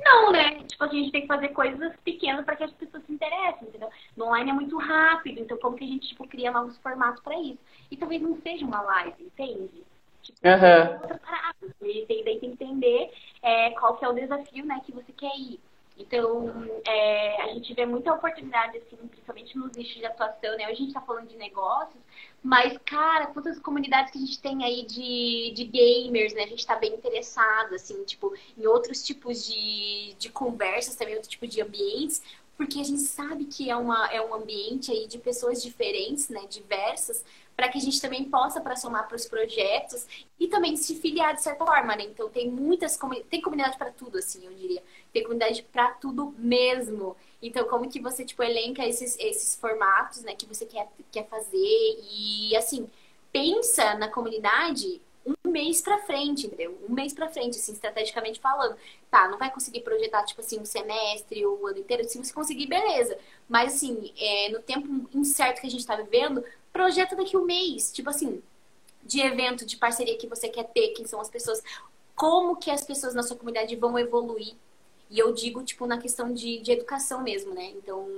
Não, 0.00 0.32
né? 0.32 0.64
Tipo, 0.64 0.84
a 0.84 0.88
gente 0.88 1.12
tem 1.12 1.22
que 1.22 1.26
fazer 1.26 1.48
coisas 1.48 1.94
pequenas 2.04 2.44
para 2.44 2.56
que 2.56 2.64
as 2.64 2.72
pessoas 2.72 3.04
se 3.04 3.12
interessem, 3.12 3.68
entendeu? 3.68 3.88
No 4.16 4.26
online 4.26 4.50
é 4.50 4.54
muito 4.54 4.76
rápido, 4.78 5.40
então 5.40 5.56
como 5.58 5.76
que 5.76 5.84
a 5.84 5.86
gente, 5.86 6.08
tipo, 6.08 6.26
cria 6.26 6.50
novos 6.50 6.76
formatos 6.78 7.22
para 7.22 7.38
isso? 7.38 7.58
E 7.90 7.96
talvez 7.96 8.20
não 8.20 8.36
seja 8.40 8.64
uma 8.64 8.80
live, 8.80 9.22
entende? 9.22 9.82
Tipo, 10.22 10.38
uhum. 10.44 10.92
outra 10.94 11.18
parada. 11.18 11.56
E 11.82 12.06
daí 12.08 12.24
tem 12.24 12.40
que 12.40 12.46
entender 12.46 13.10
é, 13.42 13.70
qual 13.70 13.96
que 13.96 14.04
é 14.04 14.08
o 14.08 14.14
desafio, 14.14 14.64
né, 14.64 14.80
que 14.84 14.92
você 14.92 15.12
quer 15.12 15.36
ir. 15.36 15.60
Então, 15.98 16.50
é, 16.86 17.42
a 17.42 17.48
gente 17.48 17.74
vê 17.74 17.84
muita 17.84 18.12
oportunidade, 18.12 18.78
assim, 18.78 18.96
principalmente 18.96 19.56
nos 19.56 19.72
nichos 19.72 19.94
de 19.94 20.06
atuação, 20.06 20.56
né? 20.56 20.64
Hoje 20.64 20.72
a 20.72 20.74
gente 20.76 20.88
está 20.88 21.00
falando 21.00 21.28
de 21.28 21.36
negócios, 21.36 22.00
mas, 22.42 22.76
cara, 22.84 23.26
quantas 23.26 23.58
comunidades 23.58 24.10
que 24.10 24.18
a 24.18 24.20
gente 24.20 24.40
tem 24.40 24.64
aí 24.64 24.84
de, 24.84 25.52
de 25.54 25.64
gamers, 25.64 26.32
né? 26.32 26.44
A 26.44 26.46
gente 26.46 26.60
está 26.60 26.76
bem 26.76 26.94
interessado, 26.94 27.74
assim, 27.74 28.02
tipo, 28.04 28.34
em 28.56 28.66
outros 28.66 29.02
tipos 29.02 29.46
de, 29.46 30.14
de 30.18 30.30
conversas 30.30 30.96
também, 30.96 31.14
outro 31.14 31.30
tipo 31.30 31.46
de 31.46 31.60
ambientes, 31.60 32.22
porque 32.56 32.78
a 32.80 32.84
gente 32.84 33.02
sabe 33.02 33.46
que 33.46 33.70
é, 33.70 33.76
uma, 33.76 34.06
é 34.12 34.20
um 34.20 34.34
ambiente 34.34 34.90
aí 34.90 35.06
de 35.06 35.18
pessoas 35.18 35.62
diferentes, 35.62 36.28
né? 36.28 36.46
Diversas, 36.48 37.24
para 37.56 37.68
que 37.68 37.78
a 37.78 37.80
gente 37.80 38.00
também 38.00 38.24
possa 38.24 38.60
para 38.60 38.76
somar 38.76 39.06
para 39.08 39.16
os 39.16 39.26
projetos 39.26 40.06
e 40.38 40.48
também 40.48 40.76
se 40.76 40.94
filiar 40.96 41.34
de 41.34 41.42
certa 41.42 41.64
forma, 41.64 41.96
né? 41.96 42.04
Então 42.04 42.28
tem 42.28 42.50
muitas 42.50 42.98
tem 43.28 43.40
comunidade 43.40 43.76
para 43.76 43.90
tudo, 43.90 44.18
assim, 44.18 44.44
eu 44.46 44.52
diria. 44.54 44.82
Tem 45.12 45.22
comunidade 45.22 45.62
para 45.72 45.92
tudo 45.92 46.34
mesmo. 46.38 47.16
Então 47.42 47.66
como 47.66 47.88
que 47.88 48.00
você 48.00 48.24
tipo 48.24 48.42
elenca 48.42 48.86
esses, 48.86 49.18
esses 49.18 49.56
formatos, 49.56 50.22
né, 50.22 50.34
que 50.34 50.46
você 50.46 50.66
quer 50.66 50.88
quer 51.10 51.26
fazer 51.28 51.98
e 52.10 52.54
assim 52.56 52.88
pensa 53.32 53.94
na 53.94 54.08
comunidade 54.08 55.00
um 55.26 55.50
mês 55.50 55.80
para 55.80 55.98
frente, 55.98 56.46
entendeu? 56.46 56.78
Um 56.88 56.92
mês 56.92 57.12
para 57.12 57.28
frente, 57.28 57.58
assim, 57.58 57.72
estrategicamente 57.72 58.40
falando. 58.40 58.76
Tá, 59.10 59.28
não 59.28 59.38
vai 59.38 59.50
conseguir 59.50 59.80
projetar, 59.80 60.24
tipo 60.24 60.40
assim, 60.40 60.58
um 60.58 60.64
semestre 60.64 61.44
ou 61.46 61.60
um 61.60 61.66
ano 61.66 61.78
inteiro. 61.78 62.04
Se 62.08 62.18
você 62.18 62.32
conseguir, 62.32 62.66
beleza. 62.66 63.16
Mas, 63.48 63.74
assim, 63.74 64.12
é, 64.18 64.48
no 64.50 64.60
tempo 64.60 65.08
incerto 65.14 65.60
que 65.60 65.66
a 65.66 65.70
gente 65.70 65.86
tá 65.86 65.96
vivendo, 65.96 66.44
projeta 66.72 67.14
daqui 67.14 67.36
um 67.36 67.44
mês. 67.44 67.92
Tipo 67.92 68.10
assim, 68.10 68.42
de 69.02 69.20
evento, 69.20 69.64
de 69.64 69.76
parceria 69.76 70.18
que 70.18 70.26
você 70.26 70.48
quer 70.48 70.64
ter, 70.64 70.88
quem 70.88 71.06
são 71.06 71.20
as 71.20 71.30
pessoas. 71.30 71.62
Como 72.14 72.56
que 72.56 72.70
as 72.70 72.84
pessoas 72.84 73.14
na 73.14 73.22
sua 73.22 73.36
comunidade 73.36 73.76
vão 73.76 73.98
evoluir. 73.98 74.54
E 75.10 75.18
eu 75.18 75.32
digo, 75.32 75.62
tipo, 75.62 75.86
na 75.86 75.98
questão 75.98 76.32
de, 76.32 76.58
de 76.60 76.72
educação 76.72 77.22
mesmo, 77.22 77.52
né? 77.54 77.66
Então, 77.76 78.08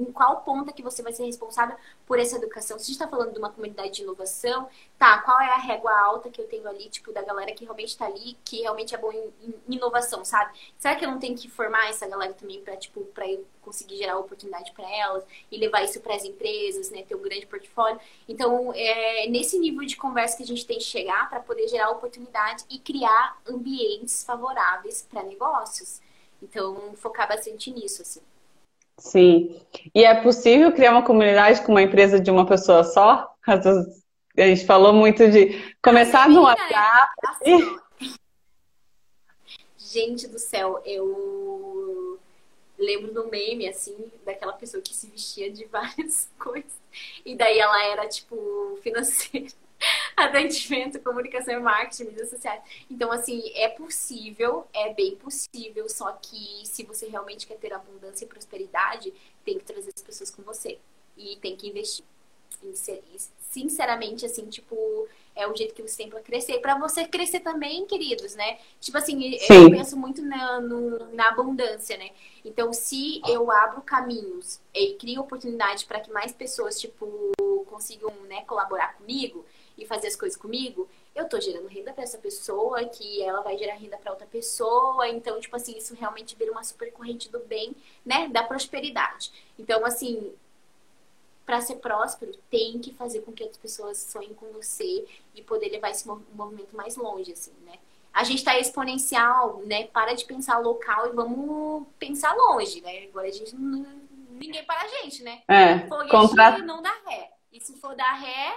em 0.00 0.12
qual 0.12 0.40
ponta 0.40 0.72
que 0.72 0.82
você 0.82 1.02
vai 1.02 1.12
ser 1.12 1.24
responsável 1.24 1.76
por 2.06 2.18
essa 2.18 2.36
educação. 2.36 2.78
Se 2.78 2.84
a 2.84 2.86
gente 2.86 2.94
está 2.94 3.06
falando 3.06 3.32
de 3.32 3.38
uma 3.38 3.50
comunidade 3.50 3.92
de 3.92 4.02
inovação, 4.02 4.68
tá, 4.98 5.18
qual 5.18 5.38
é 5.40 5.52
a 5.52 5.58
régua 5.58 5.92
alta 5.92 6.30
que 6.30 6.40
eu 6.40 6.48
tenho 6.48 6.66
ali, 6.66 6.88
tipo, 6.88 7.12
da 7.12 7.22
galera 7.22 7.52
que 7.52 7.64
realmente 7.64 7.88
está 7.88 8.06
ali, 8.06 8.36
que 8.44 8.62
realmente 8.62 8.94
é 8.94 8.98
bom 8.98 9.12
em, 9.12 9.32
em, 9.42 9.54
inovação, 9.68 10.24
sabe? 10.24 10.58
Será 10.78 10.96
que 10.96 11.04
eu 11.04 11.10
não 11.10 11.18
tenho 11.18 11.36
que 11.36 11.48
formar 11.48 11.88
essa 11.90 12.06
galera 12.08 12.32
também 12.32 12.60
para 12.62 12.76
tipo, 12.76 13.04
para 13.06 13.28
eu 13.30 13.44
conseguir 13.60 13.98
gerar 13.98 14.18
oportunidade 14.18 14.72
para 14.72 14.90
elas 14.90 15.22
e 15.50 15.58
levar 15.58 15.84
isso 15.84 16.00
para 16.00 16.14
as 16.14 16.24
empresas, 16.24 16.90
né, 16.90 17.02
ter 17.02 17.14
um 17.14 17.22
grande 17.22 17.46
portfólio? 17.46 18.00
Então, 18.26 18.72
é 18.74 19.26
nesse 19.28 19.58
nível 19.58 19.84
de 19.84 19.96
conversa 19.96 20.36
que 20.36 20.42
a 20.42 20.46
gente 20.46 20.66
tem 20.66 20.78
que 20.78 20.84
chegar 20.84 21.28
para 21.28 21.40
poder 21.40 21.68
gerar 21.68 21.90
oportunidade 21.90 22.64
e 22.70 22.78
criar 22.78 23.38
ambientes 23.46 24.24
favoráveis 24.24 25.02
para 25.02 25.22
negócios. 25.22 26.00
Então, 26.42 26.94
focar 26.96 27.28
bastante 27.28 27.70
nisso, 27.70 28.00
assim. 28.02 28.20
Sim. 29.00 29.58
E 29.94 30.04
é 30.04 30.14
possível 30.14 30.70
criar 30.72 30.92
uma 30.92 31.04
comunidade 31.04 31.62
com 31.62 31.72
uma 31.72 31.82
empresa 31.82 32.20
de 32.20 32.30
uma 32.30 32.46
pessoa 32.46 32.84
só? 32.84 33.34
A 33.46 34.42
gente 34.42 34.66
falou 34.66 34.92
muito 34.92 35.28
de 35.28 35.74
começar 35.82 36.28
no 36.28 36.42
WhatsApp. 36.42 37.12
Assim, 37.26 37.78
gente 39.78 40.28
do 40.28 40.38
céu, 40.38 40.80
eu 40.84 42.18
lembro 42.78 43.12
do 43.12 43.28
meme, 43.28 43.68
assim, 43.68 43.96
daquela 44.24 44.52
pessoa 44.52 44.82
que 44.82 44.94
se 44.94 45.08
vestia 45.08 45.50
de 45.50 45.64
várias 45.72 46.28
coisas. 46.38 46.72
E 47.24 47.34
daí 47.34 47.58
ela 47.58 47.84
era, 47.86 48.06
tipo, 48.06 48.78
financeira. 48.82 49.48
Atendimento, 50.24 51.00
comunicação 51.00 51.54
e 51.54 51.60
marketing, 51.60 52.04
mídias 52.04 52.30
sociais. 52.30 52.62
Então, 52.90 53.10
assim, 53.10 53.42
é 53.54 53.68
possível, 53.68 54.66
é 54.72 54.92
bem 54.94 55.16
possível, 55.16 55.88
só 55.88 56.12
que 56.12 56.62
se 56.64 56.84
você 56.84 57.08
realmente 57.08 57.46
quer 57.46 57.56
ter 57.56 57.72
abundância 57.72 58.24
e 58.24 58.28
prosperidade, 58.28 59.12
tem 59.44 59.58
que 59.58 59.64
trazer 59.64 59.92
as 59.94 60.02
pessoas 60.02 60.30
com 60.30 60.42
você. 60.42 60.78
E 61.16 61.36
tem 61.36 61.56
que 61.56 61.68
investir. 61.68 62.04
Sinceramente, 63.50 64.26
assim, 64.26 64.46
tipo, 64.46 65.08
é 65.34 65.46
o 65.46 65.56
jeito 65.56 65.74
que 65.74 65.82
você 65.82 65.96
tem 65.96 66.10
para 66.10 66.20
crescer. 66.20 66.54
E 66.54 66.60
para 66.60 66.78
você 66.78 67.06
crescer 67.06 67.40
também, 67.40 67.86
queridos, 67.86 68.34
né? 68.34 68.58
Tipo 68.80 68.98
assim, 68.98 69.38
Sim. 69.38 69.64
eu 69.64 69.70
penso 69.70 69.96
muito 69.96 70.22
na, 70.22 70.60
no, 70.60 71.12
na 71.14 71.28
abundância, 71.28 71.96
né? 71.96 72.10
Então, 72.44 72.72
se 72.72 73.20
eu 73.26 73.50
abro 73.50 73.80
caminhos 73.82 74.60
e 74.74 74.94
crio 74.94 75.22
oportunidade 75.22 75.86
para 75.86 76.00
que 76.00 76.10
mais 76.12 76.32
pessoas, 76.32 76.78
tipo, 76.78 77.32
consigam 77.66 78.12
né, 78.28 78.42
colaborar 78.42 78.96
comigo, 78.96 79.44
e 79.80 79.86
fazer 79.86 80.08
as 80.08 80.16
coisas 80.16 80.38
comigo, 80.38 80.88
eu 81.14 81.28
tô 81.28 81.40
gerando 81.40 81.66
renda 81.66 81.92
para 81.92 82.04
essa 82.04 82.18
pessoa, 82.18 82.84
que 82.84 83.22
ela 83.22 83.40
vai 83.40 83.56
gerar 83.56 83.74
renda 83.74 83.96
para 83.96 84.12
outra 84.12 84.26
pessoa. 84.26 85.08
Então, 85.08 85.40
tipo 85.40 85.56
assim, 85.56 85.76
isso 85.76 85.94
realmente 85.94 86.36
vira 86.36 86.52
uma 86.52 86.62
super 86.62 86.92
corrente 86.92 87.28
do 87.28 87.40
bem, 87.40 87.74
né? 88.04 88.28
Da 88.28 88.42
prosperidade. 88.42 89.32
Então, 89.58 89.84
assim, 89.84 90.32
para 91.44 91.60
ser 91.60 91.76
próspero, 91.76 92.32
tem 92.48 92.78
que 92.78 92.94
fazer 92.94 93.22
com 93.22 93.32
que 93.32 93.42
as 93.42 93.56
pessoas 93.56 93.98
sonhem 93.98 94.34
com 94.34 94.52
você 94.52 95.04
e 95.34 95.42
poder 95.42 95.70
levar 95.70 95.90
esse 95.90 96.06
movimento 96.06 96.76
mais 96.76 96.96
longe, 96.96 97.32
assim, 97.32 97.52
né? 97.64 97.78
A 98.12 98.24
gente 98.24 98.44
tá 98.44 98.58
exponencial, 98.58 99.62
né? 99.64 99.86
Para 99.86 100.14
de 100.14 100.24
pensar 100.24 100.58
local 100.58 101.08
e 101.08 101.12
vamos 101.12 101.86
pensar 101.98 102.34
longe, 102.34 102.80
né? 102.80 103.04
Agora 103.04 103.26
a 103.26 103.32
gente 103.32 103.54
não, 103.54 103.86
ninguém 104.30 104.64
para 104.64 104.82
a 104.82 104.88
gente, 104.88 105.22
né? 105.22 105.42
É, 105.48 105.78
contra... 106.08 106.58
não 106.58 106.82
dá 106.82 106.92
ré. 107.06 107.30
E 107.52 107.60
se 107.60 107.78
for 107.80 107.96
dar 107.96 108.14
ré, 108.14 108.54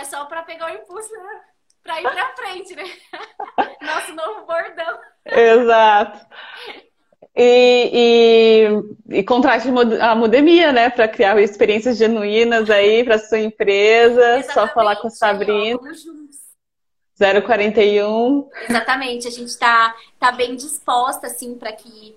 é 0.00 0.04
só 0.04 0.24
para 0.24 0.42
pegar 0.42 0.66
o 0.66 0.74
impulso 0.74 1.12
né? 1.12 1.40
para 1.82 2.00
ir 2.00 2.02
para 2.02 2.34
frente, 2.34 2.74
né? 2.74 2.84
Nosso 3.82 4.14
novo 4.14 4.46
bordão. 4.46 4.98
Exato. 5.26 6.26
E, 7.34 8.68
e, 9.08 9.18
e 9.18 9.22
contrate 9.22 9.68
a 10.00 10.14
Mudemia, 10.14 10.72
né? 10.72 10.90
Para 10.90 11.08
criar 11.08 11.40
experiências 11.40 11.96
genuínas 11.96 12.68
aí 12.68 13.04
para 13.04 13.18
sua 13.18 13.38
empresa. 13.38 14.38
Exatamente, 14.38 14.52
só 14.52 14.68
falar 14.68 14.96
com 14.96 15.06
a 15.06 15.10
Sabrina. 15.10 15.78
041. 17.18 18.50
Exatamente, 18.68 19.28
a 19.28 19.30
gente 19.30 19.48
está 19.48 19.94
tá 20.18 20.32
bem 20.32 20.56
disposta 20.56 21.28
assim 21.28 21.54
para 21.56 21.72
que 21.72 22.16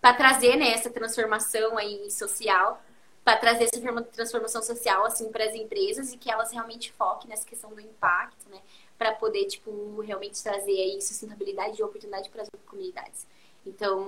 para 0.00 0.14
trazer 0.14 0.56
né, 0.56 0.72
essa 0.72 0.88
transformação 0.88 1.76
aí 1.76 2.10
social 2.10 2.80
para 3.28 3.36
trazer 3.36 3.64
essa 3.64 4.02
transformação 4.04 4.62
social 4.62 5.04
assim 5.04 5.30
para 5.30 5.44
as 5.44 5.54
empresas 5.54 6.14
e 6.14 6.16
que 6.16 6.30
elas 6.30 6.50
realmente 6.50 6.90
foquem 6.92 7.28
nessa 7.28 7.46
questão 7.46 7.68
do 7.74 7.78
impacto, 7.78 8.48
né, 8.48 8.58
para 8.96 9.12
poder 9.12 9.44
tipo 9.44 10.00
realmente 10.00 10.42
trazer 10.42 10.72
aí 10.72 10.98
sustentabilidade 11.02 11.78
e 11.78 11.82
oportunidade 11.82 12.30
para 12.30 12.40
as 12.40 12.48
comunidades. 12.66 13.26
Então, 13.66 14.02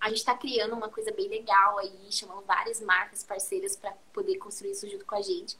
a 0.00 0.08
gente 0.08 0.20
está 0.20 0.34
criando 0.34 0.74
uma 0.74 0.88
coisa 0.88 1.12
bem 1.12 1.28
legal 1.28 1.78
aí, 1.80 2.10
chamando 2.10 2.42
várias 2.46 2.80
marcas 2.80 3.22
parceiras 3.22 3.76
para 3.76 3.92
poder 4.10 4.38
construir 4.38 4.70
isso 4.70 4.88
junto 4.88 5.04
com 5.04 5.16
a 5.16 5.20
gente. 5.20 5.54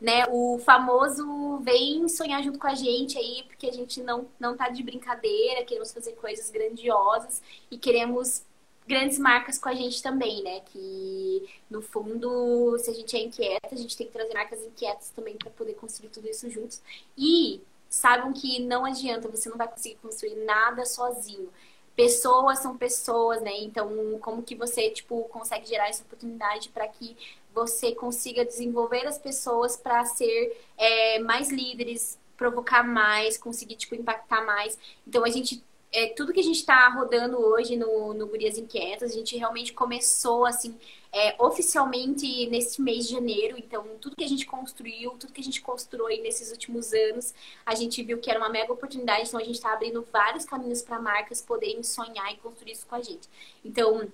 Né, 0.00 0.24
o 0.30 0.58
famoso 0.60 1.58
vem 1.58 2.08
sonhar 2.08 2.44
junto 2.44 2.60
com 2.60 2.68
a 2.68 2.74
gente 2.76 3.18
aí, 3.18 3.42
porque 3.48 3.66
a 3.66 3.72
gente 3.72 4.00
não, 4.04 4.28
não 4.38 4.56
tá 4.56 4.68
de 4.68 4.84
brincadeira, 4.84 5.64
queremos 5.64 5.92
fazer 5.92 6.12
coisas 6.12 6.48
grandiosas 6.48 7.42
e 7.70 7.76
queremos 7.76 8.44
grandes 8.90 9.20
marcas 9.20 9.56
com 9.56 9.68
a 9.68 9.74
gente 9.74 10.02
também, 10.02 10.42
né? 10.42 10.60
Que 10.66 11.48
no 11.70 11.80
fundo, 11.80 12.76
se 12.78 12.90
a 12.90 12.92
gente 12.92 13.16
é 13.16 13.22
inquieta, 13.22 13.68
a 13.70 13.76
gente 13.76 13.96
tem 13.96 14.04
que 14.08 14.12
trazer 14.12 14.34
marcas 14.34 14.60
inquietas 14.64 15.10
também 15.10 15.36
para 15.36 15.48
poder 15.50 15.74
construir 15.74 16.08
tudo 16.08 16.28
isso 16.28 16.50
juntos. 16.50 16.82
E 17.16 17.60
saibam 17.88 18.32
que 18.32 18.58
não 18.58 18.84
adianta, 18.84 19.28
você 19.28 19.48
não 19.48 19.56
vai 19.56 19.68
conseguir 19.68 19.96
construir 20.02 20.34
nada 20.44 20.84
sozinho. 20.84 21.48
Pessoas 21.94 22.58
são 22.58 22.76
pessoas, 22.76 23.40
né? 23.40 23.52
Então, 23.60 24.18
como 24.20 24.42
que 24.42 24.56
você, 24.56 24.90
tipo, 24.90 25.22
consegue 25.28 25.68
gerar 25.68 25.88
essa 25.88 26.02
oportunidade 26.02 26.68
para 26.70 26.88
que 26.88 27.16
você 27.54 27.94
consiga 27.94 28.44
desenvolver 28.44 29.06
as 29.06 29.18
pessoas 29.18 29.76
para 29.76 30.04
ser 30.04 30.60
é, 30.76 31.20
mais 31.20 31.48
líderes, 31.48 32.18
provocar 32.36 32.82
mais, 32.82 33.38
conseguir, 33.38 33.76
tipo, 33.76 33.94
impactar 33.94 34.44
mais. 34.44 34.76
Então, 35.06 35.24
a 35.24 35.30
gente 35.30 35.62
é, 35.92 36.08
tudo 36.08 36.32
que 36.32 36.40
a 36.40 36.44
gente 36.44 36.56
está 36.56 36.88
rodando 36.88 37.38
hoje 37.38 37.76
no, 37.76 38.14
no 38.14 38.26
Gurias 38.26 38.56
Inquietas, 38.56 39.10
a 39.10 39.14
gente 39.14 39.36
realmente 39.36 39.72
começou, 39.72 40.46
assim, 40.46 40.78
é, 41.12 41.34
oficialmente 41.42 42.46
nesse 42.46 42.80
mês 42.80 43.06
de 43.06 43.14
janeiro. 43.14 43.56
Então, 43.58 43.84
tudo 44.00 44.14
que 44.16 44.24
a 44.24 44.28
gente 44.28 44.46
construiu, 44.46 45.10
tudo 45.12 45.32
que 45.32 45.40
a 45.40 45.44
gente 45.44 45.60
constrói 45.60 46.20
nesses 46.20 46.50
últimos 46.52 46.92
anos, 46.92 47.34
a 47.66 47.74
gente 47.74 48.02
viu 48.02 48.18
que 48.18 48.30
era 48.30 48.38
uma 48.38 48.48
mega 48.48 48.72
oportunidade. 48.72 49.28
Então, 49.28 49.40
a 49.40 49.44
gente 49.44 49.56
está 49.56 49.72
abrindo 49.72 50.06
vários 50.12 50.44
caminhos 50.44 50.82
para 50.82 51.00
marcas 51.00 51.42
poderem 51.42 51.82
sonhar 51.82 52.32
e 52.32 52.36
construir 52.36 52.72
isso 52.72 52.86
com 52.86 52.94
a 52.94 53.02
gente. 53.02 53.28
Então, 53.64 54.08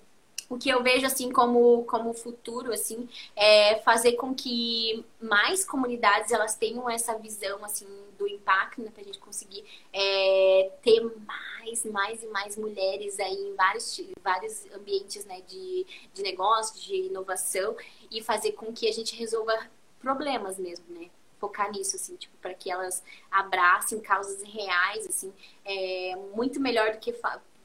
o 0.49 0.57
que 0.57 0.69
eu 0.69 0.83
vejo 0.83 1.07
assim 1.07 1.31
como 1.31 1.85
como 1.85 2.13
futuro 2.15 2.73
assim 2.73 3.09
é 3.35 3.81
fazer 3.81 4.13
com 4.13 4.35
que 4.35 5.05
mais 5.21 5.65
comunidades 5.65 6.31
elas 6.31 6.55
tenham 6.55 6.89
essa 6.89 7.17
visão 7.19 7.65
assim 7.65 7.87
do 8.19 8.27
impacto 8.27 8.81
né, 8.81 8.91
para 8.91 9.03
a 9.03 9.05
gente 9.05 9.19
conseguir 9.19 9.65
é, 9.93 10.71
ter 10.83 11.01
mais 11.27 11.85
mais 11.85 12.23
e 12.23 12.27
mais 12.29 12.57
mulheres 12.57 13.19
aí 13.19 13.35
em 13.35 13.55
vários 13.55 14.01
vários 14.23 14.67
ambientes 14.73 15.25
né 15.25 15.41
de, 15.47 15.87
de 16.15 16.23
negócio 16.23 16.81
de 16.81 17.07
inovação 17.07 17.77
e 18.11 18.23
fazer 18.23 18.53
com 18.53 18.73
que 18.73 18.89
a 18.89 18.93
gente 18.93 19.17
resolva 19.17 19.53
problemas 20.01 20.59
mesmo 20.59 20.87
né. 20.91 21.11
Focar 21.39 21.71
nisso, 21.71 21.97
assim, 21.97 22.17
tipo, 22.17 22.35
para 22.39 22.55
que 22.55 22.71
elas 22.71 23.05
abracem 23.31 24.01
causas 24.01 24.43
reais, 24.43 25.07
assim, 25.07 25.31
é 25.67 26.17
muito 26.35 26.59
melhor 26.59 26.93
do 26.93 26.99
que 26.99 27.13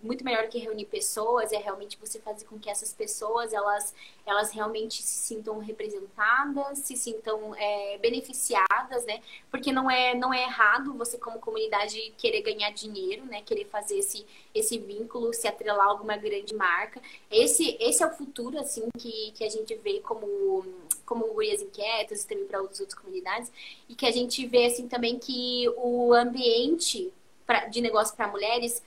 muito 0.01 0.23
melhor 0.23 0.47
que 0.47 0.57
reunir 0.57 0.85
pessoas 0.85 1.51
é 1.51 1.57
realmente 1.57 1.97
você 1.99 2.19
fazer 2.19 2.45
com 2.45 2.57
que 2.57 2.69
essas 2.69 2.93
pessoas 2.93 3.53
elas, 3.53 3.93
elas 4.25 4.51
realmente 4.51 5.01
se 5.01 5.17
sintam 5.27 5.59
representadas, 5.59 6.79
se 6.79 6.95
sintam 6.95 7.55
é, 7.55 7.97
beneficiadas, 7.99 9.05
né? 9.05 9.21
Porque 9.49 9.71
não 9.71 9.89
é, 9.89 10.15
não 10.15 10.33
é 10.33 10.43
errado 10.43 10.93
você 10.93 11.17
como 11.17 11.39
comunidade 11.39 12.13
querer 12.17 12.41
ganhar 12.41 12.71
dinheiro, 12.71 13.25
né? 13.25 13.41
Querer 13.41 13.65
fazer 13.65 13.99
esse, 13.99 14.25
esse 14.53 14.77
vínculo, 14.77 15.33
se 15.33 15.47
atrelar 15.47 15.87
a 15.87 15.89
alguma 15.89 16.17
grande 16.17 16.53
marca. 16.53 17.01
Esse, 17.29 17.77
esse 17.79 18.03
é 18.03 18.07
o 18.07 18.11
futuro, 18.11 18.59
assim, 18.59 18.87
que, 18.97 19.31
que 19.31 19.43
a 19.43 19.49
gente 19.49 19.75
vê 19.75 19.99
como, 19.99 20.65
como 21.05 21.33
Gurias 21.33 21.61
Inquietas 21.61 22.23
e 22.23 22.27
também 22.27 22.45
para 22.45 22.61
outras, 22.61 22.79
outras 22.79 22.99
comunidades. 22.99 23.51
E 23.87 23.95
que 23.95 24.05
a 24.05 24.11
gente 24.11 24.45
vê, 24.47 24.65
assim, 24.65 24.87
também 24.87 25.19
que 25.19 25.69
o 25.77 26.13
ambiente 26.13 27.11
pra, 27.45 27.65
de 27.65 27.81
negócio 27.81 28.15
para 28.15 28.27
mulheres 28.27 28.81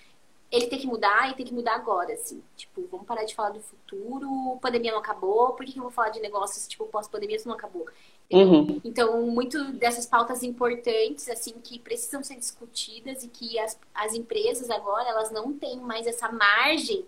ele 0.55 0.69
tem 0.69 0.79
que 0.79 0.87
mudar 0.87 1.31
e 1.31 1.35
tem 1.35 1.45
que 1.45 1.53
mudar 1.53 1.75
agora, 1.75 2.13
assim. 2.13 2.41
Tipo, 2.57 2.87
vamos 2.91 3.07
parar 3.07 3.25
de 3.25 3.35
falar 3.35 3.51
do 3.51 3.61
futuro, 3.61 4.57
pandemia 4.63 4.93
não 4.93 5.01
acabou, 5.01 5.53
por 5.53 5.67
que, 5.67 5.73
que 5.73 5.79
eu 5.79 5.83
vou 5.83 5.91
falar 5.91 6.11
de 6.11 6.21
negócios, 6.21 6.69
tipo, 6.69 6.87
pós-pandemia 6.87 7.37
isso 7.37 7.49
não 7.49 7.57
acabou? 7.57 7.87
Uhum. 8.31 8.81
Então, 8.85 9.23
muito 9.23 9.73
dessas 9.73 10.07
pautas 10.07 10.43
importantes, 10.45 11.29
assim, 11.29 11.55
que 11.63 11.79
precisam 11.79 12.23
ser 12.23 12.37
discutidas 12.37 13.25
e 13.25 13.29
que 13.29 13.59
as, 13.59 13.79
as 13.93 14.15
empresas 14.15 14.71
agora, 14.71 15.09
elas 15.09 15.33
não 15.33 15.53
têm 15.53 15.81
mais 15.81 16.07
essa 16.07 16.31
margem 16.31 17.05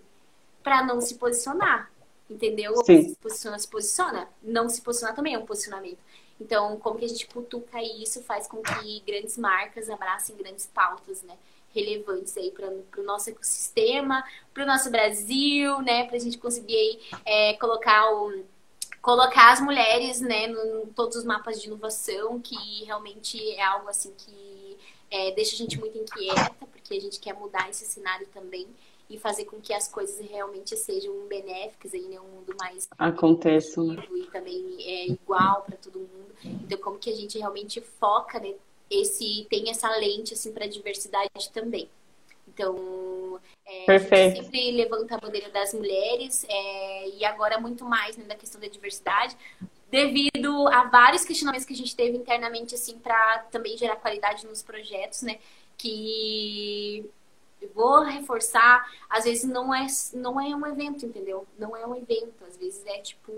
para 0.62 0.82
não 0.84 1.00
se 1.00 1.14
posicionar, 1.14 1.90
entendeu? 2.28 2.74
Sim. 2.84 3.10
Se 3.10 3.16
posiciona, 3.16 3.58
se 3.58 3.68
posiciona. 3.68 4.28
Não 4.42 4.68
se 4.68 4.82
posicionar 4.82 5.14
também 5.14 5.34
é 5.34 5.38
um 5.38 5.46
posicionamento. 5.46 5.98
Então, 6.40 6.76
como 6.78 6.98
que 6.98 7.04
a 7.04 7.08
gente 7.08 7.26
cutuca 7.28 7.80
isso 7.80 8.22
faz 8.22 8.46
com 8.46 8.60
que 8.60 9.00
grandes 9.06 9.38
marcas 9.38 9.88
abracem 9.88 10.36
grandes 10.36 10.66
pautas, 10.66 11.22
né? 11.22 11.36
Relevantes 11.76 12.36
aí 12.36 12.50
para 12.50 12.68
o 13.00 13.04
nosso 13.04 13.30
ecossistema, 13.30 14.24
para 14.52 14.64
o 14.64 14.66
nosso 14.66 14.90
Brasil, 14.90 15.80
né? 15.82 16.06
Para 16.06 16.16
a 16.16 16.20
gente 16.20 16.38
conseguir 16.38 16.74
aí, 16.74 17.00
é, 17.24 17.52
colocar 17.54 18.10
o 18.12 18.44
colocar 19.02 19.52
as 19.52 19.60
mulheres, 19.60 20.20
né, 20.20 20.46
em 20.48 20.86
todos 20.86 21.16
os 21.16 21.24
mapas 21.24 21.60
de 21.62 21.68
inovação, 21.68 22.40
que 22.40 22.56
realmente 22.84 23.38
é 23.52 23.62
algo 23.62 23.88
assim 23.88 24.12
que 24.18 24.76
é, 25.08 25.30
deixa 25.30 25.54
a 25.54 25.58
gente 25.58 25.78
muito 25.78 25.96
inquieta, 25.96 26.50
porque 26.72 26.92
a 26.92 27.00
gente 27.00 27.20
quer 27.20 27.32
mudar 27.32 27.70
esse 27.70 27.84
cenário 27.84 28.26
também 28.34 28.66
e 29.08 29.16
fazer 29.16 29.44
com 29.44 29.60
que 29.60 29.72
as 29.72 29.86
coisas 29.86 30.18
realmente 30.28 30.76
sejam 30.76 31.14
benéficas 31.28 31.94
aí, 31.94 32.02
né, 32.08 32.18
um 32.18 32.26
mundo 32.26 32.52
mais 32.58 32.88
aconteça 32.98 33.80
e 33.80 34.24
também 34.32 34.76
é 34.80 35.06
igual 35.06 35.62
para 35.62 35.76
todo 35.76 36.00
mundo. 36.00 36.34
Então, 36.44 36.76
como 36.78 36.98
que 36.98 37.08
a 37.08 37.14
gente 37.14 37.38
realmente 37.38 37.80
foca 37.80 38.40
né, 38.40 38.54
esse 38.90 39.46
tem 39.50 39.70
essa 39.70 39.88
lente 39.96 40.34
assim 40.34 40.52
para 40.52 40.66
diversidade 40.66 41.50
também. 41.52 41.88
Então, 42.48 43.38
é, 43.66 43.84
a 43.92 43.98
gente 43.98 44.36
sempre 44.36 44.70
levanta 44.70 45.16
a 45.16 45.18
bandeira 45.18 45.50
das 45.50 45.74
mulheres 45.74 46.46
é, 46.48 47.08
e 47.10 47.24
agora 47.24 47.60
muito 47.60 47.84
mais 47.84 48.16
né, 48.16 48.24
da 48.24 48.34
questão 48.34 48.60
da 48.60 48.68
diversidade, 48.68 49.36
devido 49.90 50.66
a 50.68 50.84
vários 50.84 51.24
questionamentos 51.24 51.66
que 51.66 51.74
a 51.74 51.76
gente 51.76 51.94
teve 51.94 52.16
internamente 52.16 52.74
assim 52.74 52.98
para 52.98 53.40
também 53.50 53.76
gerar 53.76 53.96
qualidade 53.96 54.46
nos 54.46 54.62
projetos, 54.62 55.22
né? 55.22 55.38
Que 55.76 57.04
vou 57.74 58.02
reforçar, 58.02 58.90
às 59.08 59.24
vezes 59.24 59.44
não 59.44 59.74
é, 59.74 59.86
não 60.14 60.40
é 60.40 60.54
um 60.54 60.66
evento, 60.66 61.06
entendeu? 61.06 61.46
Não 61.58 61.76
é 61.76 61.86
um 61.86 61.94
evento, 61.94 62.44
às 62.46 62.56
vezes 62.56 62.84
é 62.86 62.98
tipo 62.98 63.32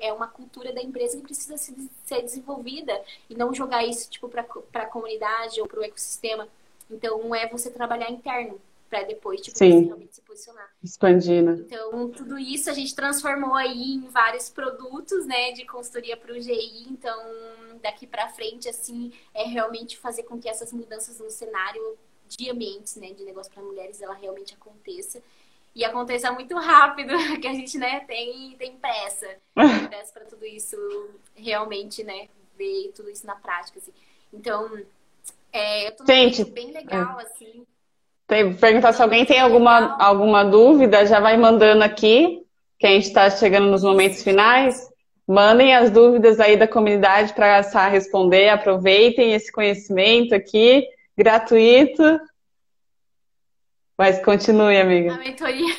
é 0.00 0.12
uma 0.12 0.26
cultura 0.26 0.72
da 0.72 0.82
empresa 0.82 1.16
que 1.16 1.22
precisa 1.22 1.56
ser 1.56 2.22
desenvolvida 2.22 3.00
e 3.28 3.34
não 3.34 3.54
jogar 3.54 3.84
isso 3.84 4.10
tipo 4.10 4.28
para 4.28 4.42
a 4.74 4.86
comunidade 4.86 5.60
ou 5.60 5.66
para 5.66 5.80
o 5.80 5.84
ecossistema. 5.84 6.48
Então 6.90 7.34
é 7.34 7.48
você 7.48 7.70
trabalhar 7.70 8.10
interno 8.10 8.60
para 8.90 9.02
depois 9.02 9.40
tipo 9.40 9.56
Sim. 9.56 9.86
realmente 9.86 10.16
se 10.16 10.20
posicionar. 10.22 10.70
Expandindo. 10.82 11.52
Então 11.52 12.10
tudo 12.10 12.38
isso 12.38 12.68
a 12.70 12.72
gente 12.72 12.94
transformou 12.94 13.54
aí 13.54 13.94
em 13.94 14.08
vários 14.08 14.50
produtos, 14.50 15.26
né, 15.26 15.52
de 15.52 15.64
consultoria 15.66 16.16
para 16.16 16.32
o 16.32 16.40
GI. 16.40 16.88
Então 16.90 17.18
daqui 17.82 18.06
para 18.06 18.28
frente 18.28 18.68
assim 18.68 19.12
é 19.32 19.44
realmente 19.44 19.98
fazer 19.98 20.24
com 20.24 20.38
que 20.38 20.48
essas 20.48 20.72
mudanças 20.72 21.18
no 21.18 21.30
cenário 21.30 21.96
de 22.28 22.50
ambientes, 22.50 22.96
né, 22.96 23.12
de 23.12 23.24
negócio 23.24 23.52
para 23.52 23.62
mulheres, 23.62 24.00
ela 24.00 24.14
realmente 24.14 24.54
aconteça. 24.54 25.20
E 25.74 25.84
aconteça 25.84 26.30
muito 26.32 26.56
rápido, 26.56 27.12
que 27.40 27.46
a 27.46 27.52
gente, 27.52 27.76
né, 27.78 28.00
tem, 28.00 28.54
tem 28.58 28.76
pressa. 28.76 29.28
Tem 29.54 29.86
pressa 29.88 30.12
para 30.12 30.24
tudo 30.24 30.44
isso 30.44 30.76
realmente, 31.34 32.02
né, 32.04 32.28
ver 32.56 32.92
tudo 32.94 33.10
isso 33.10 33.26
na 33.26 33.34
prática, 33.34 33.78
assim. 33.78 33.92
Então, 34.32 34.70
é, 35.52 35.90
tudo 35.92 36.06
gente, 36.06 36.44
bem 36.44 36.72
legal, 36.72 37.18
é. 37.20 37.22
assim. 37.22 37.66
Tem, 38.26 38.54
perguntar 38.54 38.92
se 38.92 39.02
alguém 39.02 39.24
tem 39.24 39.38
alguma, 39.38 39.96
alguma 40.02 40.44
dúvida, 40.44 41.06
já 41.06 41.20
vai 41.20 41.36
mandando 41.36 41.84
aqui, 41.84 42.44
que 42.78 42.86
a 42.86 42.90
gente 42.90 43.08
está 43.08 43.28
chegando 43.30 43.68
nos 43.68 43.84
momentos 43.84 44.22
finais. 44.22 44.88
Mandem 45.26 45.74
as 45.74 45.90
dúvidas 45.90 46.40
aí 46.40 46.56
da 46.56 46.68
comunidade 46.68 47.32
para 47.32 47.58
a 47.58 47.88
responder, 47.88 48.48
aproveitem 48.48 49.32
esse 49.32 49.50
conhecimento 49.50 50.34
aqui 50.34 50.86
gratuito. 51.16 52.02
Mas 53.96 54.22
continue, 54.24 54.76
amiga. 54.78 55.14
A 55.14 55.18
mentoria. 55.18 55.74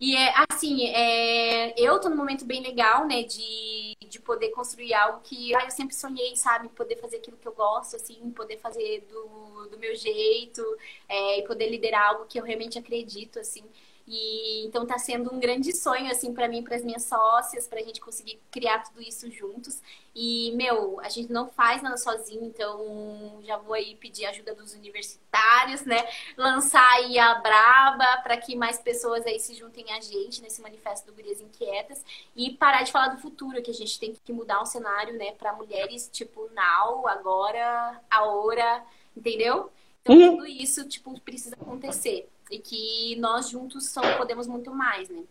E 0.00 0.14
é 0.14 0.32
assim, 0.48 0.86
é, 0.86 1.74
eu 1.76 1.98
tô 1.98 2.08
num 2.08 2.16
momento 2.16 2.44
bem 2.44 2.62
legal, 2.62 3.04
né, 3.04 3.24
de, 3.24 3.96
de 4.08 4.20
poder 4.20 4.50
construir 4.50 4.94
algo 4.94 5.20
que 5.24 5.52
ah, 5.56 5.64
eu 5.64 5.70
sempre 5.72 5.94
sonhei, 5.96 6.36
sabe? 6.36 6.68
Poder 6.68 6.96
fazer 6.96 7.16
aquilo 7.16 7.36
que 7.36 7.48
eu 7.48 7.52
gosto, 7.52 7.96
assim, 7.96 8.30
poder 8.30 8.58
fazer 8.58 9.04
do, 9.10 9.68
do 9.68 9.76
meu 9.78 9.96
jeito, 9.96 10.62
é, 11.08 11.40
e 11.40 11.42
poder 11.42 11.68
liderar 11.68 12.10
algo 12.10 12.26
que 12.26 12.38
eu 12.38 12.44
realmente 12.44 12.78
acredito, 12.78 13.40
assim. 13.40 13.64
E 14.10 14.64
então 14.64 14.86
tá 14.86 14.98
sendo 14.98 15.34
um 15.34 15.38
grande 15.38 15.76
sonho 15.76 16.10
assim 16.10 16.32
para 16.32 16.48
mim, 16.48 16.62
para 16.62 16.76
as 16.76 16.82
minhas 16.82 17.04
sócias, 17.04 17.68
para 17.68 17.78
a 17.78 17.82
gente 17.82 18.00
conseguir 18.00 18.40
criar 18.50 18.78
tudo 18.78 19.02
isso 19.02 19.30
juntos. 19.30 19.82
E 20.14 20.50
meu, 20.56 20.98
a 21.00 21.10
gente 21.10 21.30
não 21.30 21.46
faz 21.50 21.82
nada 21.82 21.98
sozinho, 21.98 22.42
então 22.42 23.38
já 23.42 23.58
vou 23.58 23.74
aí 23.74 23.94
pedir 23.96 24.24
ajuda 24.24 24.54
dos 24.54 24.72
universitários, 24.72 25.84
né? 25.84 26.08
Lançar 26.38 26.90
aí 26.94 27.18
a 27.18 27.34
Braba 27.34 28.22
para 28.22 28.38
que 28.38 28.56
mais 28.56 28.78
pessoas 28.78 29.26
aí 29.26 29.38
se 29.38 29.54
juntem 29.54 29.84
a 29.92 30.00
gente 30.00 30.40
nesse 30.40 30.62
manifesto 30.62 31.06
do 31.06 31.14
Gurias 31.14 31.42
Inquietas 31.42 32.02
e 32.34 32.50
parar 32.54 32.84
de 32.84 32.90
falar 32.90 33.08
do 33.08 33.20
futuro, 33.20 33.60
que 33.62 33.70
a 33.70 33.74
gente 33.74 34.00
tem 34.00 34.14
que 34.24 34.32
mudar 34.32 34.62
o 34.62 34.66
cenário, 34.66 35.18
né, 35.18 35.32
para 35.32 35.52
mulheres 35.52 36.08
tipo 36.10 36.48
now, 36.54 37.06
agora, 37.06 38.00
a 38.10 38.24
hora, 38.24 38.82
entendeu? 39.14 39.70
Então 40.00 40.16
uhum. 40.16 40.36
tudo 40.36 40.46
isso 40.46 40.88
tipo 40.88 41.20
precisa 41.20 41.54
acontecer 41.56 42.26
e 42.50 42.58
que 42.58 43.16
nós 43.16 43.48
juntos 43.48 43.88
só 43.88 44.16
podemos 44.16 44.46
muito 44.46 44.72
mais, 44.72 45.08
né? 45.08 45.22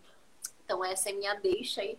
Então 0.64 0.84
essa 0.84 1.10
é 1.10 1.12
minha 1.12 1.34
deixa 1.34 1.80
aí 1.80 1.98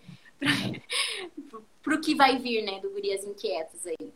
para 1.81 1.95
o 1.95 2.01
que 2.01 2.15
vai 2.15 2.37
vir, 2.37 2.63
né, 2.63 2.79
do 2.79 2.89
Gurias 2.89 3.25
Inquietas 3.25 3.85
aí. 3.85 4.13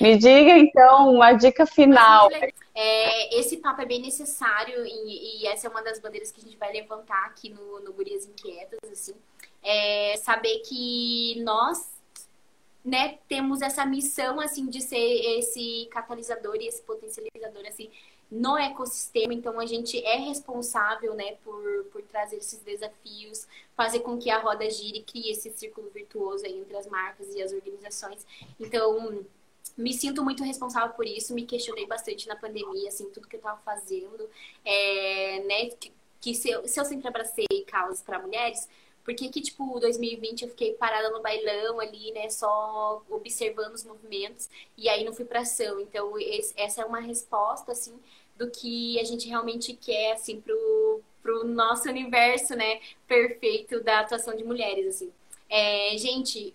Me 0.00 0.16
diga 0.16 0.56
então 0.56 1.12
uma 1.12 1.32
dica 1.34 1.66
final. 1.66 2.30
É, 2.74 3.38
esse 3.38 3.58
papo 3.58 3.82
é 3.82 3.84
bem 3.86 4.00
necessário 4.00 4.86
e, 4.86 5.42
e, 5.42 5.46
essa 5.46 5.66
é 5.66 5.70
uma 5.70 5.82
das 5.82 5.98
bandeiras 5.98 6.32
que 6.32 6.40
a 6.40 6.44
gente 6.44 6.56
vai 6.56 6.72
levantar 6.72 7.26
aqui 7.26 7.50
no, 7.50 7.80
no 7.80 7.92
Gurias 7.92 8.24
Inquietas, 8.24 8.78
assim. 8.90 9.14
É 9.62 10.16
saber 10.16 10.60
que 10.60 11.40
nós 11.42 11.92
né, 12.84 13.18
temos 13.28 13.60
essa 13.60 13.84
missão 13.84 14.40
assim 14.40 14.66
de 14.66 14.80
ser 14.80 14.96
esse 15.38 15.86
catalisador 15.90 16.56
e 16.56 16.66
esse 16.66 16.82
potencializador 16.82 17.64
assim 17.68 17.88
no 18.32 18.56
ecossistema, 18.56 19.34
então 19.34 19.60
a 19.60 19.66
gente 19.66 20.02
é 20.02 20.16
responsável, 20.16 21.12
né, 21.14 21.36
por, 21.44 21.84
por 21.92 22.00
trazer 22.00 22.36
esses 22.36 22.60
desafios, 22.60 23.46
fazer 23.76 24.00
com 24.00 24.16
que 24.16 24.30
a 24.30 24.38
roda 24.38 24.68
gire, 24.70 25.02
crie 25.02 25.30
esse 25.30 25.50
círculo 25.50 25.90
virtuoso 25.90 26.46
entre 26.46 26.74
as 26.74 26.86
marcas 26.86 27.28
e 27.34 27.42
as 27.42 27.52
organizações. 27.52 28.26
Então, 28.58 29.22
me 29.76 29.92
sinto 29.92 30.24
muito 30.24 30.42
responsável 30.42 30.94
por 30.94 31.06
isso, 31.06 31.34
me 31.34 31.44
questionei 31.44 31.86
bastante 31.86 32.26
na 32.26 32.34
pandemia, 32.34 32.88
assim, 32.88 33.10
tudo 33.10 33.28
que 33.28 33.36
eu 33.36 33.38
estava 33.38 33.60
fazendo, 33.60 34.26
é, 34.64 35.40
né, 35.40 35.66
que, 35.78 35.92
que 36.18 36.34
se, 36.34 36.48
eu, 36.48 36.66
se 36.66 36.80
eu 36.80 36.86
sempre 36.86 37.08
abracei 37.08 37.46
causas 37.66 38.00
para 38.00 38.18
mulheres, 38.18 38.66
por 39.04 39.14
que, 39.14 39.28
que, 39.28 39.42
tipo, 39.42 39.78
2020 39.78 40.42
eu 40.42 40.48
fiquei 40.48 40.72
parada 40.74 41.10
no 41.10 41.20
bailão 41.20 41.80
ali, 41.80 42.12
né, 42.12 42.30
só 42.30 43.02
observando 43.10 43.74
os 43.74 43.84
movimentos, 43.84 44.48
e 44.74 44.88
aí 44.88 45.04
não 45.04 45.12
fui 45.12 45.24
pra 45.24 45.40
ação. 45.40 45.80
Então, 45.80 46.18
esse, 46.18 46.54
essa 46.56 46.80
é 46.80 46.84
uma 46.84 47.00
resposta, 47.00 47.72
assim, 47.72 47.94
do 48.36 48.50
que 48.50 48.98
a 48.98 49.04
gente 49.04 49.28
realmente 49.28 49.74
quer, 49.74 50.12
assim, 50.12 50.40
pro, 50.40 51.00
pro 51.22 51.44
nosso 51.44 51.88
universo, 51.88 52.54
né, 52.54 52.80
perfeito 53.06 53.82
da 53.82 54.00
atuação 54.00 54.36
de 54.36 54.44
mulheres, 54.44 54.96
assim. 54.96 55.12
É, 55.48 55.96
gente, 55.98 56.54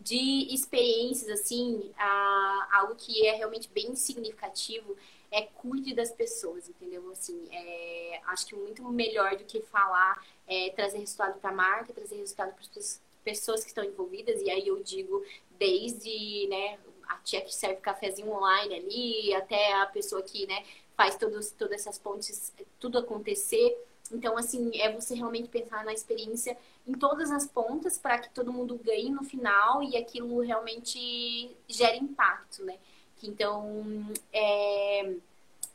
de 0.00 0.54
experiências, 0.54 1.28
assim, 1.30 1.90
a, 1.96 2.68
algo 2.72 2.94
que 2.94 3.26
é 3.26 3.32
realmente 3.32 3.68
bem 3.70 3.96
significativo 3.96 4.96
é 5.30 5.42
cuide 5.42 5.94
das 5.94 6.12
pessoas, 6.12 6.68
entendeu? 6.68 7.10
Assim, 7.10 7.48
é, 7.50 8.20
acho 8.26 8.46
que 8.46 8.54
muito 8.54 8.84
melhor 8.90 9.34
do 9.36 9.44
que 9.44 9.60
falar 9.62 10.24
é 10.46 10.70
trazer 10.70 10.98
resultado 10.98 11.40
para 11.40 11.50
a 11.50 11.54
marca, 11.54 11.92
trazer 11.92 12.16
resultado 12.16 12.54
para 12.54 12.64
as 12.78 13.00
pessoas 13.24 13.62
que 13.62 13.68
estão 13.68 13.82
envolvidas, 13.82 14.40
e 14.42 14.50
aí 14.50 14.68
eu 14.68 14.80
digo 14.82 15.24
desde, 15.58 16.46
né, 16.48 16.78
a 17.08 17.16
tia 17.16 17.40
que 17.40 17.52
serve 17.52 17.80
cafezinho 17.80 18.30
online 18.30 18.74
ali, 18.74 19.34
até 19.34 19.72
a 19.74 19.86
pessoa 19.86 20.22
que, 20.22 20.46
né, 20.46 20.64
faz 20.96 21.16
todos, 21.16 21.50
todas 21.50 21.80
essas 21.80 21.98
pontes, 21.98 22.52
tudo 22.78 22.98
acontecer. 22.98 23.76
Então, 24.12 24.36
assim, 24.36 24.70
é 24.80 24.92
você 24.92 25.14
realmente 25.14 25.48
pensar 25.48 25.84
na 25.84 25.92
experiência 25.92 26.56
em 26.86 26.92
todas 26.92 27.30
as 27.30 27.46
pontas 27.46 27.98
para 27.98 28.18
que 28.18 28.30
todo 28.30 28.52
mundo 28.52 28.78
ganhe 28.82 29.10
no 29.10 29.24
final 29.24 29.82
e 29.82 29.96
aquilo 29.96 30.40
realmente 30.40 31.50
gere 31.68 31.98
impacto, 31.98 32.62
né? 32.64 32.76
Então, 33.22 34.06
é, 34.32 35.14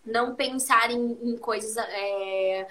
não 0.05 0.35
pensar 0.35 0.91
em, 0.91 1.17
em 1.23 1.37
coisas 1.37 1.75
é, 1.77 2.67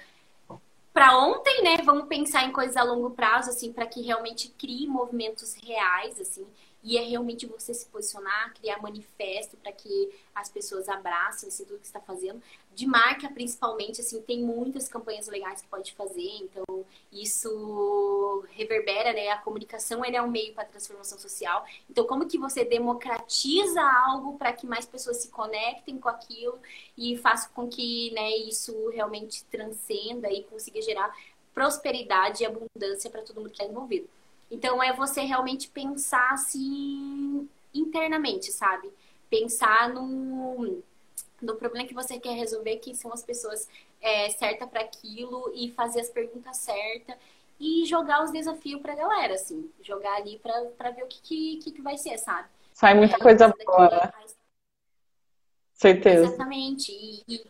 para 0.92 1.18
ontem, 1.18 1.62
né? 1.62 1.78
Vamos 1.84 2.06
pensar 2.06 2.44
em 2.44 2.52
coisas 2.52 2.76
a 2.76 2.82
longo 2.82 3.10
prazo, 3.10 3.50
assim, 3.50 3.72
para 3.72 3.86
que 3.86 4.00
realmente 4.02 4.48
crie 4.50 4.86
movimentos 4.86 5.54
reais, 5.54 6.20
assim. 6.20 6.46
E 6.88 6.96
é 6.96 7.02
realmente 7.02 7.44
você 7.44 7.74
se 7.74 7.84
posicionar, 7.84 8.54
criar 8.54 8.80
manifesto 8.80 9.58
para 9.58 9.70
que 9.70 10.10
as 10.34 10.48
pessoas 10.48 10.88
abracem 10.88 11.50
assim, 11.50 11.66
tudo 11.66 11.80
que 11.80 11.84
está 11.84 12.00
fazendo. 12.00 12.42
De 12.74 12.86
marca, 12.86 13.28
principalmente, 13.28 14.00
assim, 14.00 14.22
tem 14.22 14.40
muitas 14.42 14.88
campanhas 14.88 15.28
legais 15.28 15.60
que 15.60 15.68
pode 15.68 15.92
fazer, 15.92 16.30
então 16.40 16.86
isso 17.12 18.42
reverbera, 18.52 19.12
né? 19.12 19.28
A 19.28 19.36
comunicação 19.36 20.02
é 20.02 20.22
um 20.22 20.30
meio 20.30 20.54
para 20.54 20.64
transformação 20.64 21.18
social. 21.18 21.62
Então, 21.90 22.06
como 22.06 22.26
que 22.26 22.38
você 22.38 22.64
democratiza 22.64 23.82
algo 24.06 24.38
para 24.38 24.54
que 24.54 24.66
mais 24.66 24.86
pessoas 24.86 25.18
se 25.18 25.28
conectem 25.28 25.98
com 25.98 26.08
aquilo 26.08 26.58
e 26.96 27.18
faça 27.18 27.50
com 27.50 27.68
que 27.68 28.10
né, 28.12 28.30
isso 28.30 28.88
realmente 28.88 29.44
transcenda 29.44 30.32
e 30.32 30.42
consiga 30.44 30.80
gerar 30.80 31.14
prosperidade 31.52 32.44
e 32.44 32.46
abundância 32.46 33.10
para 33.10 33.20
todo 33.20 33.36
mundo 33.36 33.50
que 33.50 33.60
está 33.60 33.66
envolvido. 33.66 34.08
Então 34.50 34.82
é 34.82 34.92
você 34.92 35.22
realmente 35.22 35.68
pensar 35.68 36.32
assim 36.32 37.48
internamente, 37.74 38.50
sabe? 38.50 38.90
Pensar 39.28 39.90
no, 39.90 40.82
no 41.40 41.56
problema 41.56 41.86
que 41.86 41.94
você 41.94 42.18
quer 42.18 42.34
resolver, 42.34 42.76
quem 42.76 42.94
são 42.94 43.12
as 43.12 43.22
pessoas 43.22 43.68
é, 44.00 44.30
certas 44.30 44.68
para 44.68 44.80
aquilo 44.80 45.52
e 45.54 45.70
fazer 45.72 46.00
as 46.00 46.08
perguntas 46.08 46.56
certas 46.56 47.16
e 47.60 47.84
jogar 47.84 48.22
os 48.22 48.30
desafios 48.30 48.80
pra 48.80 48.94
galera, 48.94 49.34
assim. 49.34 49.70
Jogar 49.82 50.14
ali 50.16 50.38
pra, 50.38 50.64
pra 50.76 50.90
ver 50.90 51.02
o 51.02 51.08
que, 51.08 51.56
que, 51.56 51.72
que 51.72 51.82
vai 51.82 51.98
ser, 51.98 52.16
sabe? 52.18 52.48
Sai 52.72 52.94
muita 52.94 53.16
é, 53.16 53.18
coisa 53.18 53.54
boa. 53.66 53.88
Né? 53.88 54.12
Certeza. 55.74 56.26
Exatamente. 56.26 56.92
E, 56.92 57.24
e, 57.28 57.46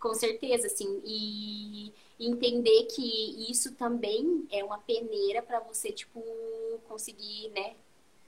com 0.00 0.12
certeza, 0.14 0.66
assim. 0.66 1.00
E 1.04 1.92
entender 2.18 2.84
que 2.84 3.50
isso 3.50 3.74
também 3.74 4.46
é 4.50 4.62
uma 4.64 4.78
peneira 4.78 5.42
para 5.42 5.60
você, 5.60 5.90
tipo, 5.92 6.22
conseguir, 6.88 7.50
né, 7.50 7.74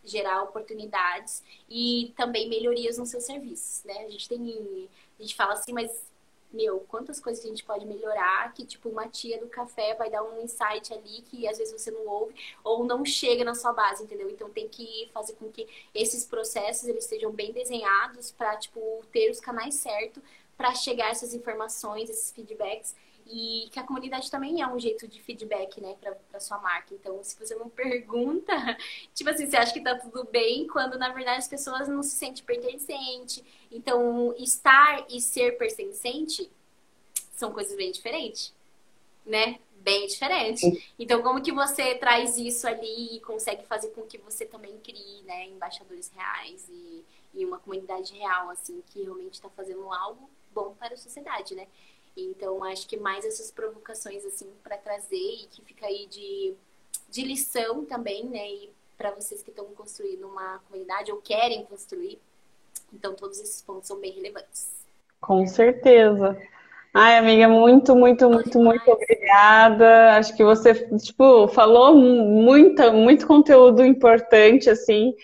gerar 0.05 0.43
oportunidades 0.43 1.43
e 1.68 2.12
também 2.16 2.49
melhorias 2.49 2.99
nos 2.99 3.11
seus 3.11 3.24
serviços, 3.24 3.82
né? 3.84 4.05
A 4.05 4.09
gente 4.11 4.28
tem, 4.28 4.89
a 5.18 5.22
gente 5.22 5.34
fala 5.34 5.55
assim, 5.55 5.72
mas 5.72 5.91
meu, 6.53 6.80
quantas 6.89 7.20
coisas 7.20 7.45
a 7.45 7.49
gente 7.49 7.64
pode 7.64 7.84
melhorar 7.84 8.53
que, 8.55 8.64
tipo, 8.64 8.89
uma 8.89 9.09
tia 9.09 9.39
do 9.39 9.47
café 9.49 9.95
vai 9.95 10.09
dar 10.09 10.22
um 10.22 10.43
insight 10.43 10.93
ali 10.93 11.22
que 11.22 11.47
às 11.47 11.59
vezes 11.59 11.72
você 11.72 11.91
não 11.91 12.07
ouve 12.07 12.34
ou 12.64 12.84
não 12.84 13.05
chega 13.05 13.45
na 13.45 13.55
sua 13.55 13.72
base, 13.72 14.05
entendeu? 14.05 14.30
Então 14.30 14.49
tem 14.49 14.68
que 14.68 15.11
fazer 15.12 15.34
com 15.34 15.51
que 15.51 15.66
esses 15.95 16.24
processos 16.24 16.89
eles 16.89 17.05
sejam 17.05 17.30
bem 17.32 17.53
desenhados 17.53 18.30
para, 18.30 18.57
tipo, 18.57 19.05
ter 19.12 19.30
os 19.30 19.41
canais 19.41 19.74
certos 19.74 20.22
para 20.57 20.74
chegar 20.74 21.11
essas 21.11 21.34
informações, 21.34 22.09
esses 22.09 22.32
feedbacks 22.32 22.95
e 23.29 23.68
que 23.72 23.81
a 23.81 23.83
comunidade 23.83 24.31
também 24.31 24.62
é 24.62 24.66
um 24.66 24.79
jeito 24.79 25.09
de 25.09 25.20
feedback, 25.20 25.81
né, 25.81 25.97
para 26.31 26.41
sua 26.41 26.59
marca. 26.59 26.95
Então, 26.95 27.22
se 27.22 27.39
você 27.39 27.55
não 27.57 27.68
pergunta, 27.68 28.53
tipo 29.14 29.29
assim, 29.31 29.47
você 29.47 29.57
acha 29.57 29.72
que 29.72 29.81
tá 29.81 29.97
tudo 29.97 30.24
bem, 30.24 30.66
quando 30.66 30.99
na 30.99 31.09
verdade 31.12 31.39
as 31.39 31.49
pessoas 31.49 31.89
não 31.89 32.03
se 32.03 32.11
sentem 32.11 32.45
pertencente. 32.45 33.45
Então, 33.70 34.35
estar 34.39 35.07
e 35.11 35.20
ser 35.20 35.59
pertencente 35.59 36.49
são 37.35 37.53
coisas 37.53 37.77
bem 37.77 37.91
diferentes, 37.91 38.53
né? 39.24 39.59
Bem 39.81 40.07
diferentes. 40.07 40.62
Então, 40.99 41.22
como 41.22 41.43
que 41.43 41.53
você 41.53 41.95
traz 41.97 42.39
isso 42.39 42.66
ali 42.66 43.16
e 43.16 43.20
consegue 43.20 43.64
fazer 43.66 43.89
com 43.89 44.03
que 44.03 44.18
você 44.18 44.45
também 44.45 44.79
crie, 44.79 45.22
né, 45.22 45.47
embaixadores 45.47 46.11
reais 46.14 46.66
e, 46.68 47.05
e 47.35 47.45
uma 47.45 47.59
comunidade 47.59 48.14
real, 48.14 48.51
assim, 48.51 48.83
que 48.89 49.03
realmente 49.03 49.35
está 49.35 49.49
fazendo 49.51 49.93
algo 49.93 50.29
bom 50.53 50.74
para 50.74 50.95
a 50.95 50.97
sociedade, 50.97 51.55
né? 51.55 51.66
Então, 52.17 52.64
acho 52.64 52.89
que 52.89 52.97
mais 52.97 53.25
essas 53.25 53.51
provocações, 53.51 54.25
assim, 54.25 54.47
para 54.64 54.79
trazer 54.79 55.17
e 55.17 55.47
que 55.51 55.62
fica 55.62 55.87
aí 55.87 56.07
de, 56.07 56.55
de 57.11 57.23
lição 57.23 57.85
também, 57.85 58.25
né? 58.25 58.49
E 58.49 58.71
para 58.97 59.11
vocês 59.11 59.43
que 59.43 59.51
estão 59.51 59.67
construindo 59.77 60.27
uma 60.27 60.61
comunidade 60.67 61.12
ou 61.12 61.19
querem 61.19 61.64
construir. 61.64 62.19
Então, 62.93 63.14
todos 63.14 63.39
esses 63.39 63.61
pontos 63.61 63.89
são 63.89 63.99
bem 63.99 64.12
relevantes. 64.12 64.71
Com 65.21 65.47
certeza. 65.47 66.41
Ai, 66.95 67.19
amiga, 67.19 67.47
muito, 67.47 67.95
muito, 67.95 68.31
muito, 68.31 68.59
muito 68.59 68.91
obrigada. 68.91 70.17
Acho 70.17 70.35
que 70.35 70.43
você, 70.43 70.73
tipo, 70.97 71.47
falou 71.49 71.95
muita, 71.95 72.91
muito 72.91 73.27
conteúdo 73.27 73.85
importante, 73.85 74.71
assim 74.71 75.14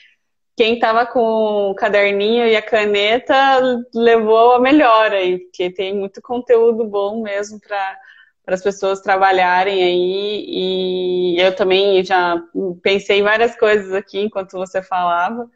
quem 0.57 0.75
estava 0.75 1.07
com 1.07 1.71
o 1.71 1.75
caderninho 1.75 2.47
e 2.47 2.57
a 2.57 2.63
caneta 2.63 3.61
levou 3.95 4.55
a 4.55 4.61
melhor 4.61 5.13
aí, 5.13 5.39
porque 5.39 5.71
tem 5.71 5.95
muito 5.95 6.21
conteúdo 6.21 6.85
bom 6.85 7.23
mesmo 7.23 7.61
para 7.61 7.99
para 8.45 8.55
as 8.55 8.63
pessoas 8.63 9.01
trabalharem 9.01 9.83
aí. 9.83 10.45
E 10.49 11.41
eu 11.41 11.55
também 11.55 12.05
já 12.05 12.43
pensei 12.83 13.21
em 13.21 13.23
várias 13.23 13.57
coisas 13.57 13.93
aqui 13.93 14.21
enquanto 14.21 14.53
você 14.53 14.83
falava. 14.83 15.49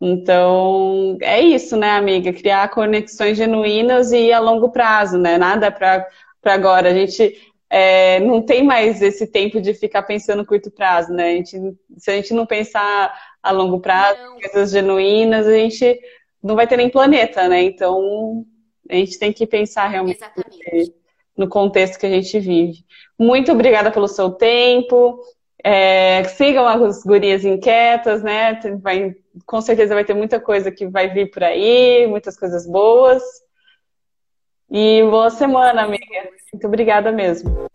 Então, 0.00 1.16
é 1.22 1.40
isso, 1.40 1.76
né, 1.76 1.92
amiga? 1.92 2.32
Criar 2.32 2.68
conexões 2.68 3.36
genuínas 3.38 4.12
e 4.12 4.32
a 4.32 4.38
longo 4.38 4.70
prazo, 4.70 5.18
né? 5.18 5.38
Nada 5.38 5.70
para 5.70 6.06
agora. 6.44 6.90
A 6.90 6.94
gente 6.94 7.34
é, 7.78 8.20
não 8.20 8.40
tem 8.40 8.64
mais 8.64 9.02
esse 9.02 9.26
tempo 9.26 9.60
de 9.60 9.74
ficar 9.74 10.02
pensando 10.02 10.38
no 10.38 10.46
curto 10.46 10.70
prazo, 10.70 11.12
né? 11.12 11.32
A 11.32 11.34
gente, 11.34 11.58
se 11.98 12.10
a 12.10 12.14
gente 12.14 12.32
não 12.32 12.46
pensar 12.46 13.14
a 13.42 13.50
longo 13.50 13.80
prazo, 13.80 14.18
não. 14.18 14.40
coisas 14.40 14.70
genuínas, 14.70 15.46
a 15.46 15.52
gente 15.52 16.00
não 16.42 16.56
vai 16.56 16.66
ter 16.66 16.78
nem 16.78 16.88
planeta, 16.88 17.46
né? 17.48 17.62
Então, 17.64 18.46
a 18.88 18.94
gente 18.94 19.18
tem 19.18 19.30
que 19.30 19.46
pensar 19.46 19.88
realmente 19.88 20.16
Exatamente. 20.16 20.94
no 21.36 21.46
contexto 21.50 21.98
que 21.98 22.06
a 22.06 22.10
gente 22.10 22.40
vive. 22.40 22.78
Muito 23.18 23.52
obrigada 23.52 23.90
pelo 23.90 24.08
seu 24.08 24.30
tempo. 24.30 25.20
É, 25.62 26.24
sigam 26.24 26.66
as 26.66 27.02
gurias 27.02 27.44
inquietas, 27.44 28.22
né? 28.22 28.58
Vai, 28.80 29.14
com 29.44 29.60
certeza 29.60 29.92
vai 29.92 30.04
ter 30.06 30.14
muita 30.14 30.40
coisa 30.40 30.72
que 30.72 30.86
vai 30.86 31.12
vir 31.12 31.30
por 31.30 31.44
aí, 31.44 32.06
muitas 32.06 32.38
coisas 32.38 32.66
boas. 32.66 33.22
E 34.70 35.02
boa 35.04 35.30
semana, 35.30 35.82
amiga. 35.82 36.28
Muito 36.52 36.66
obrigada 36.66 37.12
mesmo. 37.12 37.66